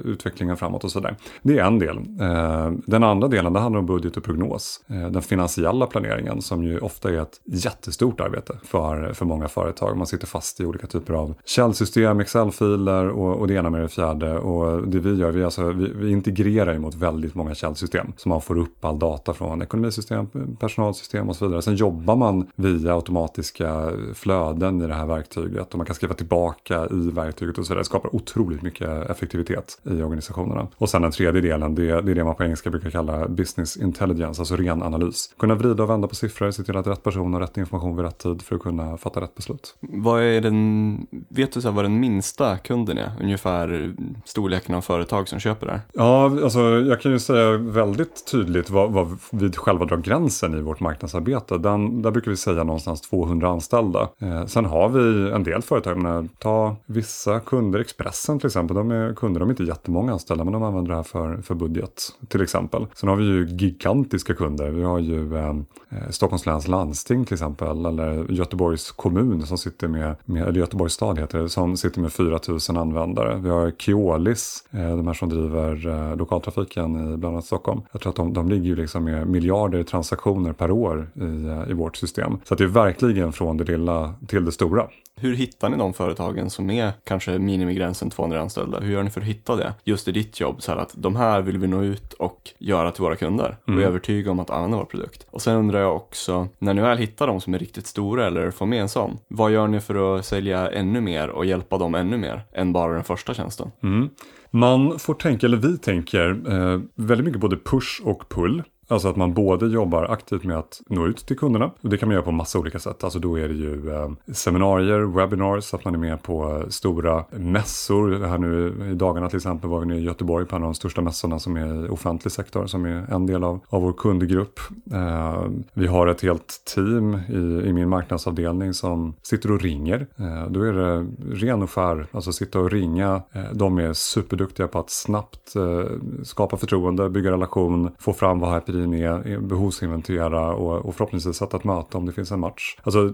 utvecklingen 0.06 0.58
framåt 0.58 0.84
och 0.84 0.92
sådär. 0.92 1.16
Det 1.42 1.60
är 1.60 1.66
en 1.66 1.80
del. 1.80 1.98
Eh, 1.98 2.72
den 2.86 3.04
andra 3.04 3.28
delen 3.28 3.54
det 3.54 3.60
handlar 3.60 3.80
om 3.80 3.86
budget 3.86 4.18
och 4.18 4.24
prognos. 4.24 4.82
Eh, 4.88 5.08
den 5.12 5.22
finansiella 5.22 5.86
planeringen 5.86 6.42
som 6.42 6.64
ju 6.64 6.80
ofta 6.80 7.10
är 7.10 7.22
ett 7.22 7.42
jättestort 7.46 8.22
arbete 8.22 8.54
för, 8.64 9.14
för 9.14 9.26
många 9.26 9.48
företag. 9.48 9.98
Man 9.98 10.08
sitter 10.08 10.28
fast 10.28 10.60
i 10.60 10.66
olika 10.66 10.88
typer 10.88 11.14
av 11.14 11.34
källsystem, 11.46 12.20
Excel-filer 12.20 13.10
och, 13.10 13.40
och 13.40 13.48
det 13.48 13.54
ena 13.54 13.70
med 13.70 13.82
det 13.82 13.88
fjärde. 13.88 14.38
Och 14.38 14.88
det 14.88 15.00
vi 15.00 15.16
gör, 15.16 15.32
vi, 15.32 15.44
alltså, 15.44 15.72
vi, 15.72 15.92
vi 15.96 16.12
integrerar 16.12 16.74
ju 16.74 16.80
mot 16.80 16.96
väldigt 16.96 17.36
många 17.36 17.56
källsystem. 17.56 18.14
Så 18.18 18.30
man 18.30 18.42
får 18.42 18.58
upp 18.58 18.86
all 18.86 19.00
data 19.00 19.34
från 19.34 19.62
ekonomisystem, 19.62 20.28
personalsystem 20.60 21.30
och 21.30 21.36
så 21.36 21.46
vidare. 21.46 21.62
Sen 21.62 21.76
jobbar 21.76 22.16
man 22.16 22.48
via 22.56 22.94
automatiska 22.94 23.92
flöden 24.14 24.82
i 24.82 24.88
det 24.88 24.94
här 24.94 25.06
verktyget 25.06 25.72
och 25.72 25.78
man 25.78 25.86
kan 25.86 25.96
skriva 25.96 26.14
tillbaka 26.14 26.88
i 26.92 27.12
verktyget 27.12 27.58
och 27.58 27.66
så 27.66 27.74
vidare. 27.74 27.82
Det 27.82 27.86
skapar 27.86 28.16
otroligt 28.16 28.62
mycket 28.62 29.10
effektivitet 29.10 29.80
i 29.84 30.02
organisationerna. 30.02 30.68
Och 30.78 30.90
sen 30.90 31.02
den 31.02 31.12
tredje 31.12 31.42
delen, 31.42 31.76
det, 31.76 32.02
det 32.02 32.12
är 32.12 32.16
det 32.16 32.24
man 32.24 32.36
på 32.36 32.44
engelska 32.44 32.70
brukar 32.70 32.90
kalla 32.90 33.28
business 33.28 33.78
intelligence, 33.78 34.42
alltså 34.42 34.56
ren 34.56 34.84
analys. 34.84 35.34
Kunna 35.40 35.56
vrida 35.56 35.84
och 35.84 35.90
vända 35.90 36.08
på 36.08 36.16
siffror, 36.16 36.52
se 36.52 36.64
till 36.64 36.78
att 36.78 36.88
rätt 36.88 37.04
person 37.04 37.34
har 37.34 37.42
rätt 37.42 37.58
information 37.58 37.96
vid 37.96 38.06
rätt 38.06 38.18
tid 38.18 38.42
för 38.42 38.56
att 38.56 38.62
kunna 38.62 38.98
fatta 38.98 39.22
rätt 39.22 39.36
beslut. 39.36 39.76
Vad 39.80 40.24
är 40.24 40.42
den, 40.42 41.08
vet 41.30 41.52
du 41.52 41.62
så 41.62 41.68
här, 41.68 41.76
vad 41.76 41.86
den 41.86 42.00
minsta 42.00 42.58
kunden 42.58 42.98
är? 42.98 43.12
Ungefär 43.22 43.96
storleken 44.26 44.76
av 44.76 44.82
företag 44.82 45.28
som 45.28 45.40
köper 45.40 45.66
det 45.66 45.72
här? 45.72 45.82
Ja, 45.94 46.26
alltså 46.26 46.60
jag 46.60 47.02
kan 47.02 47.12
ju 47.12 47.20
säga 47.20 47.58
väldigt 47.58 48.32
tydligt 48.32 48.70
vad, 48.70 48.92
vad 48.92 49.18
vi 49.32 49.52
själva 49.52 49.86
drar 49.86 49.98
gränsen 49.98 50.58
i 50.58 50.62
vårt 50.62 50.80
marknadsarbete. 50.80 51.58
Den, 51.58 52.02
där 52.02 52.12
brukar 52.12 52.32
vi 52.32 52.38
säga 52.38 52.64
någonstans 52.64 53.02
200 53.02 53.50
anställda 53.50 53.85
anställda. 53.86 54.10
Eh, 54.20 54.46
sen 54.46 54.66
har 54.66 54.90
vi 54.90 55.32
en 55.32 55.44
del 55.44 55.62
företag, 55.62 55.98
men 55.98 56.28
ta 56.28 56.76
vissa 56.86 57.40
kunder, 57.40 57.80
Expressen 57.80 58.40
till 58.40 58.48
exempel, 58.48 58.76
de 58.76 58.92
är 58.92 59.14
kunder, 59.14 59.40
de 59.40 59.50
är 59.50 59.54
inte 59.54 59.64
jättemånga 59.64 60.14
anställda, 60.14 60.44
men 60.44 60.54
de 60.54 60.64
använder 60.64 60.90
det 60.90 60.96
här 60.96 61.04
för, 61.04 61.42
för 61.42 61.56
budget 61.56 62.02
till 62.28 62.42
exempel. 62.42 62.86
Sen 62.96 63.10
har 63.10 63.16
vi 63.16 63.26
ju 63.26 63.48
gigantiska 63.48 64.34
kunder, 64.34 64.70
vi 64.70 64.84
har 64.84 65.00
ju 65.00 65.36
eh, 65.36 65.50
eh 65.50 66.10
Stockholms 66.10 66.46
läns 66.46 66.68
landsting 66.68 67.26
till 67.26 67.34
exempel, 67.34 67.86
eller 67.86 68.32
Göteborgs 68.32 68.92
kommun 68.92 69.46
som 69.46 69.58
sitter 69.58 69.88
med, 69.88 70.16
med 70.26 70.44
eller 70.48 70.60
Göteborgs 70.60 70.94
stad 70.94 71.20
heter 71.20 71.40
det, 71.40 71.50
som 71.50 71.78
sitter 71.78 72.02
med 72.02 72.14
4000 72.14 72.78
användare. 72.78 73.40
Vi 73.44 73.50
har 73.50 73.72
Keolis, 73.72 74.64
eh, 74.72 74.98
de 74.98 75.08
här 75.08 75.14
som 75.14 75.30
driver 75.30 75.88
eh, 75.88 76.18
lokaltrafiken 76.18 77.14
i 77.14 77.18
bland 77.18 77.36
annat 77.36 77.46
Stockholm. 77.46 77.82
Jag 77.92 78.02
tror 78.02 78.10
att 78.10 78.16
de, 78.16 78.34
de 78.34 78.50
ligger 78.50 78.66
ju 78.66 78.76
liksom 78.76 79.04
med 79.04 79.28
miljarder 79.28 79.84
transaktioner 79.84 80.54
per 80.54 80.72
år 80.72 81.08
i, 81.16 81.48
eh, 81.48 81.72
i 81.72 81.74
vårt 81.74 81.96
system. 81.96 82.38
Så 82.44 82.54
att 82.54 82.58
det 82.58 82.64
är 82.64 82.68
verkligen 82.68 83.34
från 83.34 83.58
det 83.58 83.64
lilla 83.78 84.14
till 84.28 84.46
det 84.46 84.52
stora. 84.52 84.88
Hur 85.18 85.36
hittar 85.36 85.70
ni 85.70 85.78
de 85.78 85.94
företagen 85.94 86.50
som 86.50 86.70
är 86.70 86.92
kanske 87.04 87.40
minimigränsen 87.40 88.10
200 88.10 88.42
anställda? 88.42 88.80
Hur 88.80 88.94
gör 88.94 89.04
ni 89.04 89.10
för 89.10 89.22
att 89.22 89.28
hitta 89.28 89.56
det 89.56 89.74
just 89.84 90.08
i 90.08 90.12
ditt 90.12 90.40
jobb? 90.40 90.62
Så 90.62 90.72
här 90.72 90.80
att 90.80 90.94
de 90.98 91.16
här 91.16 91.42
vill 91.42 91.58
vi 91.58 91.68
nå 91.68 91.84
ut 91.84 92.14
och 92.14 92.50
göra 92.58 92.92
till 92.92 93.04
våra 93.04 93.16
kunder 93.16 93.58
och 93.64 93.70
mm. 93.70 93.84
övertyga 93.84 94.32
om 94.32 94.40
att 94.40 94.50
använda 94.50 94.78
vår 94.78 94.86
produkt. 94.86 95.28
Och 95.32 95.42
sen 95.42 95.56
undrar 95.56 95.80
jag 95.80 95.96
också, 95.96 96.48
när 96.60 96.74
ni 96.74 96.82
väl 96.82 96.98
hittar 96.98 97.28
de 97.28 97.42
som 97.42 97.54
är 97.54 97.60
riktigt 97.60 97.88
stora 97.88 98.28
eller 98.28 98.52
får 98.52 98.66
med 98.66 98.82
en 98.82 98.90
sån, 98.90 99.18
vad 99.28 99.52
gör 99.52 99.68
ni 99.68 99.80
för 99.80 100.18
att 100.18 100.26
sälja 100.26 100.72
ännu 100.72 101.02
mer 101.02 101.30
och 101.30 101.46
hjälpa 101.46 101.78
dem 101.78 101.96
ännu 101.96 102.18
mer 102.18 102.42
än 102.54 102.74
bara 102.74 102.94
den 102.94 103.04
första 103.04 103.34
tjänsten? 103.34 103.72
Mm. 103.84 104.10
Man 104.52 105.00
får 105.00 105.14
tänka, 105.14 105.46
eller 105.46 105.58
vi 105.58 105.78
tänker, 105.78 106.30
eh, 106.30 106.82
väldigt 106.96 107.26
mycket 107.26 107.42
både 107.42 107.58
push 107.58 108.02
och 108.04 108.30
pull. 108.30 108.64
Alltså 108.88 109.08
att 109.08 109.16
man 109.16 109.34
både 109.34 109.68
jobbar 109.68 110.04
aktivt 110.04 110.44
med 110.44 110.58
att 110.58 110.82
nå 110.88 111.08
ut 111.08 111.18
till 111.18 111.38
kunderna. 111.38 111.72
Och 111.82 111.90
det 111.90 111.98
kan 111.98 112.10
man 112.10 112.14
göra 112.14 112.26
på 112.26 112.32
massa 112.32 112.60
olika 112.60 112.80
sätt. 112.80 113.04
Alltså 113.04 113.20
då 113.20 113.40
är 113.40 113.48
det 113.48 113.54
ju 113.54 113.94
eh, 113.94 114.10
seminarier, 114.34 115.00
webinars, 115.00 115.74
att 115.74 115.86
man 115.86 115.94
är 115.94 116.00
med 116.00 116.24
på 116.24 116.64
stora 116.70 117.26
mässor. 117.32 118.26
Här 118.26 118.38
nu 118.38 118.74
i 118.92 118.96
dagarna 118.96 119.30
till 119.30 119.38
exempel 119.38 119.70
var 119.70 119.80
vi 119.80 119.86
nere 119.86 119.98
i 119.98 120.04
Göteborg 120.04 120.46
på 120.46 120.56
en 120.56 120.64
av 120.64 120.68
de 120.68 120.76
största 120.76 121.02
mässorna 121.02 121.40
som 121.40 121.58
är 121.58 121.86
i 121.86 121.90
offentlig 121.90 122.32
sektor, 122.32 122.66
som 122.66 122.86
är 122.86 123.14
en 123.14 123.26
del 123.26 123.44
av, 123.44 123.60
av 123.70 123.82
vår 123.82 123.94
kundgrupp. 123.94 124.60
Eh, 124.94 125.44
vi 125.74 125.88
har 125.88 126.08
ett 126.08 126.22
helt 126.22 126.62
team 126.76 127.20
i, 127.30 127.68
i 127.70 127.74
min 127.74 127.90
marknadsavdelning 127.90 128.74
som 128.74 129.14
sitter 129.22 129.52
och 129.52 129.62
ringer. 129.62 130.08
Eh, 130.20 130.48
då 130.50 130.62
är 130.62 130.74
det 130.74 131.08
ren 131.32 131.64
och 131.64 131.72
skär, 131.72 132.08
alltså 132.12 132.32
sitta 132.32 132.60
och 132.60 132.72
ringa. 132.72 133.22
Eh, 133.32 133.44
de 133.54 133.78
är 133.78 133.94
superduktiga 133.94 134.68
på 134.68 134.80
att 134.80 134.90
snabbt 134.90 135.56
eh, 135.56 135.92
skapa 136.24 136.58
förtroende, 136.58 137.10
bygga 137.10 137.32
relation, 137.32 137.92
få 138.00 138.14
fram 138.14 138.40
vad 138.40 138.50
här 138.50 138.60
vi 138.76 139.04
är 139.04 139.40
behovsinventera 139.40 140.54
och, 140.54 140.86
och 140.86 140.96
förhoppningsvis 140.96 141.36
sätta 141.36 141.58
ett 141.58 141.64
möte 141.64 141.98
om 141.98 142.06
det 142.06 142.12
finns 142.12 142.32
en 142.32 142.40
match. 142.40 142.78
Alltså, 142.84 143.14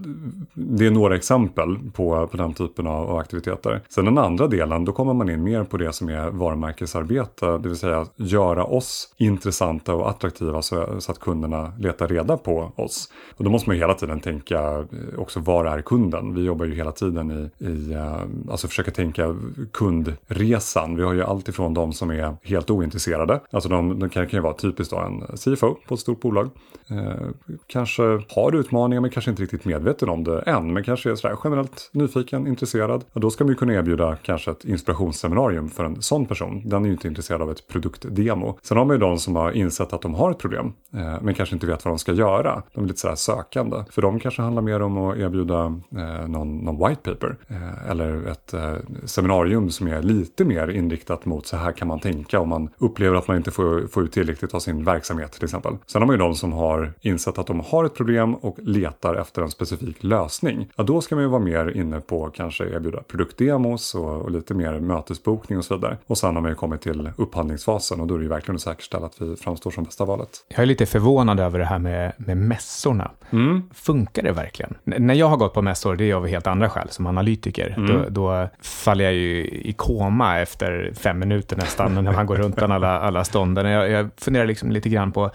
det 0.54 0.86
är 0.86 0.90
några 0.90 1.16
exempel 1.16 1.78
på, 1.92 2.26
på 2.26 2.36
den 2.36 2.54
typen 2.54 2.86
av, 2.86 3.10
av 3.10 3.16
aktiviteter. 3.16 3.82
Sen 3.88 4.04
den 4.04 4.18
andra 4.18 4.46
delen, 4.46 4.84
då 4.84 4.92
kommer 4.92 5.14
man 5.14 5.30
in 5.30 5.42
mer 5.42 5.64
på 5.64 5.76
det 5.76 5.92
som 5.92 6.08
är 6.08 6.30
varumärkesarbete, 6.30 7.46
det 7.46 7.68
vill 7.68 7.76
säga 7.76 8.06
göra 8.16 8.64
oss 8.64 9.14
intressanta 9.16 9.94
och 9.94 10.10
attraktiva 10.10 10.62
så, 10.62 11.00
så 11.00 11.12
att 11.12 11.18
kunderna 11.18 11.72
letar 11.78 12.08
reda 12.08 12.36
på 12.36 12.72
oss. 12.76 13.08
Och 13.36 13.44
då 13.44 13.50
måste 13.50 13.68
man 13.68 13.76
ju 13.76 13.82
hela 13.82 13.94
tiden 13.94 14.20
tänka 14.20 14.58
eh, 14.60 15.18
också 15.18 15.40
var 15.40 15.64
är 15.64 15.82
kunden? 15.82 16.34
Vi 16.34 16.44
jobbar 16.44 16.66
ju 16.66 16.74
hela 16.74 16.92
tiden 16.92 17.30
i, 17.30 17.64
i 17.64 17.92
eh, 17.92 18.22
alltså 18.50 18.68
försöka 18.68 18.90
tänka 18.90 19.36
kundresan. 19.72 20.96
Vi 20.96 21.02
har 21.02 21.12
ju 21.12 21.22
allt 21.22 21.48
ifrån 21.48 21.74
de 21.74 21.92
som 21.92 22.10
är 22.10 22.36
helt 22.42 22.70
ointresserade, 22.70 23.40
alltså 23.50 23.68
de, 23.68 23.98
de 23.98 24.08
kan, 24.08 24.26
kan 24.26 24.38
ju 24.38 24.42
vara 24.42 24.54
typiskt 24.54 24.94
då 24.94 24.98
en 24.98 25.36
CFO 25.56 25.76
på 25.88 25.94
ett 25.94 26.00
stort 26.00 26.20
bolag. 26.20 26.50
Eh, 26.90 27.28
kanske 27.66 28.02
har 28.28 28.54
utmaningar 28.54 29.00
men 29.00 29.10
kanske 29.10 29.30
inte 29.30 29.42
riktigt 29.42 29.64
medveten 29.64 30.08
om 30.08 30.24
det 30.24 30.40
än, 30.40 30.72
men 30.72 30.84
kanske 30.84 31.10
är 31.10 31.14
sådär 31.14 31.36
generellt 31.44 31.90
nyfiken, 31.92 32.46
intresserad. 32.46 33.04
Och 33.12 33.20
då 33.20 33.30
ska 33.30 33.44
man 33.44 33.48
ju 33.48 33.56
kunna 33.56 33.74
erbjuda 33.74 34.16
kanske 34.16 34.50
ett 34.50 34.64
inspirationsseminarium 34.64 35.68
för 35.68 35.84
en 35.84 36.02
sån 36.02 36.26
person. 36.26 36.62
Den 36.68 36.82
är 36.82 36.86
ju 36.86 36.92
inte 36.92 37.08
intresserad 37.08 37.42
av 37.42 37.50
ett 37.50 37.68
produktdemo. 37.68 38.58
Sen 38.62 38.76
har 38.76 38.84
man 38.84 38.96
ju 38.96 39.00
de 39.00 39.18
som 39.18 39.36
har 39.36 39.52
insett 39.52 39.92
att 39.92 40.02
de 40.02 40.14
har 40.14 40.30
ett 40.30 40.38
problem, 40.38 40.72
eh, 40.94 41.22
men 41.22 41.34
kanske 41.34 41.56
inte 41.56 41.66
vet 41.66 41.84
vad 41.84 41.92
de 41.92 41.98
ska 41.98 42.12
göra. 42.12 42.62
De 42.74 42.84
är 42.84 42.88
lite 42.88 43.00
sådär 43.00 43.14
sökande. 43.14 43.84
För 43.90 44.02
de 44.02 44.20
kanske 44.20 44.42
handlar 44.42 44.62
mer 44.62 44.82
om 44.82 44.98
att 44.98 45.16
erbjuda 45.16 45.80
eh, 45.96 46.28
någon, 46.28 46.58
någon 46.58 46.88
white 46.88 47.00
paper 47.02 47.36
eh, 47.48 47.90
eller 47.90 48.26
ett 48.26 48.54
eh, 48.54 48.74
seminarium 49.04 49.70
som 49.70 49.86
är 49.86 50.02
lite 50.02 50.44
mer 50.44 50.68
inriktat 50.68 51.24
mot 51.24 51.46
så 51.46 51.56
här 51.56 51.72
kan 51.72 51.88
man 51.88 52.00
tänka 52.00 52.40
om 52.40 52.48
man 52.48 52.70
upplever 52.78 53.16
att 53.16 53.28
man 53.28 53.36
inte 53.36 53.50
får, 53.50 53.86
får 53.86 54.04
ut 54.04 54.12
tillräckligt 54.12 54.54
av 54.54 54.58
sin 54.60 54.84
verksamhet 54.84 55.41
till 55.42 55.46
exempel. 55.46 55.76
Sen 55.86 56.02
har 56.02 56.06
man 56.06 56.14
ju 56.14 56.18
de 56.18 56.34
som 56.34 56.52
har 56.52 56.92
insett 57.00 57.38
att 57.38 57.46
de 57.46 57.60
har 57.60 57.84
ett 57.84 57.94
problem 57.94 58.34
och 58.34 58.56
letar 58.58 59.14
efter 59.14 59.42
en 59.42 59.50
specifik 59.50 60.02
lösning. 60.02 60.68
Ja, 60.76 60.84
då 60.84 61.00
ska 61.00 61.14
man 61.14 61.24
ju 61.24 61.30
vara 61.30 61.42
mer 61.42 61.76
inne 61.76 62.00
på 62.00 62.30
kanske 62.30 62.64
erbjuda 62.64 63.02
produktdemos 63.02 63.94
och, 63.94 64.22
och 64.22 64.30
lite 64.30 64.54
mer 64.54 64.80
mötesbokning 64.80 65.58
och 65.58 65.64
så 65.64 65.74
vidare. 65.74 65.96
Och 66.06 66.18
sen 66.18 66.34
har 66.34 66.42
man 66.42 66.50
ju 66.50 66.54
kommit 66.54 66.80
till 66.80 67.10
upphandlingsfasen 67.16 68.00
och 68.00 68.06
då 68.06 68.14
är 68.14 68.18
det 68.18 68.22
ju 68.22 68.28
verkligen 68.28 68.56
att 68.56 68.62
säkerställa 68.62 69.06
att 69.06 69.22
vi 69.22 69.36
framstår 69.36 69.70
som 69.70 69.84
bästa 69.84 70.04
valet. 70.04 70.28
Jag 70.48 70.58
är 70.58 70.66
lite 70.66 70.86
förvånad 70.86 71.40
över 71.40 71.58
det 71.58 71.64
här 71.64 71.78
med, 71.78 72.12
med 72.16 72.36
mässorna. 72.36 73.10
Mm. 73.30 73.62
Funkar 73.74 74.22
det 74.22 74.32
verkligen? 74.32 74.74
N 74.84 75.06
när 75.06 75.14
jag 75.14 75.26
har 75.26 75.36
gått 75.36 75.54
på 75.54 75.62
mässor, 75.62 75.96
det 75.96 76.10
är 76.10 76.14
av 76.14 76.26
helt 76.26 76.46
andra 76.46 76.70
skäl, 76.70 76.88
som 76.90 77.06
analytiker. 77.06 77.74
Mm. 77.76 77.86
Då, 77.86 78.08
då, 78.08 78.48
faller 78.60 79.04
jag 79.04 79.14
ju 79.14 79.44
i 79.44 79.74
koma 79.76 80.40
efter 80.40 80.92
fem 80.94 81.18
minuter 81.18 81.56
nästan, 81.56 81.94
när 81.94 82.12
man 82.12 82.26
går 82.26 82.36
runt 82.36 82.56
bland 82.56 82.72
alla, 82.72 83.00
alla 83.00 83.24
stånden. 83.24 83.66
Jag, 83.66 83.90
jag 83.90 84.08
funderar 84.16 84.46
liksom 84.46 84.70
lite 84.70 84.88
grann 84.88 85.12
på 85.12 85.30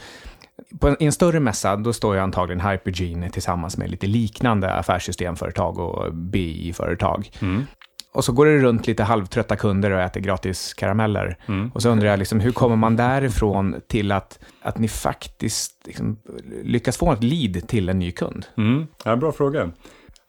på 0.80 0.88
en, 0.88 0.96
I 1.00 1.06
en 1.06 1.12
större 1.12 1.40
mässa, 1.40 1.76
då 1.76 1.94
står 1.94 2.16
ju 2.16 2.22
antagligen 2.22 2.70
Hypergene 2.70 3.30
tillsammans 3.30 3.78
med 3.78 3.92
lite 3.92 4.08
liknande 4.08 4.74
affärssystemföretag 4.74 5.80
och 5.80 6.14
BI-företag. 6.14 7.30
Mm. 7.42 7.66
Och 8.12 8.24
så 8.24 8.32
går 8.32 8.46
det 8.46 8.58
runt 8.58 8.88
lite 8.88 9.04
halvtrötta 9.04 9.56
kunder 9.56 9.92
och 9.92 10.02
äter 10.02 10.22
gratis 10.22 10.74
karameller. 10.74 11.38
Mm. 11.48 11.72
Och 11.74 11.82
så 11.82 11.90
undrar 11.90 12.10
jag, 12.10 12.20
liksom, 12.20 12.40
hur 12.40 12.52
kommer 12.52 12.76
man 12.76 12.96
därifrån 12.96 13.76
till 13.88 14.12
att, 14.12 14.40
att 14.62 14.78
ni 14.80 14.88
faktiskt 14.88 15.88
liksom, 15.88 16.18
lyckas 16.64 16.98
få 16.98 17.12
ett 17.12 17.24
lead 17.24 17.68
till 17.68 17.90
en 17.90 18.00
ny 18.00 18.12
kund? 18.12 18.46
Mm. 18.58 18.88
Ja, 19.04 19.16
bra 19.16 19.32
fråga. 19.32 19.72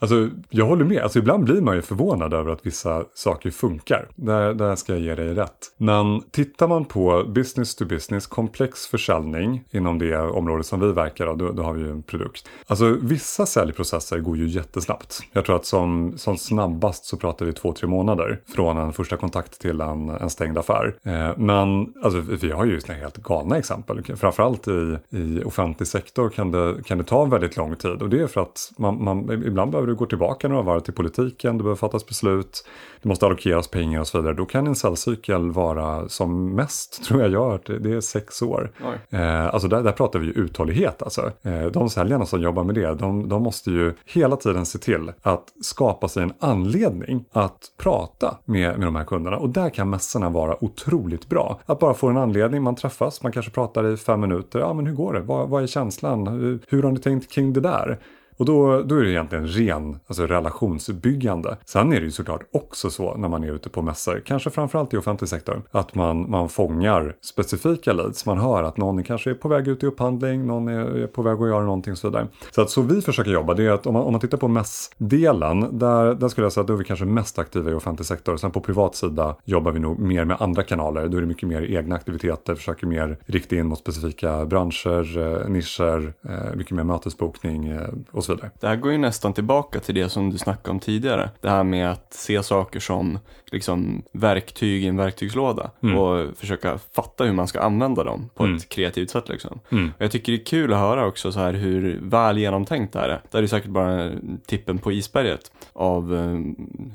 Alltså, 0.01 0.29
jag 0.51 0.67
håller 0.67 0.85
med. 0.85 1.03
Alltså, 1.03 1.19
ibland 1.19 1.45
blir 1.45 1.61
man 1.61 1.77
ju 1.77 1.83
förvånad 1.83 2.35
över 2.35 2.53
att 2.53 2.67
vissa 2.67 3.05
saker 3.15 3.51
funkar. 3.51 4.09
Där, 4.15 4.55
där 4.55 4.77
ska 4.77 4.93
jag 4.93 5.03
ge 5.03 5.15
dig 5.15 5.35
rätt. 5.35 5.75
Men 5.77 6.23
tittar 6.31 6.69
man 6.69 6.85
på 6.85 7.25
business 7.29 7.75
to 7.75 7.85
business, 7.85 8.27
komplex 8.27 8.87
försäljning 8.87 9.65
inom 9.71 9.99
det 9.99 10.19
område 10.19 10.65
som 10.65 10.81
vi 10.81 10.93
verkar 10.93 11.27
av, 11.27 11.39
då, 11.39 11.53
då, 11.53 11.63
har 11.63 11.73
vi 11.73 11.81
ju 11.81 11.91
en 11.91 12.03
produkt. 12.03 12.49
Alltså 12.67 12.97
vissa 13.03 13.47
säljprocesser 13.47 14.19
går 14.19 14.37
ju 14.37 14.47
jättesnabbt. 14.47 15.21
Jag 15.33 15.45
tror 15.45 15.57
att 15.57 15.67
som, 15.67 16.13
som 16.17 16.37
snabbast 16.37 17.05
så 17.05 17.17
pratar 17.17 17.47
vi 17.47 17.53
två, 17.53 17.73
tre 17.73 17.89
månader 17.89 18.41
från 18.55 18.77
en 18.77 18.93
första 18.93 19.17
kontakt 19.17 19.61
till 19.61 19.81
en, 19.81 20.09
en 20.09 20.31
stängd 20.31 20.59
affär. 20.59 20.95
Eh, 21.03 21.31
men 21.37 21.95
alltså, 22.03 22.21
vi 22.21 22.51
har 22.51 22.65
ju 22.65 22.81
såna 22.81 22.99
helt 22.99 23.17
galna 23.17 23.59
exempel. 23.59 24.17
Framförallt 24.17 24.69
i, 24.69 24.99
i 25.11 25.43
offentlig 25.45 25.87
sektor 25.87 26.29
kan 26.29 26.51
det, 26.51 26.85
kan 26.85 26.99
det 26.99 27.05
ta 27.05 27.25
väldigt 27.25 27.57
lång 27.57 27.77
tid 27.77 28.03
och 28.03 28.09
det 28.09 28.23
är 28.23 28.27
för 28.27 28.41
att 28.41 28.73
man, 28.79 29.05
man 29.05 29.31
ibland 29.47 29.71
behöver 29.71 29.88
du 29.89 29.95
går 29.95 30.07
tillbaka 30.07 30.49
några 30.49 30.63
varv 30.63 30.81
till 30.81 30.95
politiken, 30.95 31.59
det 31.59 31.63
behöver 31.63 31.77
fattas 31.77 32.07
beslut, 32.07 32.65
det 33.03 33.09
måste 33.09 33.27
allokeras 33.27 33.69
pengar 33.69 34.01
och 34.01 34.07
så 34.07 34.19
vidare. 34.19 34.35
Då 34.35 34.47
kan 34.47 34.67
en 34.67 34.75
säljcykel 34.75 35.51
vara 35.51 36.09
som 36.09 36.55
mest, 36.55 37.05
tror 37.09 37.21
jag 37.21 37.31
gör, 37.31 37.79
det 37.79 37.93
är 37.93 38.01
sex 38.01 38.43
år. 38.43 38.71
Eh, 39.11 39.47
alltså 39.47 39.69
där, 39.69 39.83
där 39.83 39.93
pratar 39.93 40.19
vi 40.19 40.27
ju 40.27 40.33
uthållighet 40.33 41.03
alltså. 41.03 41.33
Eh, 41.43 41.67
de 41.67 41.91
säljarna 41.91 42.27
som 42.27 42.41
jobbar 42.41 42.65
med 42.65 42.75
det, 42.75 42.95
de, 42.95 43.29
de 43.29 43.43
måste 43.43 43.71
ju 43.71 43.95
hela 44.05 44.37
tiden 44.37 44.67
se 44.67 44.79
till 44.79 45.13
att 45.23 45.45
skapa 45.61 46.09
sig 46.09 46.23
en 46.23 46.33
anledning 46.39 47.25
att 47.33 47.61
prata 47.77 48.39
med, 48.45 48.79
med 48.79 48.87
de 48.87 48.97
här 48.97 49.05
kunderna. 49.05 49.37
Och 49.37 49.49
där 49.49 49.71
kan 49.71 49.91
mässorna 49.91 50.31
vara 50.31 50.65
otroligt 50.65 51.29
bra. 51.29 51.61
Att 51.67 51.79
bara 51.79 51.95
få 51.95 52.09
en 52.09 52.17
anledning, 52.17 52.63
man 52.63 52.77
träffas, 52.77 53.23
man 53.23 53.33
kanske 53.33 53.53
pratar 53.53 53.87
i 53.87 53.97
fem 53.97 54.21
minuter. 54.21 54.59
Ja, 54.59 54.73
men 54.73 54.87
hur 54.87 54.95
går 54.95 55.13
det? 55.13 55.21
Vad, 55.21 55.49
vad 55.49 55.63
är 55.63 55.67
känslan? 55.67 56.27
Hur, 56.27 56.59
hur 56.69 56.83
har 56.83 56.91
ni 56.93 56.99
tänkt 56.99 57.33
kring 57.33 57.53
det 57.53 57.61
där? 57.61 57.99
Och 58.39 58.45
då, 58.45 58.83
då 58.83 58.95
är 58.95 59.03
det 59.03 59.11
egentligen 59.11 59.47
ren 59.47 59.99
alltså 60.07 60.27
relationsbyggande. 60.27 61.57
Sen 61.65 61.93
är 61.93 62.01
det 62.01 62.05
ju 62.05 62.11
såklart 62.11 62.43
också 62.53 62.91
så 62.91 63.17
när 63.17 63.29
man 63.29 63.45
är 63.45 63.53
ute 63.53 63.69
på 63.69 63.83
mässor, 63.83 64.23
kanske 64.25 64.51
framförallt 64.51 64.95
i 64.95 64.97
offentlig 64.97 65.29
sektor, 65.29 65.63
att 65.71 65.95
man, 65.95 66.31
man 66.31 66.49
fångar 66.49 67.17
specifika 67.21 67.93
leads. 67.93 68.27
Man 68.27 68.39
hör 68.39 68.63
att 68.63 68.77
någon 68.77 69.03
kanske 69.03 69.31
är 69.31 69.35
på 69.35 69.49
väg 69.49 69.69
ut 69.69 69.83
i 69.83 69.87
upphandling, 69.87 70.47
någon 70.47 70.69
är, 70.69 71.07
på 71.07 71.23
väg 71.23 71.43
att 71.43 71.49
göra 71.49 71.65
någonting 71.65 71.93
och 71.93 71.99
så 71.99 72.09
vidare. 72.09 72.27
Så 72.51 72.63
att 72.63 72.71
så 72.71 72.83
vi 72.83 73.03
försöker 73.03 73.31
jobba, 73.31 73.55
det 73.55 73.67
är 73.67 73.71
att 73.71 73.87
om 73.87 73.95
man, 73.95 74.03
om 74.03 74.13
man 74.13 74.21
tittar 74.21 74.39
på 74.39 74.49
mässdelen, 74.49 75.79
där, 75.79 76.15
där 76.15 76.29
skulle 76.29 76.45
jag 76.45 76.53
säga 76.53 76.63
att 76.63 76.69
då 76.69 76.73
är 76.75 76.79
vi 76.79 76.85
kanske 76.85 77.05
mest 77.05 77.39
aktiva 77.39 77.71
i 77.71 77.75
offentlig 77.75 78.07
sektor. 78.07 78.37
Sen 78.37 78.51
på 78.51 78.61
privat 78.61 78.95
sida 78.95 79.37
jobbar 79.45 79.73
vi 79.73 79.81
nog 79.81 79.99
mer 79.99 80.25
med 80.25 80.37
andra 80.41 80.63
kanaler. 80.63 81.09
Då 81.09 81.17
är 81.17 81.21
det 81.21 81.27
mycket 81.27 81.49
mer 81.49 81.63
egna 81.63 81.95
aktiviteter, 81.95 82.55
försöker 82.55 82.87
mer 82.87 83.19
rikta 83.27 83.57
in 83.57 83.67
mot 83.67 83.79
specifika 83.79 84.47
branscher, 84.47 85.19
eh, 85.19 85.49
nischer, 85.49 86.13
eh, 86.29 86.57
mycket 86.57 86.73
mer 86.73 86.85
mötesbokning 86.85 87.67
eh, 87.67 87.89
och 88.11 88.25
så 88.25 88.28
så 88.29 88.35
vidare. 88.35 88.51
Det 88.61 88.69
här 88.69 88.77
går 88.77 88.93
ju 88.93 88.99
nästan 88.99 89.33
tillbaka 89.33 89.81
till 89.81 89.95
det 89.95 90.09
som 90.09 90.31
du 90.31 90.39
snackade 90.39 90.71
om 90.71 90.81
tidigare. 90.81 91.31
Det 91.41 91.51
här 91.51 91.65
med 91.65 91.91
att 91.91 92.15
se 92.15 92.43
saker 92.43 92.81
som 92.81 93.19
liksom 93.53 94.03
verktyg 94.13 94.85
i 94.85 94.87
en 94.87 94.97
verktygslåda 94.97 95.71
mm. 95.83 95.99
och 95.99 96.37
försöka 96.37 96.79
fatta 96.93 97.25
hur 97.25 97.33
man 97.33 97.49
ska 97.49 97.61
använda 97.61 98.05
dem 98.05 98.31
på 98.35 98.45
mm. 98.45 98.57
ett 98.57 98.69
kreativt 98.69 99.11
sätt. 99.11 99.29
Liksom. 99.29 99.61
Mm. 99.71 99.91
Jag 99.99 100.11
tycker 100.11 100.33
det 100.33 100.39
är 100.39 100.45
kul 100.45 100.73
att 100.73 100.79
höra 100.79 101.07
också 101.07 101.33
så 101.33 101.41
här 101.41 101.53
hur 101.53 102.01
väl 102.03 102.39
genomtänkt 102.39 102.93
det 102.93 102.99
här 102.99 103.09
är. 103.09 103.21
Det 103.31 103.39
är 103.39 103.47
säkert 103.47 103.71
bara 103.71 104.11
tippen 104.47 104.79
på 104.79 104.93
isberget 104.93 105.53
av 105.73 106.13
uh, 106.13 106.41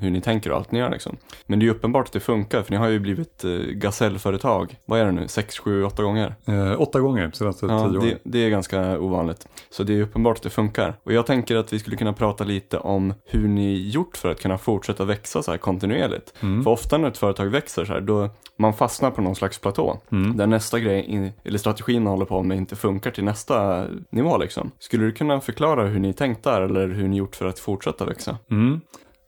hur 0.00 0.10
ni 0.10 0.20
tänker 0.20 0.50
och 0.50 0.56
allt 0.56 0.72
ni 0.72 0.78
gör. 0.78 0.90
Liksom. 0.90 1.16
Men 1.46 1.58
det 1.58 1.66
är 1.66 1.70
uppenbart 1.70 2.06
att 2.06 2.12
det 2.12 2.20
funkar 2.20 2.62
för 2.62 2.70
ni 2.70 2.76
har 2.76 2.88
ju 2.88 2.98
blivit 2.98 3.44
uh, 3.44 3.60
gasellföretag. 3.60 4.76
Vad 4.84 5.00
är 5.00 5.04
det 5.04 5.12
nu? 5.12 5.28
Sex, 5.28 5.58
sju, 5.58 5.84
åtta 5.84 6.02
gånger? 6.02 6.34
Uh, 6.48 6.80
åtta 6.80 7.00
gånger 7.00 7.30
senaste 7.34 7.66
ja, 7.66 7.88
tio 7.88 7.98
åren. 7.98 8.08
Det, 8.08 8.18
det 8.22 8.38
är 8.38 8.50
ganska 8.50 8.98
ovanligt. 8.98 9.48
Så 9.70 9.82
det 9.82 9.98
är 9.98 10.02
uppenbart 10.02 10.36
att 10.36 10.42
det 10.42 10.50
funkar. 10.50 10.94
Och 11.02 11.12
jag 11.12 11.23
jag 11.24 11.36
tänker 11.36 11.56
att 11.56 11.72
vi 11.72 11.78
skulle 11.78 11.96
kunna 11.96 12.12
prata 12.12 12.44
lite 12.44 12.78
om 12.78 13.14
hur 13.24 13.48
ni 13.48 13.90
gjort 13.90 14.16
för 14.16 14.28
att 14.28 14.40
kunna 14.40 14.58
fortsätta 14.58 15.04
växa 15.04 15.42
så 15.42 15.50
här 15.50 15.58
kontinuerligt. 15.58 16.34
Mm. 16.40 16.64
För 16.64 16.70
ofta 16.70 16.98
när 16.98 17.08
ett 17.08 17.18
företag 17.18 17.46
växer 17.46 17.84
så 17.84 17.92
här, 17.92 18.00
då 18.00 18.30
man 18.58 18.74
fastnar 18.74 19.10
på 19.10 19.22
någon 19.22 19.34
slags 19.34 19.58
platå. 19.58 20.00
Mm. 20.12 20.36
Där 20.36 20.46
nästa 20.46 20.80
grej, 20.80 21.32
eller 21.44 21.58
strategin 21.58 22.02
man 22.02 22.10
håller 22.10 22.24
på 22.24 22.42
med 22.42 22.56
inte 22.56 22.76
funkar 22.76 23.10
till 23.10 23.24
nästa 23.24 23.86
nivå 24.10 24.38
liksom. 24.38 24.70
Skulle 24.78 25.04
du 25.04 25.12
kunna 25.12 25.40
förklara 25.40 25.86
hur 25.86 26.00
ni 26.00 26.12
tänkt 26.12 26.44
där 26.44 26.60
eller 26.60 26.88
hur 26.88 27.08
ni 27.08 27.16
gjort 27.16 27.36
för 27.36 27.46
att 27.46 27.58
fortsätta 27.58 28.04
växa? 28.04 28.38
Mm. 28.50 28.80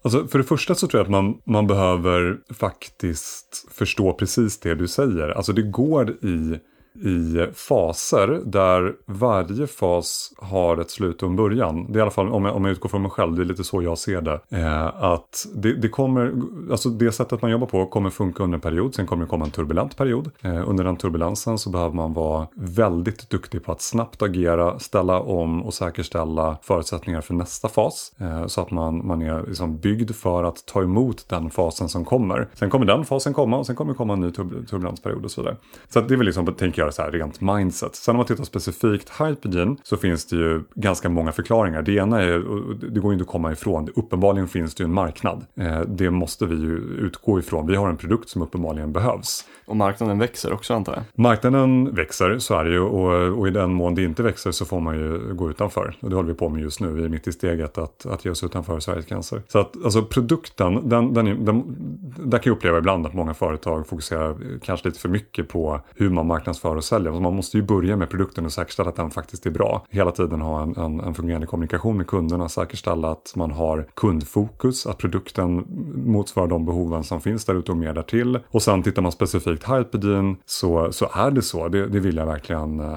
Alltså 0.05 0.27
för 0.27 0.39
det 0.39 0.45
första 0.45 0.75
så 0.75 0.87
tror 0.87 0.99
jag 0.99 1.05
att 1.05 1.11
man, 1.11 1.39
man 1.45 1.67
behöver 1.67 2.39
faktiskt 2.55 3.67
förstå 3.71 4.13
precis 4.13 4.61
det 4.61 4.75
du 4.75 4.89
säger. 4.89 5.29
Alltså 5.29 5.53
det 5.53 5.63
går 5.63 6.11
i 6.11 6.59
i 7.03 7.47
faser 7.55 8.41
där 8.45 8.95
varje 9.07 9.67
fas 9.67 10.33
har 10.39 10.77
ett 10.77 10.91
slut 10.91 11.23
och 11.23 11.29
en 11.29 11.37
början. 11.37 11.93
Det 11.93 11.97
är 11.97 11.99
i 11.99 12.03
alla 12.03 12.11
fall 12.11 12.29
om 12.29 12.45
jag, 12.45 12.57
om 12.57 12.65
jag 12.65 12.73
utgår 12.73 12.89
från 12.89 13.03
mig 13.03 13.11
själv, 13.11 13.37
det 13.37 13.43
är 13.43 13.45
lite 13.45 13.65
så 13.65 13.83
jag 13.83 13.99
ser 13.99 14.21
det. 14.21 14.41
Eh, 14.51 15.05
att 15.05 15.47
det, 15.55 15.73
det, 15.73 15.89
kommer, 15.89 16.33
alltså 16.71 16.89
det 16.89 17.13
sättet 17.13 17.43
man 17.43 17.51
jobbar 17.51 17.67
på 17.67 17.87
kommer 17.87 18.11
funka 18.11 18.43
under 18.43 18.57
en 18.57 18.61
period, 18.61 18.95
sen 18.95 19.07
kommer 19.07 19.25
det 19.25 19.31
komma 19.31 19.45
en 19.45 19.51
turbulent 19.51 19.97
period. 19.97 20.31
Eh, 20.43 20.69
under 20.69 20.85
den 20.85 20.97
turbulensen 20.97 21.59
så 21.59 21.71
behöver 21.71 21.95
man 21.95 22.13
vara 22.13 22.47
väldigt 22.55 23.31
duktig 23.31 23.65
på 23.65 23.73
att 23.73 23.83
snabbt 23.83 24.23
agera, 24.23 24.79
ställa 24.79 25.21
om 25.21 25.63
och 25.63 25.75
säkerställa 25.75 26.59
förutsättningar 26.63 27.21
för 27.21 27.35
nästa 27.35 27.69
fas. 27.69 28.13
Eh, 28.19 28.47
så 28.47 28.61
att 28.61 28.71
man, 28.71 29.07
man 29.07 29.23
är 29.23 29.47
liksom 29.47 29.79
byggd 29.79 30.11
för 30.11 30.45
att 30.45 30.67
ta 30.67 30.83
emot 30.83 31.29
den 31.29 31.51
fasen 31.51 31.89
som 31.89 32.05
kommer. 32.05 32.49
Sen 32.55 32.71
kommer 32.71 32.87
den 32.87 33.05
fasen 33.05 33.33
komma 33.33 33.59
och 33.59 33.67
sen 33.67 33.77
kommer 33.77 33.93
det 33.93 33.97
komma 33.97 34.13
en 34.13 34.21
ny 34.21 34.31
turbulensperiod 34.31 35.25
och 35.25 35.31
så 35.31 35.41
vidare. 35.41 35.57
Så 35.89 36.01
det 36.01 36.15
är 36.15 36.17
väl 36.17 36.27
liksom, 36.27 36.47
tänker 36.47 36.83
jag, 36.83 36.86
göra 36.87 36.93
så 36.93 37.03
här 37.03 37.11
rent 37.11 37.41
mindset. 37.41 37.95
Sen 37.95 38.13
om 38.13 38.17
man 38.17 38.27
tittar 38.27 38.45
specifikt 38.45 39.13
Hypergene 39.21 39.77
så 39.83 39.97
finns 39.97 40.27
det 40.27 40.37
ju 40.37 40.63
ganska 40.75 41.09
många 41.09 41.33
förklaringar. 41.33 41.83
Det 41.83 41.93
ena 41.93 42.23
är, 42.23 42.39
det 42.91 43.01
går 43.01 43.13
ju 43.13 43.15
inte 43.15 43.23
att 43.23 43.29
komma 43.29 43.53
ifrån, 43.53 43.89
uppenbarligen 43.97 44.49
finns 44.49 44.75
det 44.75 44.83
ju 44.83 44.85
en 44.85 44.95
marknad. 44.95 45.47
Eh, 45.55 45.81
det 45.81 46.11
måste 46.11 46.47
vi 46.47 46.55
ju 46.57 46.77
utgå 46.77 47.39
ifrån. 47.39 47.67
Vi 47.67 47.77
har 47.77 47.89
en 47.89 47.97
produkt 47.97 48.29
som 48.29 48.43
uppenbarligen 48.43 48.93
behövs. 48.93 49.45
Och 49.67 49.77
marknaden 49.77 50.19
växer 50.19 50.53
också 50.53 50.75
antar 50.75 50.93
jag? 50.95 51.03
Marknaden 51.15 51.95
växer, 51.95 52.39
så 52.39 52.55
är 52.55 52.65
det 52.65 52.71
ju. 52.71 52.81
Och, 52.81 53.39
och, 53.39 53.49
i 53.49 53.51
den 53.51 53.73
mån 53.73 53.95
det 53.95 54.03
inte 54.03 54.23
växer 54.23 54.51
så 54.51 54.65
får 54.65 54.81
man 54.81 54.97
ju 54.99 55.35
gå 55.35 55.51
utanför. 55.51 55.97
Och 56.01 56.11
det 56.11 56.17
håller 56.17 56.29
vi 56.29 56.35
på 56.35 56.49
med 56.49 56.63
just 56.63 56.81
nu. 56.81 56.89
Vi 56.89 57.05
är 57.05 57.09
mitt 57.09 57.29
i 57.29 57.33
steget 57.33 57.79
att, 57.79 58.07
att 58.07 58.25
ge 58.25 58.31
oss 58.31 58.45
utanför 58.45 58.81
Sveriges 58.81 59.07
gränser. 59.07 59.43
Så 59.49 59.59
att 59.59 59.85
alltså 59.85 60.03
produkten, 60.03 60.89
den, 60.89 61.15
den, 61.15 61.45
den, 61.45 61.65
där 62.19 62.39
kan 62.39 62.51
jag 62.51 62.57
uppleva 62.57 62.79
ibland 62.79 63.07
att 63.07 63.15
många 63.15 63.35
företag 63.35 63.87
fokuserar 63.87 64.37
kanske 64.63 64.89
lite 64.89 65.01
för 65.01 65.09
mycket 65.09 65.49
på 65.49 65.81
hur 65.95 66.11
man 66.11 66.27
marknadsför 66.27 66.76
och 66.77 66.85
säljer. 66.85 67.09
Alltså 67.09 67.23
man 67.23 67.35
måste 67.35 67.57
ju 67.57 67.63
börja 67.63 67.97
med 67.97 68.11
produkten 68.11 68.45
och 68.45 68.53
säkerställa 68.53 68.89
att 68.89 68.97
den 68.97 69.11
faktiskt 69.11 69.47
är 69.47 69.51
bra. 69.51 69.87
Hela 69.91 70.11
tiden 70.11 70.41
ha 70.41 70.63
en, 70.63 70.77
en, 70.77 71.01
en 71.01 71.15
fungerande 71.15 71.47
kommunikation 71.47 71.97
med 71.97 72.07
kunderna, 72.07 72.49
säkerställa 72.49 73.11
att 73.11 73.33
man 73.37 73.51
har 73.51 73.87
kundfokus, 73.95 74.87
att 74.87 74.99
produkten 74.99 75.65
motsvarar 76.07 76.49
de 76.49 76.67
behoven 76.67 77.05
som 77.05 77.21
finns 77.21 77.45
där 77.45 77.55
ute 77.55 77.73
och 77.73 77.79
mer 77.79 77.95
därtill. 77.95 78.39
Och 78.51 78.63
sen 78.63 78.83
tittar 78.83 79.03
man 79.03 79.13
specifikt 79.13 79.71
Hypedin 79.71 80.37
så, 80.47 80.93
så 80.93 81.09
är 81.15 81.31
det 81.31 81.43
så. 81.43 81.69
Det, 81.69 81.87
det 81.87 82.01
vill 82.01 82.17
jag 82.17 82.27
verkligen 82.27 82.81
eh, 82.81 82.97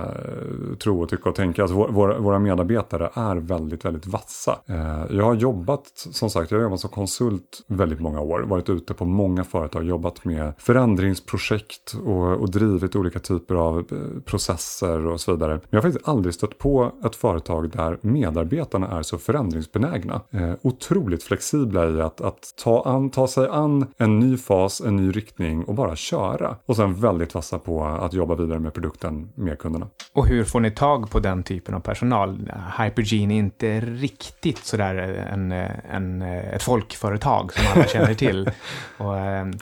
tro 0.84 1.01
och 1.01 1.09
tycka 1.09 1.30
och 1.30 1.36
tänka. 1.36 1.61
Alltså, 1.61 1.75
våra, 1.75 2.19
våra 2.19 2.39
medarbetare 2.39 3.09
är 3.13 3.36
väldigt, 3.36 3.86
väldigt 3.86 4.07
vassa. 4.07 4.59
Eh, 4.65 5.15
jag 5.17 5.23
har 5.23 5.36
jobbat, 5.36 5.91
som 5.95 6.30
sagt, 6.30 6.51
jag 6.51 6.57
har 6.57 6.63
jobbat 6.63 6.80
som 6.80 6.89
konsult 6.89 7.63
väldigt 7.67 7.99
många 7.99 8.21
år. 8.21 8.39
Varit 8.39 8.69
ute 8.69 8.93
på 8.93 9.05
många 9.05 9.43
företag, 9.43 9.84
jobbat 9.84 10.25
med 10.25 10.53
förändringsprojekt 10.57 11.95
och, 12.05 12.32
och 12.32 12.51
drivit 12.51 12.95
olika 12.95 13.19
typer 13.19 13.55
av 13.55 13.68
eh, 13.78 14.22
processer 14.26 15.07
och 15.07 15.22
så 15.22 15.32
vidare. 15.32 15.51
Men 15.51 15.61
jag 15.70 15.78
har 15.78 15.82
faktiskt 15.82 16.07
aldrig 16.07 16.34
stött 16.34 16.57
på 16.57 16.91
ett 17.05 17.15
företag 17.15 17.70
där 17.70 17.97
medarbetarna 18.01 18.88
är 18.88 19.01
så 19.01 19.17
förändringsbenägna. 19.17 20.22
Uh, 20.36 20.53
otroligt 20.61 21.24
flexibla 21.24 21.89
i 21.89 22.01
att, 22.01 22.22
att 22.22 22.53
ta, 22.63 22.84
an, 22.86 23.09
ta 23.09 23.28
sig 23.28 23.47
an 23.47 23.86
en 23.97 24.20
ny 24.20 24.38
fas, 24.38 24.82
en 24.82 24.95
ny 24.95 25.11
riktning 25.11 25.63
och 25.63 25.76
bara 25.76 25.95
köra. 25.95 26.55
Och 26.65 26.76
sen 26.76 26.93
väldigt 26.93 27.34
vassa 27.34 27.59
på 27.59 27.86
att 27.86 28.13
jobba 28.13 28.36
vidare 28.36 28.59
med 28.59 28.74
produkten 28.74 29.30
med 29.36 29.59
kunderna. 29.59 29.88
Och 30.13 30.28
hur 30.28 30.43
får 30.43 30.59
ni 30.59 30.72
tag 30.72 31.09
på 31.09 31.20
den 31.20 31.43
typen 31.43 31.76
av 31.76 31.80
personal? 31.80 32.51
Hypergene 32.78 33.34
är 33.34 33.38
inte 33.38 33.80
riktigt 33.80 34.57
sådär 34.57 34.95
en, 35.32 35.51
en, 35.51 36.22
ett 36.22 36.63
folkföretag 36.63 37.53
som 37.53 37.63
alla 37.74 37.88
känner 37.88 38.13
till. 38.13 38.51
och, 38.97 39.15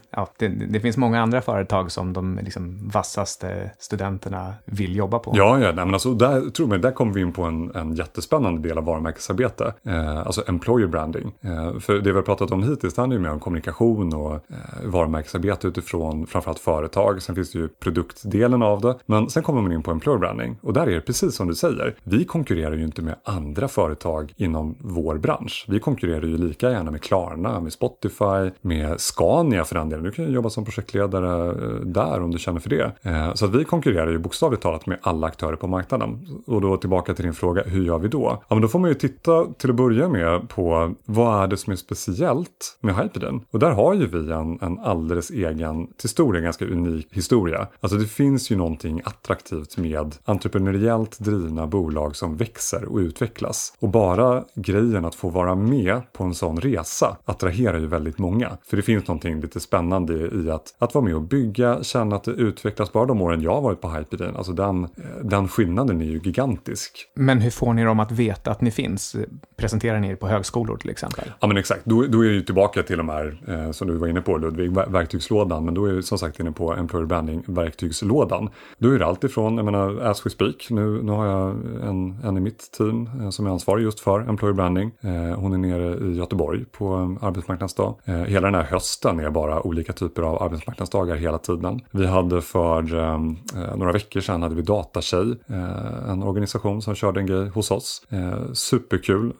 ja, 0.10 0.28
det, 0.38 0.47
det, 0.47 0.80
finns 0.80 0.97
många 0.97 1.22
andra 1.22 1.41
företag 1.41 1.91
som 1.91 2.14
de 2.14 2.39
liksom 2.43 2.89
vassaste 2.93 3.72
studenterna 3.88 4.54
vill 4.66 4.96
jobba 4.96 5.20
på. 5.20 5.32
Ja, 5.36 5.60
ja 5.60 5.72
nej, 5.72 5.86
men 5.86 5.94
alltså, 5.94 6.14
där, 6.14 6.50
tror 6.50 6.68
mig, 6.68 6.80
där 6.80 6.92
kommer 6.92 7.14
vi 7.14 7.22
in 7.22 7.34
på 7.34 7.44
en, 7.44 7.76
en 7.76 7.96
jättespännande 7.96 8.70
del 8.70 8.78
av 8.78 8.86
varumärkesarbete. 8.86 9.74
Eh, 9.84 10.18
alltså 10.18 10.44
employer 10.48 10.88
branding. 10.88 11.32
Eh, 11.42 11.80
för 11.80 11.94
det 11.94 12.12
vi 12.12 12.16
har 12.16 12.22
pratat 12.22 12.52
om 12.52 12.64
hittills 12.64 12.94
det 12.94 13.02
handlar 13.02 13.18
ju 13.18 13.24
mer 13.24 13.32
om 13.32 13.40
kommunikation 13.40 14.14
och 14.14 14.34
eh, 14.34 14.40
varumärkesarbete 14.84 15.68
utifrån 15.68 16.28
framförallt 16.28 16.60
företag. 16.60 17.22
Sen 17.22 17.36
finns 17.36 17.52
det 17.52 17.60
ju 17.60 17.68
produktdelen 17.68 18.62
av 18.62 18.82
det. 18.82 18.96
Men 19.06 19.30
sen 19.30 19.44
kommer 19.44 19.62
man 19.62 19.72
in 19.72 19.84
på 19.84 19.92
employer 19.92 20.20
branding. 20.20 20.58
Och 20.62 20.74
där 20.74 20.88
är 20.88 20.96
det 20.96 21.02
precis 21.02 21.36
som 21.36 21.48
du 21.48 21.56
säger. 21.56 21.96
Vi 22.04 22.26
konkurrerar 22.26 22.76
ju 22.76 22.84
inte 22.84 23.02
med 23.02 23.16
andra 23.24 23.68
företag 23.68 24.34
inom 24.38 24.76
vår 24.80 25.18
bransch. 25.18 25.66
Vi 25.68 25.80
konkurrerar 25.80 26.24
ju 26.24 26.38
lika 26.38 26.72
gärna 26.72 26.92
med 26.92 27.02
Klarna, 27.02 27.60
med 27.60 27.74
Spotify, 27.74 28.52
med 28.62 29.00
Scania 29.00 29.64
för 29.64 29.76
den 29.76 29.90
delen. 29.90 30.06
Du 30.06 30.12
kan 30.12 30.26
ju 30.26 30.32
jobba 30.32 30.50
som 30.50 30.66
projektledare 30.66 31.50
eh, 31.50 31.82
där 31.86 32.22
om 32.22 32.32
du 32.32 32.40
känner 32.40 32.60
för 32.60 32.70
det. 32.70 32.92
Eh, 33.02 33.34
så 33.34 33.46
att 33.46 33.56
vi 33.56 33.64
konkurrerar 33.64 33.76
konkurrerar 33.78 34.11
ju 34.11 34.17
bokstavligt 34.17 34.63
talat 34.63 34.86
med 34.86 34.97
alla 35.01 35.28
aktörer 35.28 35.55
på 35.55 35.67
marknaden. 35.67 36.28
Och 36.47 36.61
då 36.61 36.78
tillbaka 36.78 37.13
till 37.13 37.25
din 37.25 37.34
fråga, 37.34 37.63
hur 37.63 37.84
gör 37.84 37.99
vi 37.99 38.07
då? 38.07 38.43
Ja, 38.49 38.55
men 38.55 38.61
då 38.61 38.67
får 38.67 38.80
man 38.80 38.89
ju 38.89 38.93
titta 38.93 39.45
till 39.57 39.69
att 39.69 39.75
börja 39.75 40.09
med 40.09 40.49
på 40.49 40.95
vad 41.05 41.43
är 41.43 41.47
det 41.47 41.57
som 41.57 41.73
är 41.73 41.78
speciellt 41.78 42.78
med 42.82 42.95
Hypeden? 42.95 43.41
Och 43.51 43.59
där 43.59 43.71
har 43.71 43.93
ju 43.93 44.07
vi 44.07 44.32
en, 44.32 44.59
en 44.61 44.80
alldeles 44.80 45.30
egen, 45.30 45.88
till 45.97 46.09
stor 46.09 46.34
del 46.34 46.41
ganska 46.41 46.65
unik 46.65 47.07
historia. 47.11 47.67
Alltså 47.80 47.97
det 47.97 48.05
finns 48.05 48.51
ju 48.51 48.55
någonting 48.55 49.01
attraktivt 49.03 49.78
med 49.78 50.15
entreprenöriellt 50.25 51.19
drivna 51.19 51.67
bolag 51.67 52.15
som 52.15 52.38
växer 52.38 52.86
och 52.86 52.97
utvecklas. 52.97 53.73
Och 53.80 53.89
bara 53.89 54.43
grejen 54.55 55.05
att 55.05 55.15
få 55.15 55.30
vara 55.30 55.55
med 55.55 56.13
på 56.13 56.23
en 56.23 56.34
sån 56.34 56.61
resa 56.61 57.17
attraherar 57.25 57.80
ju 57.80 57.88
väldigt 57.88 58.17
många. 58.17 58.57
För 58.69 58.78
det 58.78 58.84
finns 58.84 59.07
någonting 59.07 59.41
lite 59.41 59.59
spännande 59.59 60.13
i 60.13 60.51
att, 60.51 60.75
att 60.78 60.93
vara 60.93 61.05
med 61.05 61.15
och 61.15 61.21
bygga, 61.21 61.84
känna 61.84 62.15
att 62.15 62.23
det 62.23 62.32
utvecklas. 62.32 62.93
Bara 62.93 63.05
de 63.05 63.21
åren 63.21 63.41
jag 63.41 63.61
var 63.61 63.66
varit 63.68 63.82
på 63.82 63.89
Hypedin, 63.89 64.36
alltså 64.36 64.51
den, 64.51 64.88
den 65.24 65.47
skillnaden 65.47 66.01
är 66.01 66.05
ju 66.05 66.20
gigantisk. 66.24 67.11
Men 67.15 67.41
hur 67.41 67.51
får 67.51 67.74
ni 67.74 67.84
dem 67.84 67.99
att 67.99 68.11
veta 68.11 68.51
att 68.51 68.61
ni 68.61 68.72
finns? 68.72 69.15
Presenterar 69.55 69.99
ni 69.99 70.09
er 70.09 70.15
på 70.15 70.28
högskolor 70.28 70.78
till 70.78 70.89
exempel? 70.89 71.32
Ja 71.39 71.47
men 71.47 71.57
exakt, 71.57 71.82
då, 71.86 72.05
då 72.09 72.26
är 72.26 72.30
det 72.30 72.41
tillbaka 72.41 72.84
till 72.84 72.97
de 72.97 73.09
här 73.09 73.38
eh, 73.47 73.72
som 73.72 73.88
du 73.88 73.97
var 73.97 74.07
inne 74.07 74.22
på 74.22 74.38
Ludvig, 74.38 74.72
verktygslådan. 74.72 75.65
Men 75.65 75.74
då 75.74 75.86
är 75.86 75.93
vi 75.93 76.03
som 76.03 76.18
sagt 76.18 76.39
inne 76.39 76.51
på 76.51 76.74
Employer 76.74 77.05
Branding-verktygslådan. 77.05 78.49
Då 78.78 78.89
är 78.89 78.99
det 78.99 79.05
alltifrån, 79.05 79.57
jag 79.57 79.65
menar, 79.65 80.01
as 80.01 80.26
we 80.26 80.30
speak, 80.30 80.68
nu, 80.70 81.03
nu 81.03 81.11
har 81.11 81.26
jag 81.26 81.49
en, 81.89 82.20
en 82.24 82.38
i 82.38 82.39
mitt 82.39 82.72
team 82.72 83.09
eh, 83.22 83.30
som 83.30 83.47
är 83.47 83.51
ansvarig 83.51 83.84
just 83.84 83.99
för 83.99 84.30
Employer 84.30 84.53
Branding. 84.53 84.91
Eh, 85.01 85.39
hon 85.39 85.53
är 85.53 85.57
nere 85.57 86.09
i 86.11 86.18
Göteborg 86.18 86.65
på 86.65 87.18
arbetsmarknadsdag. 87.22 87.95
Eh, 88.05 88.15
hela 88.15 88.47
den 88.47 88.55
här 88.55 88.63
hösten 88.63 89.20
är 89.20 89.30
bara 89.30 89.61
olika 89.61 89.93
typer 89.93 90.22
av 90.22 90.43
arbetsmarknadsdagar 90.43 91.15
hela 91.15 91.38
tiden. 91.38 91.82
Vi 91.91 92.05
hade 92.05 92.41
för 92.41 92.95
eh, 92.95 93.20
Eh, 93.58 93.78
några 93.78 93.91
veckor 93.91 94.20
sedan 94.20 94.43
hade 94.43 94.55
vi 94.55 94.62
Datatjej, 94.62 95.32
eh, 95.47 96.10
en 96.10 96.24
organisation 96.24 96.82
som 96.82 96.95
körde 96.95 97.20
en 97.20 97.26
grej 97.26 97.47
hos 97.47 97.72
oss. 97.72 98.01
Eh, 98.10 98.51
superkul, 98.53 99.34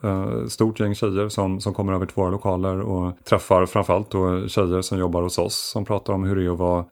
stort 0.48 0.80
gäng 0.80 0.94
tjejer 0.94 1.28
som, 1.28 1.60
som 1.60 1.74
kommer 1.74 1.92
över 1.92 2.06
till 2.06 2.14
våra 2.14 2.30
lokaler 2.30 2.80
och 2.80 3.12
träffar 3.24 3.66
framförallt 3.66 4.10
då 4.10 4.48
tjejer 4.48 4.82
som 4.82 4.98
jobbar 4.98 5.22
hos 5.22 5.38
oss 5.38 5.70
som 5.72 5.84
pratar 5.84 6.12
om 6.12 6.24
hur 6.24 6.36
det 6.36 6.44
är 6.44 6.52
att 6.52 6.58
vara 6.58 6.84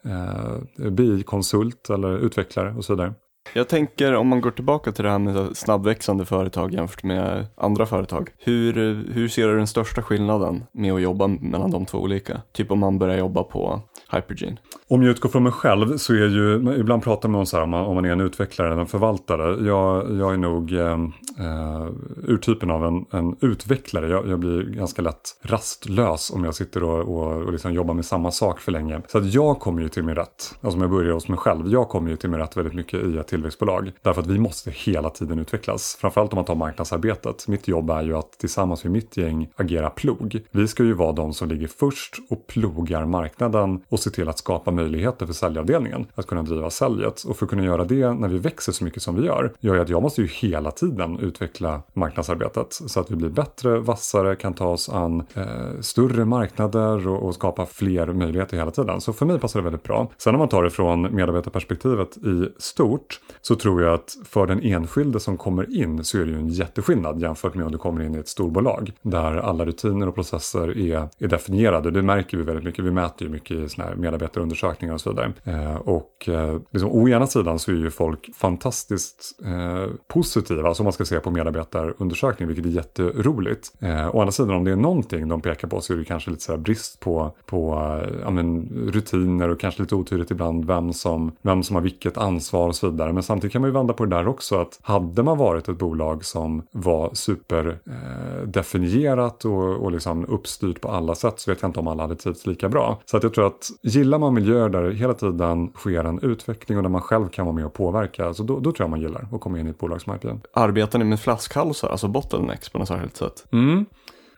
BI-konsult 0.90 1.90
eller 1.90 2.18
utvecklare 2.18 2.74
och 2.76 2.84
så 2.84 2.92
vidare. 2.92 3.14
Jag 3.54 3.68
tänker 3.68 4.14
om 4.14 4.28
man 4.28 4.40
går 4.40 4.50
tillbaka 4.50 4.92
till 4.92 5.04
det 5.04 5.10
här 5.10 5.18
med 5.18 5.56
snabbväxande 5.56 6.24
företag 6.24 6.74
jämfört 6.74 7.02
med 7.02 7.46
andra 7.56 7.86
företag. 7.86 8.30
Hur, 8.38 8.72
hur 9.12 9.28
ser 9.28 9.48
du 9.48 9.56
den 9.56 9.66
största 9.66 10.02
skillnaden 10.02 10.64
med 10.72 10.92
att 10.92 11.02
jobba 11.02 11.26
mellan 11.26 11.70
de 11.70 11.86
två 11.86 11.98
olika? 11.98 12.40
Typ 12.52 12.70
om 12.70 12.78
man 12.78 12.98
börjar 12.98 13.18
jobba 13.18 13.42
på 13.42 13.80
Hypergene. 14.12 14.56
Om 14.88 15.02
jag 15.02 15.10
utgår 15.10 15.28
från 15.28 15.42
mig 15.42 15.52
själv 15.52 15.96
så 15.96 16.12
är 16.12 16.28
ju, 16.28 16.74
ibland 16.78 17.02
pratar 17.02 17.28
man 17.28 17.38
om 17.38 17.46
så 17.46 17.56
här 17.56 17.64
om 17.64 17.70
man, 17.70 17.86
om 17.86 17.94
man 17.94 18.04
är 18.04 18.12
en 18.12 18.20
utvecklare 18.20 18.72
eller 18.72 18.80
en 18.80 18.86
förvaltare. 18.86 19.66
Jag, 19.66 20.18
jag 20.18 20.32
är 20.32 20.36
nog 20.36 20.72
ehm, 20.72 21.12
eh, 21.38 21.88
urtypen 22.28 22.70
av 22.70 22.84
en, 22.84 23.04
en 23.10 23.36
utvecklare. 23.40 24.08
Jag, 24.08 24.28
jag, 24.28 24.38
blir 24.38 24.62
ganska 24.62 25.02
lätt 25.02 25.40
rastlös 25.42 26.30
om 26.30 26.44
jag 26.44 26.54
sitter 26.54 26.82
och, 26.82 26.98
och, 26.98 27.42
och 27.42 27.52
liksom 27.52 27.72
jobbar 27.72 27.94
med 27.94 28.04
samma 28.04 28.30
sak 28.30 28.60
för 28.60 28.72
länge. 28.72 29.00
Så 29.08 29.18
att 29.18 29.34
jag 29.34 29.60
kommer 29.60 29.82
ju 29.82 29.88
till 29.88 30.02
min 30.02 30.14
rätt. 30.14 30.54
Alltså 30.60 30.76
om 30.76 30.82
jag 30.82 30.90
börjar 30.90 31.12
hos 31.12 31.28
mig 31.28 31.38
själv. 31.38 31.68
Jag 31.68 31.88
kommer 31.88 32.10
ju 32.10 32.16
till 32.16 32.30
min 32.30 32.40
rätt 32.40 32.56
väldigt 32.56 32.74
mycket 32.74 33.04
i 33.04 33.18
ett 33.18 33.28
tillväxtbolag. 33.28 33.92
Därför 34.02 34.20
att 34.20 34.26
vi 34.26 34.38
måste 34.38 34.70
hela 34.70 35.10
tiden 35.10 35.38
utvecklas. 35.38 35.96
Framförallt 36.00 36.32
om 36.32 36.36
man 36.36 36.44
tar 36.44 36.54
marknadsarbetet. 36.54 37.48
Mitt 37.48 37.68
jobb 37.68 37.90
är 37.90 38.02
ju 38.02 38.16
att 38.16 38.32
tillsammans 38.32 38.84
med 38.84 38.92
mitt 38.92 39.16
gäng 39.16 39.48
agera 39.56 39.90
plog. 39.90 40.40
Vi 40.50 40.68
ska 40.68 40.84
ju 40.84 40.92
vara 40.92 41.12
de 41.12 41.32
som 41.32 41.48
ligger 41.48 41.66
först 41.66 42.14
och 42.30 42.46
plogar 42.46 43.04
marknaden 43.04 43.80
och 43.96 44.00
se 44.00 44.10
till 44.10 44.28
att 44.28 44.38
skapa 44.38 44.70
möjligheter 44.70 45.26
för 45.26 45.32
säljavdelningen 45.32 46.06
att 46.14 46.26
kunna 46.26 46.42
driva 46.42 46.70
säljet. 46.70 47.22
Och 47.22 47.36
för 47.36 47.46
att 47.46 47.50
kunna 47.50 47.64
göra 47.64 47.84
det 47.84 48.12
när 48.12 48.28
vi 48.28 48.38
växer 48.38 48.72
så 48.72 48.84
mycket 48.84 49.02
som 49.02 49.16
vi 49.20 49.26
gör, 49.26 49.52
gör 49.60 49.74
ju 49.74 49.80
att 49.80 49.88
jag 49.88 50.02
måste 50.02 50.20
ju 50.20 50.26
hela 50.26 50.70
tiden 50.70 51.18
utveckla 51.18 51.82
marknadsarbetet 51.92 52.66
så 52.70 53.00
att 53.00 53.10
vi 53.10 53.16
blir 53.16 53.28
bättre, 53.28 53.78
vassare, 53.78 54.36
kan 54.36 54.54
ta 54.54 54.68
oss 54.68 54.88
an 54.88 55.22
eh, 55.34 55.44
större 55.80 56.24
marknader 56.24 57.08
och, 57.08 57.26
och, 57.26 57.34
skapa 57.34 57.66
fler 57.66 58.06
möjligheter 58.06 58.56
hela 58.56 58.70
tiden. 58.70 59.00
Så 59.00 59.12
för 59.12 59.26
mig 59.26 59.38
passar 59.38 59.60
det 59.60 59.64
väldigt 59.64 59.82
bra. 59.82 60.10
Sen 60.18 60.34
om 60.34 60.38
man 60.38 60.48
tar 60.48 60.62
det 60.62 60.70
från 60.70 61.14
medarbetarperspektivet 61.14 62.16
i 62.16 62.48
stort 62.58 63.20
så 63.40 63.54
tror 63.54 63.82
jag 63.82 63.94
att 63.94 64.16
för 64.24 64.46
den 64.46 64.62
enskilde 64.62 65.20
som 65.20 65.36
kommer 65.36 65.76
in 65.76 66.04
så 66.04 66.18
är 66.18 66.24
det 66.24 66.30
ju 66.30 66.38
en 66.38 66.48
jätteskillnad 66.48 67.20
jämfört 67.20 67.54
med 67.54 67.66
om 67.66 67.72
du 67.72 67.78
kommer 67.78 68.02
in 68.02 68.14
i 68.14 68.18
ett 68.18 68.28
storbolag 68.28 68.92
där 69.02 69.36
alla 69.36 69.64
rutiner 69.64 70.08
och 70.08 70.14
processer 70.14 70.78
är, 70.78 71.08
är 71.18 71.28
definierade. 71.28 71.90
Det 71.90 72.02
märker 72.02 72.36
vi 72.36 72.42
väldigt 72.42 72.64
mycket. 72.64 72.84
Vi 72.84 72.90
mäter 72.90 73.26
ju 73.26 73.32
mycket 73.32 73.56
i 73.56 73.68
såna 73.68 73.85
här 73.86 73.94
medarbetarundersökningar 73.94 74.94
och 74.94 75.00
så 75.00 75.10
vidare. 75.10 75.32
Eh, 75.44 75.76
och 75.76 76.28
eh, 76.28 76.60
liksom, 76.70 76.90
å 76.90 77.08
ena 77.08 77.26
sidan 77.26 77.58
så 77.58 77.70
är 77.70 77.74
ju 77.74 77.90
folk 77.90 78.30
fantastiskt 78.34 79.40
eh, 79.44 79.86
positiva, 80.08 80.74
som 80.74 80.84
man 80.84 80.92
ska 80.92 81.04
se 81.04 81.20
på 81.20 81.30
medarbetarundersökning, 81.30 82.48
vilket 82.48 82.66
är 82.66 82.70
jätteroligt. 82.70 83.72
Eh, 83.80 84.16
å 84.16 84.20
andra 84.20 84.32
sidan 84.32 84.56
om 84.56 84.64
det 84.64 84.72
är 84.72 84.76
någonting 84.76 85.28
de 85.28 85.40
pekar 85.40 85.68
på 85.68 85.80
så 85.80 85.92
är 85.92 85.96
det 85.96 86.04
kanske 86.04 86.30
lite 86.30 86.42
så 86.42 86.52
här 86.52 86.58
brist 86.58 87.00
på, 87.00 87.30
på 87.46 87.74
eh, 87.74 88.08
ja, 88.22 88.30
men, 88.30 88.68
rutiner 88.92 89.48
och 89.48 89.60
kanske 89.60 89.82
lite 89.82 89.94
otydligt 89.94 90.30
ibland 90.30 90.64
vem 90.64 90.92
som, 90.92 91.32
vem 91.42 91.62
som 91.62 91.76
har 91.76 91.82
vilket 91.82 92.18
ansvar 92.18 92.68
och 92.68 92.76
så 92.76 92.90
vidare. 92.90 93.12
Men 93.12 93.22
samtidigt 93.22 93.52
kan 93.52 93.62
man 93.62 93.70
ju 93.70 93.74
vända 93.74 93.94
på 93.94 94.04
det 94.04 94.16
där 94.16 94.28
också 94.28 94.60
att 94.60 94.78
hade 94.82 95.22
man 95.22 95.38
varit 95.38 95.68
ett 95.68 95.78
bolag 95.78 96.24
som 96.24 96.62
var 96.70 97.10
superdefinierat 97.14 99.44
eh, 99.44 99.52
och, 99.52 99.84
och 99.84 99.92
liksom 99.92 100.26
uppstyrt 100.26 100.80
på 100.80 100.88
alla 100.88 101.14
sätt 101.14 101.40
så 101.40 101.50
vet 101.50 101.62
jag 101.62 101.68
inte 101.68 101.80
om 101.80 101.88
alla 101.88 102.02
hade 102.02 102.16
trivts 102.16 102.46
lika 102.46 102.68
bra. 102.68 103.00
Så 103.04 103.16
att 103.16 103.22
jag 103.22 103.34
tror 103.34 103.46
att 103.46 103.70
gillar 103.82 104.18
man 104.18 104.34
miljöer 104.34 104.68
där 104.68 104.82
det 104.82 104.94
hela 104.94 105.14
tiden 105.14 105.72
sker 105.74 106.04
en 106.04 106.20
utveckling 106.22 106.78
och 106.78 106.82
där 106.82 106.90
man 106.90 107.00
själv 107.00 107.28
kan 107.28 107.46
vara 107.46 107.56
med 107.56 107.66
och 107.66 107.72
påverka, 107.72 108.34
så 108.34 108.42
då, 108.42 108.60
då 108.60 108.72
tror 108.72 108.84
jag 108.84 108.90
man 108.90 109.00
gillar 109.00 109.26
att 109.32 109.40
komma 109.40 109.58
in 109.58 109.66
i 109.66 109.70
ett 109.70 109.78
bolag 109.78 110.00
som 110.00 110.14
IPM. 110.14 110.40
Arbetar 110.52 110.98
ni 110.98 111.04
med 111.04 111.20
flaskhalsar, 111.20 111.88
alltså 111.88 112.08
bottlenecks 112.08 112.68
på 112.68 112.78
något 112.78 112.88
särskilt 112.88 113.16
sätt? 113.16 113.46
Mm. 113.52 113.86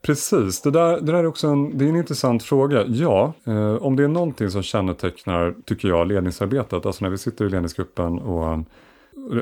Precis, 0.02 0.62
det 0.62 0.70
där, 0.70 1.00
det 1.00 1.12
där 1.12 1.18
är 1.18 1.26
också 1.26 1.48
en, 1.48 1.78
det 1.78 1.84
är 1.84 1.88
en 1.88 1.96
intressant 1.96 2.42
fråga. 2.42 2.84
Ja, 2.86 3.32
eh, 3.46 3.74
om 3.74 3.96
det 3.96 4.04
är 4.04 4.08
någonting 4.08 4.50
som 4.50 4.62
kännetecknar, 4.62 5.54
tycker 5.64 5.88
jag, 5.88 6.06
ledningsarbetet, 6.06 6.86
alltså 6.86 7.04
när 7.04 7.10
vi 7.10 7.18
sitter 7.18 7.44
i 7.44 7.48
ledningsgruppen 7.48 8.18
och 8.18 8.58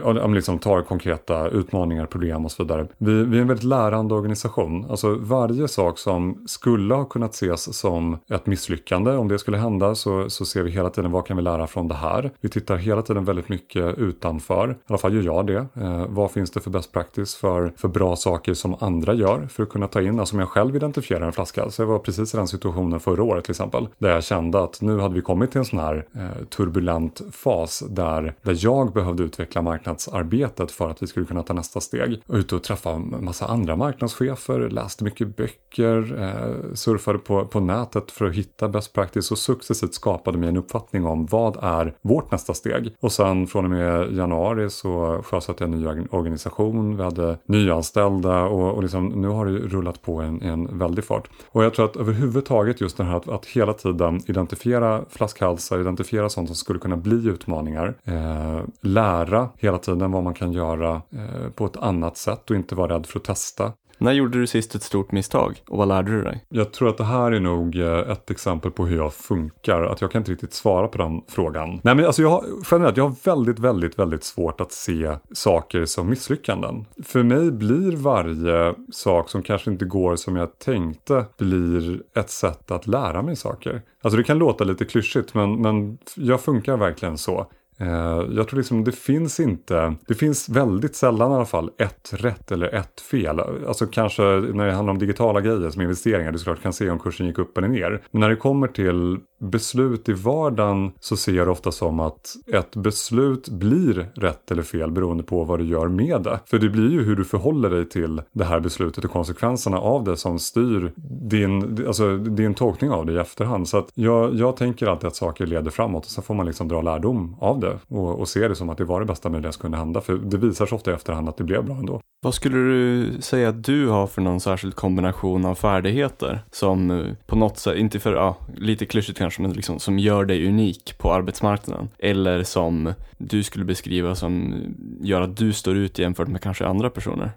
om 0.05 0.35
liksom 0.35 0.59
tar 0.59 0.83
konkreta 0.83 1.49
utmaningar, 1.49 2.07
problem 2.07 2.45
och 2.45 2.53
så 2.53 2.63
vidare. 2.63 2.87
Vi, 2.99 3.25
vi 3.25 3.37
är 3.37 3.43
en 3.43 3.49
väldigt 3.49 3.65
lärande 3.65 4.15
organisation. 4.15 4.87
Alltså 4.91 5.15
varje 5.15 5.69
sak 5.69 5.99
som 5.99 6.45
skulle 6.47 6.95
ha 6.95 7.05
kunnat 7.05 7.35
ses 7.35 7.79
som 7.79 8.19
ett 8.29 8.47
misslyckande, 8.47 9.11
om 9.11 9.29
det 9.29 9.39
skulle 9.39 9.57
hända 9.57 9.95
så, 9.95 10.31
så 10.31 10.45
ser 10.45 10.63
vi 10.63 10.71
hela 10.71 10.91
tiden 10.91 11.11
vad 11.11 11.27
kan 11.27 11.37
vi 11.37 11.43
lära 11.43 11.67
från 11.67 11.89
det 11.89 11.95
här. 11.95 12.31
Vi 12.41 12.49
tittar 12.49 12.77
hela 12.77 13.03
tiden 13.03 13.25
väldigt 13.25 13.49
mycket 13.49 13.99
utanför, 13.99 14.71
i 14.71 14.75
alla 14.87 14.99
fall 14.99 15.15
gör 15.15 15.23
jag 15.23 15.47
det. 15.47 15.67
Eh, 15.75 16.07
vad 16.09 16.31
finns 16.31 16.51
det 16.51 16.61
för 16.61 16.71
best 16.71 16.93
practice 16.93 17.35
för, 17.35 17.73
för 17.77 17.89
bra 17.89 18.17
saker 18.17 18.55
som 18.55 18.77
andra 18.81 19.15
gör 19.15 19.47
för 19.51 19.63
att 19.63 19.69
kunna 19.69 19.89
ta 19.89 20.03
in, 20.03 20.21
alltså 20.21 20.37
om 20.37 20.41
jag 20.41 20.49
själv 20.49 20.77
identifierar 20.77 21.27
en 21.27 21.33
flaskhals. 21.33 21.79
Jag 21.79 21.87
var 21.87 21.99
precis 21.99 22.35
i 22.35 22.37
den 22.37 22.49
situationen 22.49 23.01
förra 23.01 23.23
året 23.23 23.45
till 23.45 23.53
exempel, 23.53 23.89
där 23.99 24.11
jag 24.11 24.25
kände 24.25 24.63
att 24.63 24.81
nu 24.81 25.01
hade 25.01 25.15
vi 25.15 25.21
kommit 25.21 25.51
till 25.51 25.59
en 25.59 25.65
sån 25.65 25.79
här 25.79 26.07
eh, 26.15 26.45
turbulent 26.45 27.23
fas 27.33 27.85
där, 27.91 28.35
där 28.43 28.57
jag 28.59 28.93
behövde 28.93 29.23
utveckla 29.23 29.63
marknadsarbetet 29.67 30.71
för 30.71 30.91
att 30.91 31.03
vi 31.03 31.07
skulle 31.07 31.27
kunna 31.27 31.43
ta 31.43 31.55
nästa 31.55 31.81
steg. 31.81 32.23
Och 32.27 32.35
ute 32.35 32.55
och 32.57 32.63
träffa 32.63 32.91
en 32.91 33.25
massa 33.25 33.47
andra 33.47 33.77
marknadschefer, 33.77 34.71
läste 34.71 35.05
mycket 35.05 35.37
böcker, 35.37 36.23
eh, 36.23 36.75
surfade 36.75 37.19
på, 37.19 37.47
på 37.47 37.61
nätet 37.61 38.11
för 38.11 38.25
att 38.25 38.35
hitta 38.35 38.69
best 38.69 38.93
practice 38.93 39.31
och 39.31 39.39
successivt 39.39 39.95
skapade 39.95 40.39
mig 40.39 40.49
en 40.49 40.57
uppfattning 40.57 41.07
om 41.07 41.27
vad 41.27 41.57
är 41.63 41.95
vårt 42.03 42.31
nästa 42.31 42.55
steg. 42.55 42.95
Och 43.01 43.13
sen 43.13 43.47
från 43.47 43.65
och 43.65 43.71
med 43.71 44.13
januari 44.13 44.71
så 44.71 45.23
sjösatte 45.25 45.65
jag 45.65 45.73
en 45.73 45.81
ny 45.81 46.07
organisation, 46.11 46.97
vi 46.97 47.03
hade 47.03 47.39
nyanställda 47.47 48.43
och, 48.45 48.75
och 48.75 48.83
liksom, 48.83 49.09
nu 49.09 49.29
har 49.29 49.47
det 49.47 49.53
rullat 49.53 50.03
på 50.03 50.21
en, 50.21 50.43
en 50.43 50.79
väldig 50.79 51.05
fart. 51.05 51.29
Och 51.49 51.65
jag 51.65 51.75
tror 51.75 51.85
att 51.85 51.97
överhuvudtaget 51.97 52.81
just 52.81 52.97
det 52.97 53.05
här 53.05 53.17
att, 53.17 53.29
att 53.29 53.47
hela 53.47 53.73
tiden 53.73 54.21
identifiera 54.27 55.05
flaskhalsar, 55.09 55.81
identifiera 55.81 56.29
sånt 56.29 56.49
som 56.49 56.57
skulle 56.57 56.79
kunna 56.79 56.97
bli 56.97 57.29
utmaningar, 57.29 57.95
eh, 58.05 58.61
lära 58.81 59.49
hela 59.59 59.79
tiden 59.79 60.13
vad 60.13 60.23
man 60.23 60.35
kan 60.35 60.53
göra 60.53 60.95
eh, 60.95 61.51
på 61.55 61.67
ett 61.67 61.77
annat 61.77 62.17
sätt 62.17 62.51
och 62.51 62.57
inte 62.57 62.75
vara 62.75 62.95
rädd 62.95 63.07
för 63.07 63.19
att 63.19 63.25
testa. 63.25 63.73
När 63.99 64.13
gjorde 64.13 64.39
du 64.39 64.47
sist 64.47 64.75
ett 64.75 64.83
stort 64.83 65.13
misstag 65.13 65.63
och 65.69 65.79
vad 65.79 65.89
lärde 65.89 66.13
du 66.13 66.23
dig? 66.23 66.45
Jag 66.49 66.73
tror 66.73 66.89
att 66.89 66.99
det 66.99 67.05
här 67.05 67.33
är 67.33 67.41
nog 67.41 67.77
eh, 67.77 67.99
ett 67.99 68.31
exempel 68.31 68.71
på 68.71 68.87
hur 68.87 68.97
jag 68.97 69.15
funkar. 69.15 69.83
Att 69.83 70.01
jag 70.01 70.11
kan 70.11 70.21
inte 70.21 70.33
riktigt 70.33 70.53
svara 70.53 70.89
på 70.89 70.99
den 70.99 71.23
frågan. 71.29 71.81
Nej 71.83 71.95
men 71.95 72.05
alltså 72.05 72.23
jag 72.23 72.31
har, 72.31 72.45
generellt, 72.71 72.97
jag 72.97 73.05
har 73.05 73.15
väldigt, 73.25 73.59
väldigt, 73.59 73.99
väldigt 73.99 74.25
svårt 74.25 74.61
att 74.61 74.73
se 74.73 75.17
saker 75.33 75.85
som 75.85 76.11
misslyckanden. 76.11 76.85
För 77.05 77.23
mig 77.23 77.51
blir 77.51 77.97
varje 77.97 78.75
sak 78.93 79.31
som 79.31 79.43
kanske 79.43 79.71
inte 79.71 79.85
går 79.85 80.17
som 80.17 80.37
jag 80.37 80.59
tänkte 80.59 81.25
blir 81.39 82.03
ett 82.17 82.31
sätt 82.31 82.71
att 82.71 82.87
lära 82.87 83.23
mig 83.23 83.37
saker. 83.37 83.83
Alltså 84.03 84.17
det 84.17 84.25
kan 84.25 84.39
låta 84.39 84.65
lite 84.65 84.85
klyschigt 84.85 85.35
men, 85.35 85.63
men 85.63 85.99
jag 86.17 86.41
funkar 86.41 86.77
verkligen 86.77 87.19
så. 87.19 87.47
Eh, 87.79 88.27
jag 88.37 88.49
tror 88.49 88.57
liksom 88.57 88.85
det 88.85 88.93
finns 88.93 89.41
inte, 89.41 89.95
det 90.07 90.15
finns 90.15 90.49
väldigt 90.49 90.97
sällan 90.97 91.33
i 91.33 91.35
alla 91.35 91.45
fall 91.45 91.71
ett 91.79 92.13
rätt 92.13 92.53
eller 92.53 92.75
ett 92.75 93.01
fel. 93.01 93.41
Alltså 93.41 93.87
kanske 93.87 94.23
när 94.23 94.67
det 94.67 94.73
handlar 94.73 94.93
om 94.93 94.99
digitala 94.99 95.41
grejer 95.41 95.71
som 95.71 95.83
investeringar, 95.83 96.33
du 96.33 96.39
såklart 96.39 96.63
kan 96.63 96.73
se 96.73 96.91
om 96.91 96.99
kursen 96.99 97.27
gick 97.27 97.39
upp 97.39 97.59
eller 97.59 97.69
ner. 97.69 98.03
Men 98.11 98.21
när 98.21 98.29
det 98.29 98.37
kommer 98.37 98.69
till 98.69 99.19
beslut 99.39 100.09
i 100.09 100.13
vardagen 100.13 100.93
så 101.01 101.17
ser 101.17 101.33
jag 101.33 101.47
det 101.47 101.51
ofta 101.51 101.73
som 101.73 102.01
att 102.01 102.37
ett 102.53 102.77
beslut 102.77 103.49
blir 103.49 104.11
rätt 104.15 104.51
eller 104.51 104.63
fel 104.63 104.91
beroende 104.91 105.23
på 105.23 105.45
vad 105.45 105.59
du 105.59 105.65
gör 105.65 105.89
med 105.89 106.23
det. 106.23 106.41
För 106.47 106.59
det 106.59 106.69
blir 106.69 106.91
ju 106.91 107.05
hur 107.05 107.17
du 107.17 107.25
förhåller 107.25 107.71
dig 107.71 107.89
till 107.89 108.23
det 108.33 108.45
här 108.45 108.61
beslutet 108.61 109.05
och 109.05 109.11
konsekvenserna 109.11 109.79
av 109.79 110.05
det 110.05 110.17
som 110.17 110.39
styr 110.39 110.93
din, 111.31 111.87
alltså 111.87 112.17
din 112.17 112.55
tolkning 112.55 112.91
av 112.91 113.07
det 113.07 113.13
i 113.13 113.17
efterhand. 113.17 113.69
Så 113.69 113.79
att 113.79 113.89
jag, 113.95 114.35
jag 114.35 114.57
tänker 114.57 114.87
alltid 114.87 115.07
att 115.07 115.17
saker 115.17 115.47
leder 115.47 115.71
framåt 115.71 116.05
och 116.05 116.11
så 116.11 116.23
får 116.23 116.35
man 116.35 116.47
liksom 116.47 116.69
dra 116.69 116.83
lärdom 116.83 117.37
av 117.41 117.61
det 117.61 117.66
och, 117.89 118.21
och 118.21 118.29
se 118.29 118.49
det 118.49 118.55
som 118.55 118.71
att 118.71 118.79
det 118.79 118.85
var 118.85 119.01
det 119.01 119.07
bästa 119.07 119.29
möjliga 119.29 119.53
som 119.53 119.61
kunde 119.61 119.79
hända. 119.79 120.01
För 120.01 120.17
det 120.17 120.37
visar 120.37 120.67
sig 120.67 120.77
ofta 120.77 120.91
i 120.91 120.95
efterhand 120.95 121.29
att 121.29 121.37
det 121.37 121.45
blev 121.45 121.65
bra 121.65 121.77
ändå. 121.77 122.01
Vad 122.23 122.35
skulle 122.35 122.57
du 122.57 123.13
säga 123.21 123.49
att 123.49 123.65
du 123.65 123.89
har 123.89 124.07
för 124.07 124.23
någon 124.23 124.41
särskild 124.41 124.75
kombination 124.75 125.45
av 125.45 125.55
färdigheter 125.55 126.41
som 126.51 126.91
eh, 126.91 127.07
på 127.27 127.37
något 127.37 127.59
sätt, 127.59 127.77
inte 127.77 128.01
för, 128.01 128.15
ja, 128.15 128.37
lite 128.57 128.87
klyschigt 128.87 129.19
kanske, 129.19 129.43
men 129.43 129.53
liksom 129.53 129.79
som 129.79 129.99
gör 129.99 130.25
dig 130.25 130.49
unik 130.49 130.99
på 130.99 131.13
arbetsmarknaden? 131.13 131.89
Eller 131.99 132.43
som 132.43 132.93
du 133.19 133.43
skulle 133.43 133.65
beskriva 133.65 134.15
som 134.15 134.55
gör 135.01 135.21
att 135.21 135.37
du 135.37 135.53
står 135.53 135.77
ut 135.77 135.99
jämfört 135.99 136.29
med 136.29 136.41
kanske 136.41 136.67
andra 136.67 136.91
personer? 136.91 137.31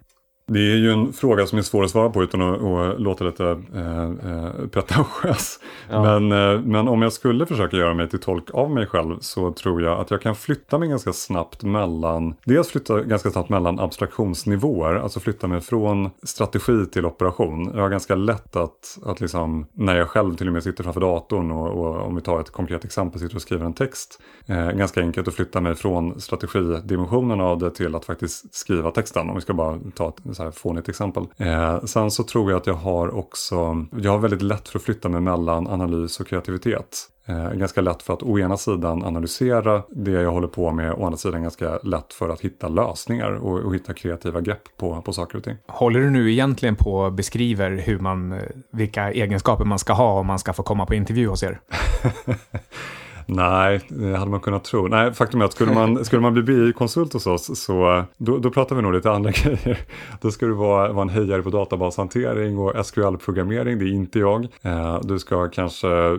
Det 0.52 0.60
är 0.60 0.76
ju 0.76 0.92
en 0.92 1.14
fråga 1.14 1.46
som 1.46 1.58
är 1.58 1.62
svår 1.62 1.84
att 1.84 1.92
svara 1.92 2.10
på 2.10 2.24
utan 2.24 2.42
att, 2.42 2.62
att 2.62 3.02
låta 3.02 3.24
lite 3.24 3.62
eh, 3.76 4.04
eh, 4.04 4.68
pretentiös. 4.72 5.60
Ja. 5.90 6.04
Men, 6.04 6.32
eh, 6.32 6.62
men 6.62 6.88
om 6.88 7.02
jag 7.02 7.14
skulle 7.14 7.46
försöka 7.46 7.78
göra 7.78 7.94
mig 7.94 8.10
till 8.10 8.20
tolk 8.20 8.54
av 8.54 8.72
mig 8.72 8.86
själv 8.88 9.18
så 9.20 9.52
tror 9.52 9.82
jag 9.82 10.00
att 10.00 10.12
jag 10.12 10.22
kan 10.22 10.36
flytta 10.36 10.78
mig 10.78 10.90
ganska 10.90 11.14
snabbt 11.14 11.64
mellan, 11.64 12.36
dels 12.46 12.70
flytta 12.70 13.02
ganska 13.02 13.32
snabbt 13.32 13.50
mellan 13.50 13.80
abstraktionsnivåer, 13.80 14.96
alltså 14.96 15.20
flytta 15.20 15.48
mig 15.48 15.62
från 15.62 16.10
strategi 16.24 16.86
till 16.86 17.06
operation. 17.06 17.72
Jag 17.76 17.82
har 17.82 17.90
ganska 17.90 18.16
lätt 18.16 18.56
att, 18.56 19.00
att 19.06 19.22
liksom, 19.22 19.66
när 19.74 19.96
jag 19.96 20.08
själv 20.08 20.36
till 20.36 20.48
och 20.48 20.54
med 20.54 20.64
sitter 20.64 20.84
framför 20.84 21.02
datorn 21.02 21.52
och, 21.52 21.68
och 21.68 22.08
om 22.08 22.16
vi 22.16 22.22
tar 22.22 22.40
ett 22.40 22.50
konkret 22.50 22.86
exempel, 22.86 23.22
sitter 23.22 23.36
och 23.36 23.42
skriver 23.42 23.66
en 23.66 23.74
text, 23.74 24.22
eh, 24.46 24.72
ganska 24.72 25.02
enkelt 25.02 25.28
att 25.28 25.34
flytta 25.34 25.62
mig 25.62 25.76
från 25.76 26.22
strategidimensionen 26.22 27.42
av 27.42 27.60
det 27.60 27.72
till 27.72 27.96
att 27.96 28.06
faktiskt 28.06 28.56
skriva 28.56 28.92
texten, 28.92 29.30
om 29.30 29.36
vi 29.36 29.42
ska 29.42 29.54
bara 29.54 29.80
ta 29.96 30.10
ett 30.10 30.26
så 30.40 30.44
här 30.44 30.52
fånigt 30.52 30.90
exempel. 30.90 31.24
Eh, 31.38 31.84
sen 31.84 32.12
så 32.12 32.24
tror 32.24 32.52
jag 32.52 32.58
att 32.58 32.68
jag 32.68 32.74
har 32.74 33.16
också, 33.16 33.86
jag 34.02 34.12
har 34.12 34.20
väldigt 34.20 34.42
lätt 34.42 34.70
för 34.70 34.80
att 34.80 34.86
flytta 34.86 35.10
mig 35.10 35.22
mellan 35.22 35.68
analys 35.68 36.20
och 36.20 36.28
kreativitet. 36.28 36.98
Eh, 37.26 37.52
ganska 37.52 37.82
lätt 37.82 38.04
för 38.04 38.14
att 38.14 38.24
å 38.24 38.40
ena 38.40 38.58
sidan 38.58 39.04
analysera 39.04 39.84
det 39.90 40.12
jag 40.12 40.32
håller 40.32 40.48
på 40.48 40.72
med, 40.72 40.94
å 40.94 41.06
andra 41.06 41.18
sidan 41.18 41.42
ganska 41.42 41.80
lätt 41.84 42.14
för 42.14 42.30
att 42.30 42.42
hitta 42.42 42.68
lösningar 42.68 43.32
och, 43.32 43.60
och 43.60 43.76
hitta 43.76 43.94
kreativa 43.94 44.42
grepp 44.42 44.78
på, 44.78 45.02
på 45.02 45.14
saker 45.14 45.38
och 45.38 45.44
ting. 45.44 45.56
Håller 45.68 46.00
du 46.00 46.10
nu 46.10 46.32
egentligen 46.32 46.76
på 46.76 46.94
och 46.94 47.14
beskriver 47.14 47.72
hur 47.72 48.00
man, 48.00 48.32
eh, 48.32 48.40
vilka 48.72 49.12
egenskaper 49.12 49.66
man 49.66 49.80
ska 49.80 49.94
ha 49.94 50.20
om 50.20 50.28
man 50.28 50.40
ska 50.40 50.54
få 50.54 50.64
komma 50.64 50.86
på 50.86 50.96
intervju 50.96 51.28
hos 51.28 51.44
er? 51.44 51.60
Nej, 53.32 53.82
det 53.88 54.18
hade 54.18 54.32
man 54.32 54.40
kunnat 54.40 54.64
tro. 54.64 54.88
Nej, 54.88 55.14
faktum 55.14 55.42
är 55.42 55.46
att 55.46 55.54
skulle 55.54 55.74
man, 55.74 56.06
skulle 56.06 56.22
man 56.22 56.34
bli 56.34 56.44
BI-konsult 56.44 57.14
hos 57.14 57.28
oss 57.28 57.60
så 57.60 58.04
då, 58.18 58.38
då 58.38 58.50
pratar 58.50 58.76
vi 58.76 58.82
nog 58.82 58.94
lite 58.94 59.12
andra 59.12 59.32
grejer. 59.44 59.80
Då 60.22 60.32
ska 60.32 60.46
du 60.46 60.54
vara, 60.54 60.94
vara 60.94 61.02
en 61.02 61.10
hejare 61.10 61.42
på 61.42 61.50
databashantering 61.50 62.58
och 62.58 62.86
SQL-programmering, 62.86 63.80
det 63.80 63.86
är 63.86 63.94
inte 63.94 64.20
jag. 64.20 64.48
Eh, 64.62 65.00
du 65.02 65.20
ska 65.20 65.48
kanske 65.48 65.88
eh, 65.88 66.18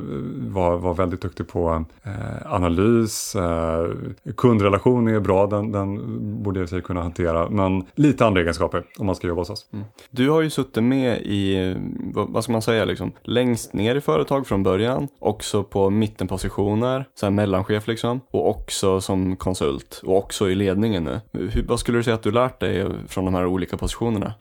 vara, 0.49 0.77
vara 0.77 0.95
väldigt 0.95 1.21
duktig 1.21 1.49
på 1.49 1.85
eh, 2.03 2.53
analys, 2.55 3.37
eh, 3.37 3.91
kundrelation 4.37 5.09
är 5.09 5.21
bra, 5.21 5.47
den, 5.47 5.73
den 5.73 6.43
borde 6.43 6.61
jag 6.61 6.69
sig 6.69 6.83
kunna 6.83 7.03
hantera. 7.03 7.51
Men 7.51 7.85
lite 7.95 8.27
andra 8.27 8.41
egenskaper 8.41 8.83
om 8.99 9.07
man 9.07 9.15
ska 9.15 9.27
jobba 9.27 9.41
hos 9.41 9.51
oss. 9.51 9.67
Mm. 9.73 9.85
Du 10.11 10.31
har 10.31 10.41
ju 10.41 10.51
suttit 10.51 10.85
med 10.85 11.19
i, 11.23 11.75
vad 12.15 12.45
ska 12.45 12.53
man 12.53 12.63
säga, 12.63 12.85
liksom, 12.85 13.13
längst 13.23 13.73
ner 13.73 13.95
i 13.95 14.01
företag 14.01 14.47
från 14.47 14.63
början, 14.63 15.09
också 15.19 15.63
på 15.63 15.91
mittenpositioner 15.91 17.00
där, 17.01 17.09
så 17.15 17.27
här 17.27 17.31
mellanchef 17.31 17.87
liksom, 17.87 18.21
och 18.31 18.49
också 18.49 19.01
som 19.01 19.37
konsult 19.37 20.01
och 20.05 20.17
också 20.17 20.51
i 20.51 20.55
ledningen 20.55 21.05
nu. 21.05 21.21
Hur, 21.33 21.65
vad 21.69 21.81
skulle 21.81 21.99
du 21.99 22.03
säga 22.03 22.15
att 22.15 22.23
du 22.23 22.31
lärt 22.31 22.61
dig 22.61 22.87
från 23.09 23.25
de 23.25 23.35
här 23.35 23.47
olika 23.47 23.77
positionerna? 23.77 24.35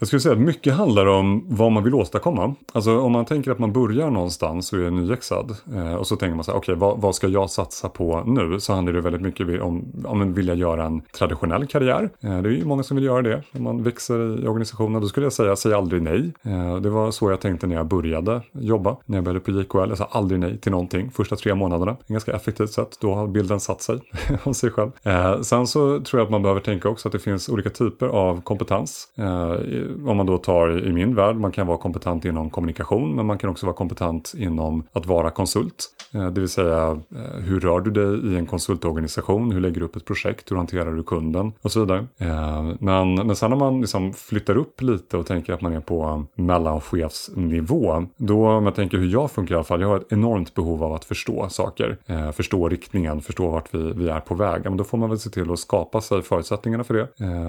Jag 0.00 0.08
skulle 0.08 0.20
säga 0.20 0.32
att 0.32 0.40
mycket 0.40 0.74
handlar 0.74 1.06
om 1.06 1.44
vad 1.48 1.72
man 1.72 1.84
vill 1.84 1.94
åstadkomma. 1.94 2.54
Alltså 2.72 3.00
om 3.00 3.12
man 3.12 3.24
tänker 3.24 3.50
att 3.50 3.58
man 3.58 3.72
börjar 3.72 4.10
någonstans 4.10 4.72
och 4.72 4.78
är 4.78 4.90
nyexad 4.90 5.56
eh, 5.74 5.94
och 5.94 6.06
så 6.06 6.16
tänker 6.16 6.34
man 6.34 6.44
så 6.44 6.50
här, 6.50 6.58
okej 6.58 6.74
okay, 6.74 6.80
vad, 6.80 7.00
vad, 7.00 7.14
ska 7.14 7.28
jag 7.28 7.50
satsa 7.50 7.88
på 7.88 8.22
nu? 8.26 8.60
Så 8.60 8.72
handlar 8.72 8.92
det 8.92 9.00
väldigt 9.00 9.22
mycket 9.22 9.62
om, 9.62 9.92
om 10.04 10.18
man 10.18 10.34
vill 10.34 10.60
göra 10.60 10.84
en 10.84 11.00
traditionell 11.00 11.66
karriär. 11.66 12.10
Eh, 12.20 12.38
det 12.38 12.48
är 12.48 12.52
ju 12.52 12.64
många 12.64 12.82
som 12.82 12.96
vill 12.96 13.04
göra 13.04 13.22
det. 13.22 13.42
Om 13.52 13.62
man 13.62 13.82
växer 13.82 14.44
i 14.44 14.48
organisationen, 14.48 15.02
då 15.02 15.08
skulle 15.08 15.26
jag 15.26 15.32
säga, 15.32 15.56
säg 15.56 15.74
aldrig 15.74 16.02
nej. 16.02 16.32
Eh, 16.42 16.76
det 16.76 16.90
var 16.90 17.10
så 17.10 17.30
jag 17.30 17.40
tänkte 17.40 17.66
när 17.66 17.76
jag 17.76 17.86
började 17.86 18.42
jobba, 18.52 18.96
när 19.06 19.16
jag 19.16 19.24
började 19.24 19.40
på 19.40 19.50
JKL. 19.50 19.88
Jag 19.88 19.98
sa 19.98 20.08
aldrig 20.10 20.40
nej 20.40 20.58
till 20.58 20.72
någonting 20.72 21.10
första 21.10 21.36
tre 21.36 21.54
månaderna. 21.54 21.90
En 21.90 22.12
ganska 22.14 22.32
effektivt 22.32 22.70
sätt, 22.70 22.98
då 23.00 23.14
har 23.14 23.26
bilden 23.26 23.60
satt 23.60 23.82
sig 23.82 24.00
om 24.44 24.54
sig 24.54 24.70
själv. 24.70 24.90
Eh, 25.02 25.40
sen 25.40 25.66
så 25.66 26.00
tror 26.00 26.20
jag 26.20 26.24
att 26.24 26.30
man 26.30 26.42
behöver 26.42 26.60
tänka 26.60 26.88
också 26.88 27.08
att 27.08 27.12
det 27.12 27.18
finns 27.18 27.48
olika 27.48 27.70
typer 27.70 28.06
av 28.06 28.40
kompetens. 28.40 29.08
Eh, 29.16 29.56
om 30.06 30.16
man 30.16 30.26
då 30.26 30.38
tar 30.38 30.86
i 30.86 30.92
min 30.92 31.14
värld, 31.14 31.36
man 31.36 31.52
kan 31.52 31.66
vara 31.66 31.78
kompetent 31.78 32.24
inom 32.24 32.50
kommunikation 32.50 33.14
men 33.14 33.26
man 33.26 33.38
kan 33.38 33.50
också 33.50 33.66
vara 33.66 33.76
kompetent 33.76 34.34
inom 34.36 34.84
att 34.92 35.06
vara 35.06 35.30
konsult. 35.30 35.94
Eh, 36.14 36.26
det 36.26 36.40
vill 36.40 36.48
säga 36.48 37.00
eh, 37.16 37.40
hur 37.44 37.60
rör 37.60 37.80
du 37.80 37.90
dig 37.90 38.32
i 38.32 38.36
en 38.36 38.46
konsultorganisation, 38.46 39.52
hur 39.52 39.60
lägger 39.60 39.80
du 39.80 39.84
upp 39.86 39.96
ett 39.96 40.04
projekt, 40.04 40.50
hur 40.50 40.56
hanterar 40.56 40.92
du 40.92 41.02
kunden 41.02 41.52
och 41.62 41.72
så 41.72 41.80
vidare. 41.80 42.06
Eh, 42.18 42.68
men, 42.78 43.14
men 43.14 43.36
sen 43.36 43.50
när 43.50 43.56
man 43.56 43.80
liksom 43.80 44.12
flyttar 44.12 44.56
upp 44.56 44.82
lite 44.82 45.16
och 45.16 45.26
tänker 45.26 45.52
att 45.52 45.60
man 45.60 45.72
är 45.72 45.80
på 45.80 46.24
mellanchefsnivå, 46.34 48.06
då 48.16 48.48
om 48.48 48.64
jag 48.64 48.74
tänker 48.74 48.98
hur 48.98 49.08
jag 49.08 49.30
funkar 49.30 49.54
i 49.54 49.56
alla 49.56 49.64
fall, 49.64 49.80
jag 49.80 49.88
har 49.88 49.96
ett 49.96 50.12
enormt 50.12 50.54
behov 50.54 50.84
av 50.84 50.92
att 50.92 51.04
förstå 51.04 51.48
saker, 51.48 51.98
förstå 52.32 52.68
riktningen, 52.68 53.20
förstå 53.20 53.48
vart 53.48 53.74
vi, 53.74 53.92
vi 53.92 54.08
är 54.08 54.20
på 54.20 54.34
väg. 54.34 54.64
Men 54.64 54.76
då 54.76 54.84
får 54.84 54.98
man 54.98 55.08
väl 55.08 55.18
se 55.18 55.30
till 55.30 55.52
att 55.52 55.58
skapa 55.58 56.00
sig 56.00 56.22
förutsättningarna 56.22 56.84
för 56.84 56.94
det, 56.94 57.08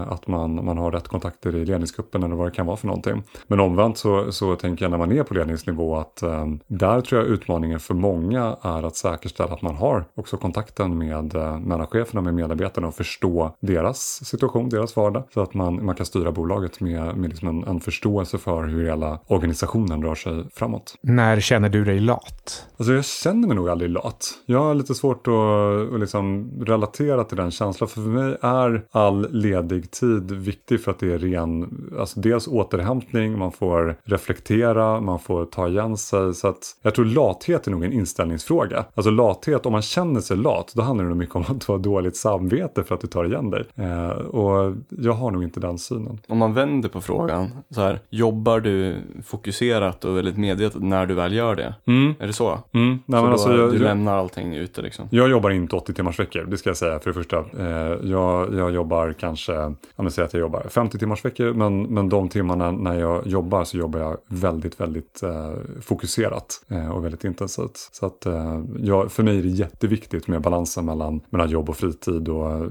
att 0.09 0.27
man, 0.27 0.65
man 0.65 0.77
har 0.77 0.91
rätt 0.91 1.07
kontakter 1.07 1.55
i 1.55 1.65
ledningsgruppen 1.65 2.23
eller 2.29 2.37
vad 2.37 2.47
det 2.47 2.55
kan 2.55 2.65
vara 2.65 2.77
för 2.77 2.87
någonting. 2.87 3.23
Men 3.47 3.59
omvänt 3.59 3.97
så, 3.97 4.31
så 4.31 4.55
tänker 4.55 4.85
jag 4.85 4.91
när 4.91 4.97
man 4.97 5.11
är 5.11 5.23
på 5.23 5.33
ledningsnivå 5.33 5.97
att 5.97 6.23
där 6.67 7.01
tror 7.01 7.21
jag 7.21 7.29
utmaningen 7.29 7.79
för 7.79 7.93
många 7.93 8.57
är 8.61 8.83
att 8.83 8.95
säkerställa 8.95 9.53
att 9.53 9.61
man 9.61 9.75
har 9.75 10.05
också 10.15 10.37
kontakten 10.37 10.97
med 10.97 11.35
eh, 11.35 11.59
mellancheferna, 11.59 12.21
med 12.21 12.33
medarbetarna 12.33 12.87
och 12.87 12.95
förstå 12.95 13.55
deras 13.59 14.25
situation, 14.25 14.69
deras 14.69 14.95
vardag. 14.95 15.23
Så 15.33 15.41
att 15.41 15.53
man, 15.53 15.85
man 15.85 15.95
kan 15.95 16.05
styra 16.05 16.31
bolaget 16.31 16.79
med, 16.79 17.17
med 17.17 17.29
liksom 17.29 17.47
en, 17.47 17.63
en 17.63 17.79
förståelse 17.79 18.37
för 18.37 18.63
hur 18.63 18.85
hela 18.85 19.19
organisationen 19.27 20.03
rör 20.03 20.15
sig 20.15 20.43
framåt. 20.53 20.95
När 21.01 21.39
känner 21.39 21.69
du 21.69 21.85
dig 21.85 21.99
lat? 21.99 22.65
Alltså 22.77 22.93
jag 22.93 23.05
känner 23.05 23.47
mig 23.47 23.55
nog 23.55 23.69
aldrig 23.69 23.89
lat. 23.89 24.31
Jag 24.45 24.59
har 24.59 24.75
lite 24.75 24.95
svårt 24.95 25.27
att, 25.27 25.93
att 25.93 25.99
liksom 25.99 26.51
relatera 26.65 27.23
till 27.23 27.37
den 27.37 27.51
känslan. 27.51 27.87
För, 27.87 28.01
för 28.01 28.09
mig 28.09 28.37
är 28.41 28.85
all 28.91 29.27
ledig 29.31 29.91
tid 29.91 30.31
viktig 30.31 30.81
för 30.81 30.91
att 30.91 30.99
det 30.99 31.13
är 31.13 31.17
ren, 31.17 31.67
alltså 31.99 32.18
dels 32.21 32.47
återhämtning, 32.47 33.39
man 33.39 33.51
får 33.51 33.95
reflektera, 34.03 35.01
man 35.01 35.19
får 35.19 35.45
ta 35.45 35.67
igen 35.67 35.97
sig. 35.97 36.33
Så 36.33 36.47
att 36.47 36.75
jag 36.81 36.95
tror 36.95 37.05
lathet 37.05 37.67
är 37.67 37.71
nog 37.71 37.83
en 37.83 37.93
inställningsfråga. 37.93 38.85
Alltså 38.95 39.11
lathet, 39.11 39.65
om 39.65 39.71
man 39.71 39.81
känner 39.81 40.21
sig 40.21 40.37
lat, 40.37 40.73
då 40.75 40.81
handlar 40.81 41.03
det 41.03 41.09
nog 41.09 41.17
mycket 41.17 41.35
om 41.35 41.41
att 41.41 41.67
du 41.67 41.71
har 41.71 41.79
dåligt 41.79 42.15
samvete 42.15 42.83
för 42.83 42.95
att 42.95 43.01
du 43.01 43.07
tar 43.07 43.25
igen 43.25 43.49
dig. 43.49 43.63
Eh, 43.75 44.09
och 44.09 44.75
jag 44.89 45.13
har 45.13 45.31
nog 45.31 45.43
inte 45.43 45.59
den 45.59 45.77
synen. 45.77 46.19
Om 46.27 46.37
man 46.37 46.53
vänder 46.53 46.89
på 46.89 47.01
frågan, 47.01 47.49
så 47.69 47.81
här, 47.81 47.99
jobbar 48.09 48.59
du 48.59 49.01
fokuserat 49.25 50.05
och 50.05 50.17
väldigt 50.17 50.37
medvetet 50.37 50.83
när 50.83 51.05
du 51.05 51.13
väl 51.13 51.33
gör 51.33 51.55
det? 51.55 51.75
Mm. 51.85 52.13
Är 52.19 52.27
det 52.27 52.33
så? 52.33 52.59
Mm. 52.73 52.99
Nej, 53.05 53.19
så 53.19 53.23
men 53.23 53.31
alltså, 53.31 53.49
jag, 53.57 53.71
du 53.71 53.75
jag, 53.75 53.83
lämnar 53.83 54.17
allting 54.17 54.55
ute 54.55 54.81
liksom? 54.81 55.07
Jag 55.11 55.29
jobbar 55.29 55.49
inte 55.49 55.75
80 55.75 55.93
timmars 55.93 56.19
veckor, 56.19 56.43
det 56.43 56.57
ska 56.57 56.69
jag 56.69 56.77
säga 56.77 56.99
för 56.99 57.09
det 57.09 57.13
första. 57.13 57.37
Eh, 57.37 58.09
jag, 58.09 58.55
jag 58.55 58.71
jobbar 58.71 59.13
kanske, 59.13 59.53
om 59.55 59.75
jag 59.95 60.11
säger 60.11 60.27
att 60.27 60.33
jag 60.33 60.41
jobbar 60.41 60.65
50 60.69 60.99
timmars 60.99 61.25
veckor, 61.25 61.53
men, 61.53 61.83
men 61.83 62.08
de 62.09 62.29
timmarna 62.29 62.71
när 62.71 62.99
jag 62.99 63.27
jobbar 63.27 63.63
så 63.63 63.77
jobbar 63.77 63.99
jag 63.99 64.17
väldigt, 64.27 64.79
väldigt 64.79 65.23
eh, 65.23 65.53
fokuserat 65.81 66.61
eh, 66.67 66.89
och 66.89 67.05
väldigt 67.05 67.23
intensivt. 67.23 67.89
Så 67.91 68.05
att 68.05 68.25
eh, 68.25 68.63
jag, 68.79 69.11
för 69.11 69.23
mig 69.23 69.37
är 69.37 69.43
det 69.43 69.49
jätteviktigt 69.49 70.27
med 70.27 70.41
balansen 70.41 70.85
mellan, 70.85 71.21
mellan 71.29 71.49
jobb 71.49 71.69
och 71.69 71.77
fritid 71.77 72.29
och 72.29 72.51
eh, 72.51 72.67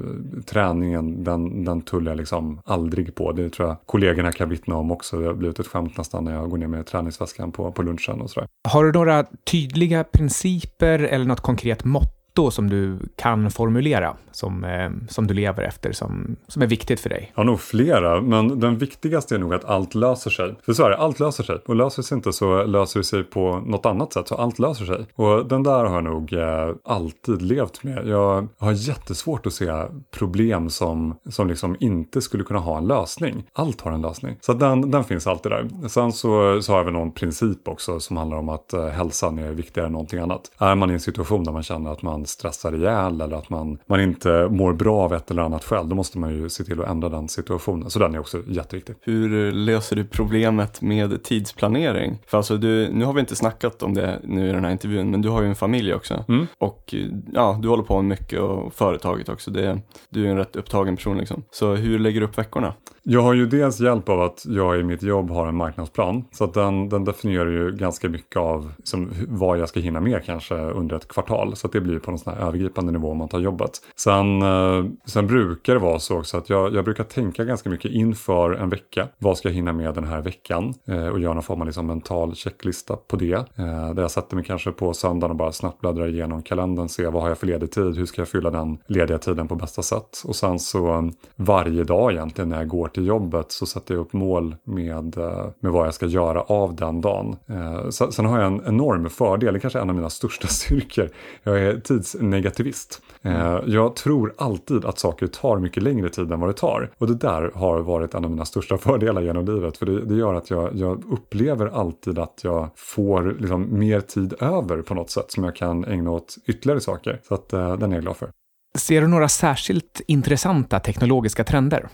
träningen, 0.46 1.24
den, 1.24 1.64
den 1.64 1.80
tullar 1.80 2.12
jag 2.12 2.16
liksom 2.16 2.60
aldrig 2.64 3.14
på. 3.14 3.32
Det 3.32 3.50
tror 3.50 3.68
jag 3.68 3.76
kollegorna 3.86 4.32
kan 4.32 4.48
vittna 4.48 4.76
om 4.76 4.90
också. 4.90 5.18
Det 5.20 5.26
har 5.26 5.34
blivit 5.34 5.58
ett 5.58 5.66
skämt 5.66 5.96
nästan 5.96 6.24
när 6.24 6.34
jag 6.34 6.50
går 6.50 6.58
ner 6.58 6.66
med 6.66 6.86
träningsväskan 6.86 7.52
på, 7.52 7.72
på 7.72 7.82
lunchen 7.82 8.20
och 8.20 8.30
sådär. 8.30 8.48
Har 8.68 8.84
du 8.84 8.92
några 8.92 9.24
tydliga 9.50 10.04
principer 10.04 10.98
eller 10.98 11.24
något 11.24 11.40
konkret 11.40 11.84
mått 11.84 12.17
motto 12.38 12.50
som 12.50 12.70
du 12.70 12.98
kan 13.16 13.50
formulera, 13.50 14.16
som, 14.30 14.64
eh, 14.64 14.90
som 15.08 15.26
du 15.26 15.34
lever 15.34 15.62
efter, 15.62 15.92
som, 15.92 16.36
som 16.48 16.62
är 16.62 16.66
viktigt 16.66 17.00
för 17.00 17.08
dig? 17.08 17.32
Jag 17.34 17.40
har 17.40 17.44
nog 17.44 17.60
flera, 17.60 18.20
men 18.20 18.60
den 18.60 18.78
viktigaste 18.78 19.34
är 19.34 19.38
nog 19.38 19.54
att 19.54 19.64
allt 19.64 19.94
löser 19.94 20.30
sig. 20.30 20.54
För 20.62 20.72
så 20.72 20.84
är 20.84 20.90
det, 20.90 20.96
allt 20.96 21.20
löser 21.20 21.44
sig. 21.44 21.58
Och 21.66 21.76
löser 21.76 22.02
sig 22.02 22.16
inte 22.16 22.32
så 22.32 22.64
löser 22.64 23.00
det 23.00 23.04
sig 23.04 23.24
på 23.24 23.62
något 23.66 23.86
annat 23.86 24.12
sätt, 24.12 24.28
så 24.28 24.34
allt 24.34 24.58
löser 24.58 24.84
sig. 24.84 25.06
Och 25.14 25.46
den 25.46 25.62
där 25.62 25.84
har 25.84 25.94
jag 25.94 26.04
nog 26.04 26.32
eh, 26.32 26.74
alltid 26.84 27.42
levt 27.42 27.84
med. 27.84 28.08
Jag 28.08 28.48
har 28.58 28.72
jättesvårt 28.72 29.46
att 29.46 29.52
se 29.52 29.72
problem 30.10 30.70
som, 30.70 31.16
som 31.28 31.48
liksom 31.48 31.76
inte 31.80 32.20
skulle 32.20 32.44
kunna 32.44 32.60
ha 32.60 32.78
en 32.78 32.86
lösning. 32.86 33.44
Allt 33.52 33.80
har 33.80 33.92
en 33.92 34.02
lösning. 34.02 34.36
Så 34.40 34.52
den, 34.52 34.90
den 34.90 35.04
finns 35.04 35.26
alltid 35.26 35.52
där. 35.52 35.88
Sen 35.88 36.12
så, 36.12 36.62
så 36.62 36.72
har 36.72 36.84
vi 36.84 36.92
någon 36.92 37.12
princip 37.12 37.68
också 37.68 38.00
som 38.00 38.16
handlar 38.16 38.36
om 38.36 38.48
att 38.48 38.72
eh, 38.72 38.86
hälsan 38.86 39.38
är 39.38 39.52
viktigare 39.52 39.86
än 39.86 39.92
någonting 39.92 40.20
annat. 40.20 40.50
Är 40.58 40.74
man 40.74 40.90
i 40.90 40.92
en 40.92 41.00
situation 41.00 41.44
där 41.44 41.52
man 41.52 41.62
känner 41.62 41.92
att 41.92 42.02
man 42.02 42.26
stressar 42.28 42.74
ihjäl 42.74 43.20
eller 43.20 43.36
att 43.36 43.50
man, 43.50 43.78
man 43.86 44.00
inte 44.00 44.48
mår 44.50 44.72
bra 44.72 45.00
av 45.00 45.14
ett 45.14 45.30
eller 45.30 45.42
annat 45.42 45.64
skäl, 45.64 45.88
då 45.88 45.96
måste 45.96 46.18
man 46.18 46.34
ju 46.34 46.48
se 46.48 46.64
till 46.64 46.80
att 46.80 46.88
ändra 46.88 47.08
den 47.08 47.28
situationen. 47.28 47.90
Så 47.90 47.98
den 47.98 48.14
är 48.14 48.18
också 48.18 48.42
jätteviktig. 48.46 48.94
Hur 49.00 49.52
löser 49.52 49.96
du 49.96 50.04
problemet 50.04 50.80
med 50.80 51.22
tidsplanering? 51.22 52.18
För 52.26 52.36
alltså 52.36 52.56
du, 52.56 52.88
nu 52.92 53.04
har 53.04 53.12
vi 53.12 53.20
inte 53.20 53.36
snackat 53.36 53.82
om 53.82 53.94
det 53.94 54.20
nu 54.24 54.48
i 54.48 54.52
den 54.52 54.64
här 54.64 54.72
intervjun, 54.72 55.10
men 55.10 55.22
du 55.22 55.28
har 55.28 55.42
ju 55.42 55.48
en 55.48 55.54
familj 55.54 55.94
också. 55.94 56.24
Mm. 56.28 56.46
Och 56.58 56.94
ja, 57.32 57.58
du 57.62 57.68
håller 57.68 57.82
på 57.82 58.02
med 58.02 58.18
mycket 58.18 58.40
och 58.40 58.74
företaget 58.74 59.28
också. 59.28 59.50
Det, 59.50 59.80
du 60.08 60.26
är 60.26 60.30
en 60.30 60.36
rätt 60.36 60.56
upptagen 60.56 60.96
person 60.96 61.18
liksom. 61.18 61.42
Så 61.50 61.74
hur 61.74 61.98
lägger 61.98 62.20
du 62.20 62.26
upp 62.26 62.38
veckorna? 62.38 62.74
Jag 63.10 63.22
har 63.22 63.34
ju 63.34 63.46
dels 63.46 63.80
hjälp 63.80 64.08
av 64.08 64.20
att 64.20 64.44
jag 64.48 64.80
i 64.80 64.82
mitt 64.82 65.02
jobb 65.02 65.30
har 65.30 65.48
en 65.48 65.54
marknadsplan. 65.56 66.24
Så 66.30 66.44
att 66.44 66.54
den, 66.54 66.88
den 66.88 67.04
definierar 67.04 67.50
ju 67.50 67.72
ganska 67.72 68.08
mycket 68.08 68.36
av 68.36 68.72
som, 68.84 69.10
vad 69.28 69.58
jag 69.58 69.68
ska 69.68 69.80
hinna 69.80 70.00
med 70.00 70.24
kanske 70.24 70.54
under 70.54 70.96
ett 70.96 71.08
kvartal. 71.08 71.56
Så 71.56 71.66
att 71.66 71.72
det 71.72 71.80
blir 71.80 71.98
på 71.98 72.10
någon 72.10 72.18
sån 72.18 72.34
här 72.34 72.40
övergripande 72.40 72.92
nivå 72.92 73.10
om 73.10 73.18
man 73.18 73.28
tar 73.28 73.38
jobbet. 73.38 73.70
Sen, 73.96 74.42
eh, 74.42 74.84
sen 75.04 75.26
brukar 75.26 75.72
det 75.72 75.78
vara 75.78 75.98
så 75.98 76.18
också 76.18 76.36
att 76.36 76.50
jag, 76.50 76.74
jag 76.74 76.84
brukar 76.84 77.04
tänka 77.04 77.44
ganska 77.44 77.70
mycket 77.70 77.90
inför 77.90 78.52
en 78.52 78.68
vecka. 78.68 79.08
Vad 79.18 79.38
ska 79.38 79.48
jag 79.48 79.54
hinna 79.54 79.72
med 79.72 79.94
den 79.94 80.04
här 80.04 80.20
veckan? 80.20 80.74
Eh, 80.88 81.06
och 81.06 81.20
göra 81.20 81.34
någon 81.34 81.42
form 81.42 81.60
av 81.60 81.66
liksom 81.66 81.86
mental 81.86 82.34
checklista 82.34 82.96
på 82.96 83.16
det. 83.16 83.34
Eh, 83.34 83.94
där 83.94 84.02
jag 84.02 84.10
sätter 84.10 84.36
mig 84.36 84.44
kanske 84.44 84.72
på 84.72 84.94
söndagen 84.94 85.30
och 85.30 85.36
bara 85.36 85.52
snabbt 85.52 85.80
bläddrar 85.80 86.08
igenom 86.08 86.42
kalendern. 86.42 86.88
Se 86.88 87.08
vad 87.08 87.22
har 87.22 87.28
jag 87.28 87.38
för 87.38 87.46
ledig 87.46 87.70
tid? 87.70 87.96
Hur 87.96 88.06
ska 88.06 88.20
jag 88.20 88.28
fylla 88.28 88.50
den 88.50 88.78
lediga 88.86 89.18
tiden 89.18 89.48
på 89.48 89.54
bästa 89.54 89.82
sätt? 89.82 90.22
Och 90.24 90.36
sen 90.36 90.58
så 90.58 90.94
eh, 90.94 91.02
varje 91.36 91.84
dag 91.84 92.12
egentligen 92.12 92.48
när 92.48 92.58
jag 92.58 92.68
går 92.68 92.88
till 92.88 92.97
jobbet 93.02 93.52
så 93.52 93.66
sätter 93.66 93.94
jag 93.94 94.00
upp 94.00 94.12
mål 94.12 94.56
med, 94.64 95.18
eh, 95.18 95.46
med 95.60 95.72
vad 95.72 95.86
jag 95.86 95.94
ska 95.94 96.06
göra 96.06 96.42
av 96.42 96.76
den 96.76 97.00
dagen. 97.00 97.36
Eh, 97.46 97.88
sen 97.88 98.26
har 98.26 98.40
jag 98.40 98.46
en 98.46 98.62
enorm 98.66 99.10
fördel, 99.10 99.54
det 99.54 99.60
kanske 99.60 99.78
är 99.78 99.82
en 99.82 99.90
av 99.90 99.96
mina 99.96 100.10
största 100.10 100.46
styrkor. 100.48 101.10
Jag 101.42 101.58
är 101.60 101.80
tidsnegativist. 101.80 103.02
Eh, 103.22 103.58
jag 103.66 103.96
tror 103.96 104.34
alltid 104.38 104.84
att 104.84 104.98
saker 104.98 105.26
tar 105.26 105.58
mycket 105.58 105.82
längre 105.82 106.08
tid 106.08 106.32
än 106.32 106.40
vad 106.40 106.48
det 106.48 106.54
tar. 106.54 106.90
Och 106.98 107.06
det 107.06 107.14
där 107.14 107.50
har 107.54 107.80
varit 107.80 108.14
en 108.14 108.24
av 108.24 108.30
mina 108.30 108.44
största 108.44 108.78
fördelar 108.78 109.22
genom 109.22 109.44
livet. 109.44 109.76
För 109.76 109.86
det, 109.86 110.04
det 110.04 110.14
gör 110.14 110.34
att 110.34 110.50
jag, 110.50 110.76
jag, 110.76 111.04
upplever 111.12 111.66
alltid 111.66 112.18
att 112.18 112.40
jag 112.42 112.68
får 112.76 113.36
liksom 113.38 113.78
mer 113.78 114.00
tid 114.00 114.34
över 114.40 114.82
på 114.82 114.94
något 114.94 115.10
sätt 115.10 115.32
som 115.32 115.44
jag 115.44 115.56
kan 115.56 115.84
ägna 115.84 116.10
åt 116.10 116.36
ytterligare 116.46 116.80
saker. 116.80 117.20
Så 117.28 117.34
att, 117.34 117.48
den 117.48 117.82
är 117.82 117.96
jag 117.96 118.02
glad 118.02 118.16
för. 118.16 118.30
Ser 118.78 119.00
du 119.00 119.06
några 119.06 119.28
särskilt 119.28 120.00
intressanta 120.06 120.80
teknologiska 120.80 121.44
trender? 121.44 121.88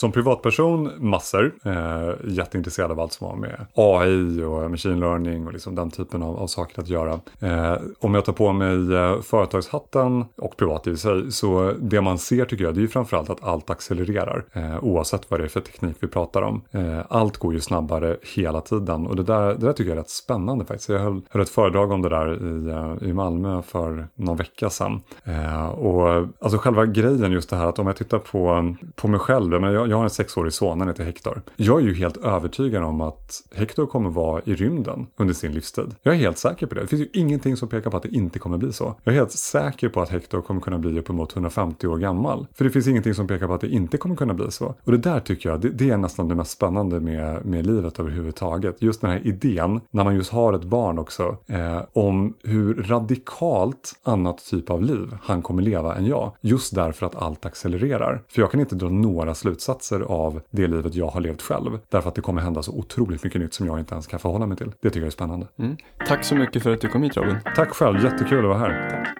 Som 0.00 0.12
privatperson, 0.12 0.90
massor. 0.98 1.52
Eh, 1.64 2.10
jätteintresserad 2.24 2.90
av 2.90 3.00
allt 3.00 3.12
som 3.12 3.26
har 3.26 3.36
med 3.36 3.66
AI 3.74 4.42
och 4.42 4.70
machine 4.70 5.00
learning 5.00 5.46
och 5.46 5.52
liksom 5.52 5.74
den 5.74 5.90
typen 5.90 6.22
av, 6.22 6.36
av 6.36 6.46
saker 6.46 6.82
att 6.82 6.88
göra. 6.88 7.20
Eh, 7.40 7.76
om 7.98 8.14
jag 8.14 8.24
tar 8.24 8.32
på 8.32 8.52
mig 8.52 8.94
eh, 8.94 9.20
företagshatten 9.20 10.24
och 10.36 10.56
privat 10.56 10.86
i 10.86 10.96
sig, 10.96 11.32
så 11.32 11.74
det 11.80 12.00
man 12.00 12.18
ser 12.18 12.44
tycker 12.44 12.64
jag, 12.64 12.74
det 12.74 12.78
är 12.78 12.82
ju 12.82 12.88
framförallt 12.88 13.30
att 13.30 13.44
allt 13.44 13.70
accelererar. 13.70 14.44
Eh, 14.52 14.84
oavsett 14.84 15.30
vad 15.30 15.40
det 15.40 15.44
är 15.44 15.48
för 15.48 15.60
teknik 15.60 15.96
vi 16.00 16.08
pratar 16.08 16.42
om. 16.42 16.62
Eh, 16.70 17.00
allt 17.08 17.36
går 17.36 17.54
ju 17.54 17.60
snabbare 17.60 18.16
hela 18.36 18.60
tiden 18.60 19.06
och 19.06 19.16
det 19.16 19.22
där, 19.22 19.54
det 19.54 19.66
där 19.66 19.72
tycker 19.72 19.90
jag 19.90 19.98
är 19.98 20.02
rätt 20.02 20.10
spännande 20.10 20.64
faktiskt. 20.64 20.88
Jag 20.88 20.98
höll, 20.98 21.20
höll 21.30 21.42
ett 21.42 21.48
föredrag 21.48 21.90
om 21.90 22.02
det 22.02 22.08
där 22.08 22.32
i, 22.32 22.70
eh, 22.70 23.08
i 23.08 23.12
Malmö 23.12 23.62
för 23.62 24.08
någon 24.14 24.36
vecka 24.36 24.70
sedan. 24.70 25.00
Eh, 25.24 25.68
och 25.68 26.26
alltså 26.40 26.58
själva 26.58 26.86
grejen 26.86 27.32
just 27.32 27.50
det 27.50 27.56
här 27.56 27.66
att 27.66 27.78
om 27.78 27.86
jag 27.86 27.96
tittar 27.96 28.18
på, 28.18 28.74
på 28.94 29.08
mig 29.08 29.20
själv, 29.20 29.60
men 29.60 29.72
jag, 29.72 29.89
jag 29.90 29.96
har 29.96 30.04
en 30.04 30.10
sexårig 30.10 30.52
son, 30.52 30.78
han 30.78 30.88
heter 30.88 31.04
Hector. 31.04 31.42
Jag 31.56 31.80
är 31.80 31.84
ju 31.84 31.94
helt 31.94 32.16
övertygad 32.16 32.84
om 32.84 33.00
att 33.00 33.42
Hector 33.54 33.86
kommer 33.86 34.10
vara 34.10 34.42
i 34.44 34.54
rymden 34.54 35.06
under 35.16 35.34
sin 35.34 35.52
livstid. 35.52 35.94
Jag 36.02 36.14
är 36.14 36.18
helt 36.18 36.38
säker 36.38 36.66
på 36.66 36.74
det. 36.74 36.80
Det 36.80 36.86
finns 36.86 37.02
ju 37.02 37.08
ingenting 37.12 37.56
som 37.56 37.68
pekar 37.68 37.90
på 37.90 37.96
att 37.96 38.02
det 38.02 38.08
inte 38.08 38.38
kommer 38.38 38.58
bli 38.58 38.72
så. 38.72 38.94
Jag 39.04 39.14
är 39.14 39.18
helt 39.18 39.32
säker 39.32 39.88
på 39.88 40.00
att 40.00 40.08
Hector 40.08 40.42
kommer 40.42 40.60
kunna 40.60 40.78
bli 40.78 40.98
uppemot 40.98 41.32
150 41.32 41.86
år 41.86 41.98
gammal. 41.98 42.46
För 42.54 42.64
det 42.64 42.70
finns 42.70 42.86
ingenting 42.86 43.14
som 43.14 43.26
pekar 43.26 43.46
på 43.46 43.54
att 43.54 43.60
det 43.60 43.68
inte 43.68 43.96
kommer 43.96 44.16
kunna 44.16 44.34
bli 44.34 44.50
så. 44.50 44.74
Och 44.84 44.92
det 44.92 44.98
där 44.98 45.20
tycker 45.20 45.48
jag, 45.48 45.60
det, 45.60 45.68
det 45.68 45.90
är 45.90 45.96
nästan 45.96 46.28
det 46.28 46.34
mest 46.34 46.50
spännande 46.50 47.00
med, 47.00 47.44
med 47.44 47.66
livet 47.66 48.00
överhuvudtaget. 48.00 48.82
Just 48.82 49.00
den 49.00 49.10
här 49.10 49.26
idén, 49.26 49.80
när 49.90 50.04
man 50.04 50.14
just 50.14 50.32
har 50.32 50.52
ett 50.52 50.64
barn 50.64 50.98
också, 50.98 51.36
eh, 51.46 51.82
om 51.92 52.34
hur 52.42 52.74
radikalt 52.74 53.92
annat 54.02 54.44
typ 54.50 54.70
av 54.70 54.82
liv 54.82 55.16
han 55.22 55.42
kommer 55.42 55.62
leva 55.62 55.96
än 55.96 56.06
jag. 56.06 56.32
Just 56.40 56.74
därför 56.74 57.06
att 57.06 57.14
allt 57.14 57.46
accelererar. 57.46 58.22
För 58.28 58.42
jag 58.42 58.50
kan 58.50 58.60
inte 58.60 58.74
dra 58.74 58.88
några 58.88 59.34
slutsatser 59.34 59.69
slutsatser 59.70 60.00
av 60.00 60.40
det 60.50 60.66
livet 60.66 60.94
jag 60.94 61.08
har 61.08 61.20
levt 61.20 61.42
själv. 61.42 61.78
Därför 61.88 62.08
att 62.08 62.14
det 62.14 62.20
kommer 62.20 62.42
hända 62.42 62.62
så 62.62 62.72
otroligt 62.72 63.24
mycket 63.24 63.40
nytt 63.40 63.54
som 63.54 63.66
jag 63.66 63.78
inte 63.78 63.94
ens 63.94 64.06
kan 64.06 64.20
förhålla 64.20 64.46
mig 64.46 64.56
till. 64.56 64.72
Det 64.80 64.90
tycker 64.90 65.00
jag 65.00 65.06
är 65.06 65.10
spännande. 65.10 65.46
Mm. 65.58 65.76
Tack 66.06 66.24
så 66.24 66.34
mycket 66.34 66.62
för 66.62 66.72
att 66.72 66.80
du 66.80 66.88
kom 66.88 67.02
hit 67.02 67.16
Robin. 67.16 67.38
Tack 67.56 67.70
själv, 67.70 68.04
jättekul 68.04 68.38
att 68.38 68.44
vara 68.44 68.58
här. 68.58 69.14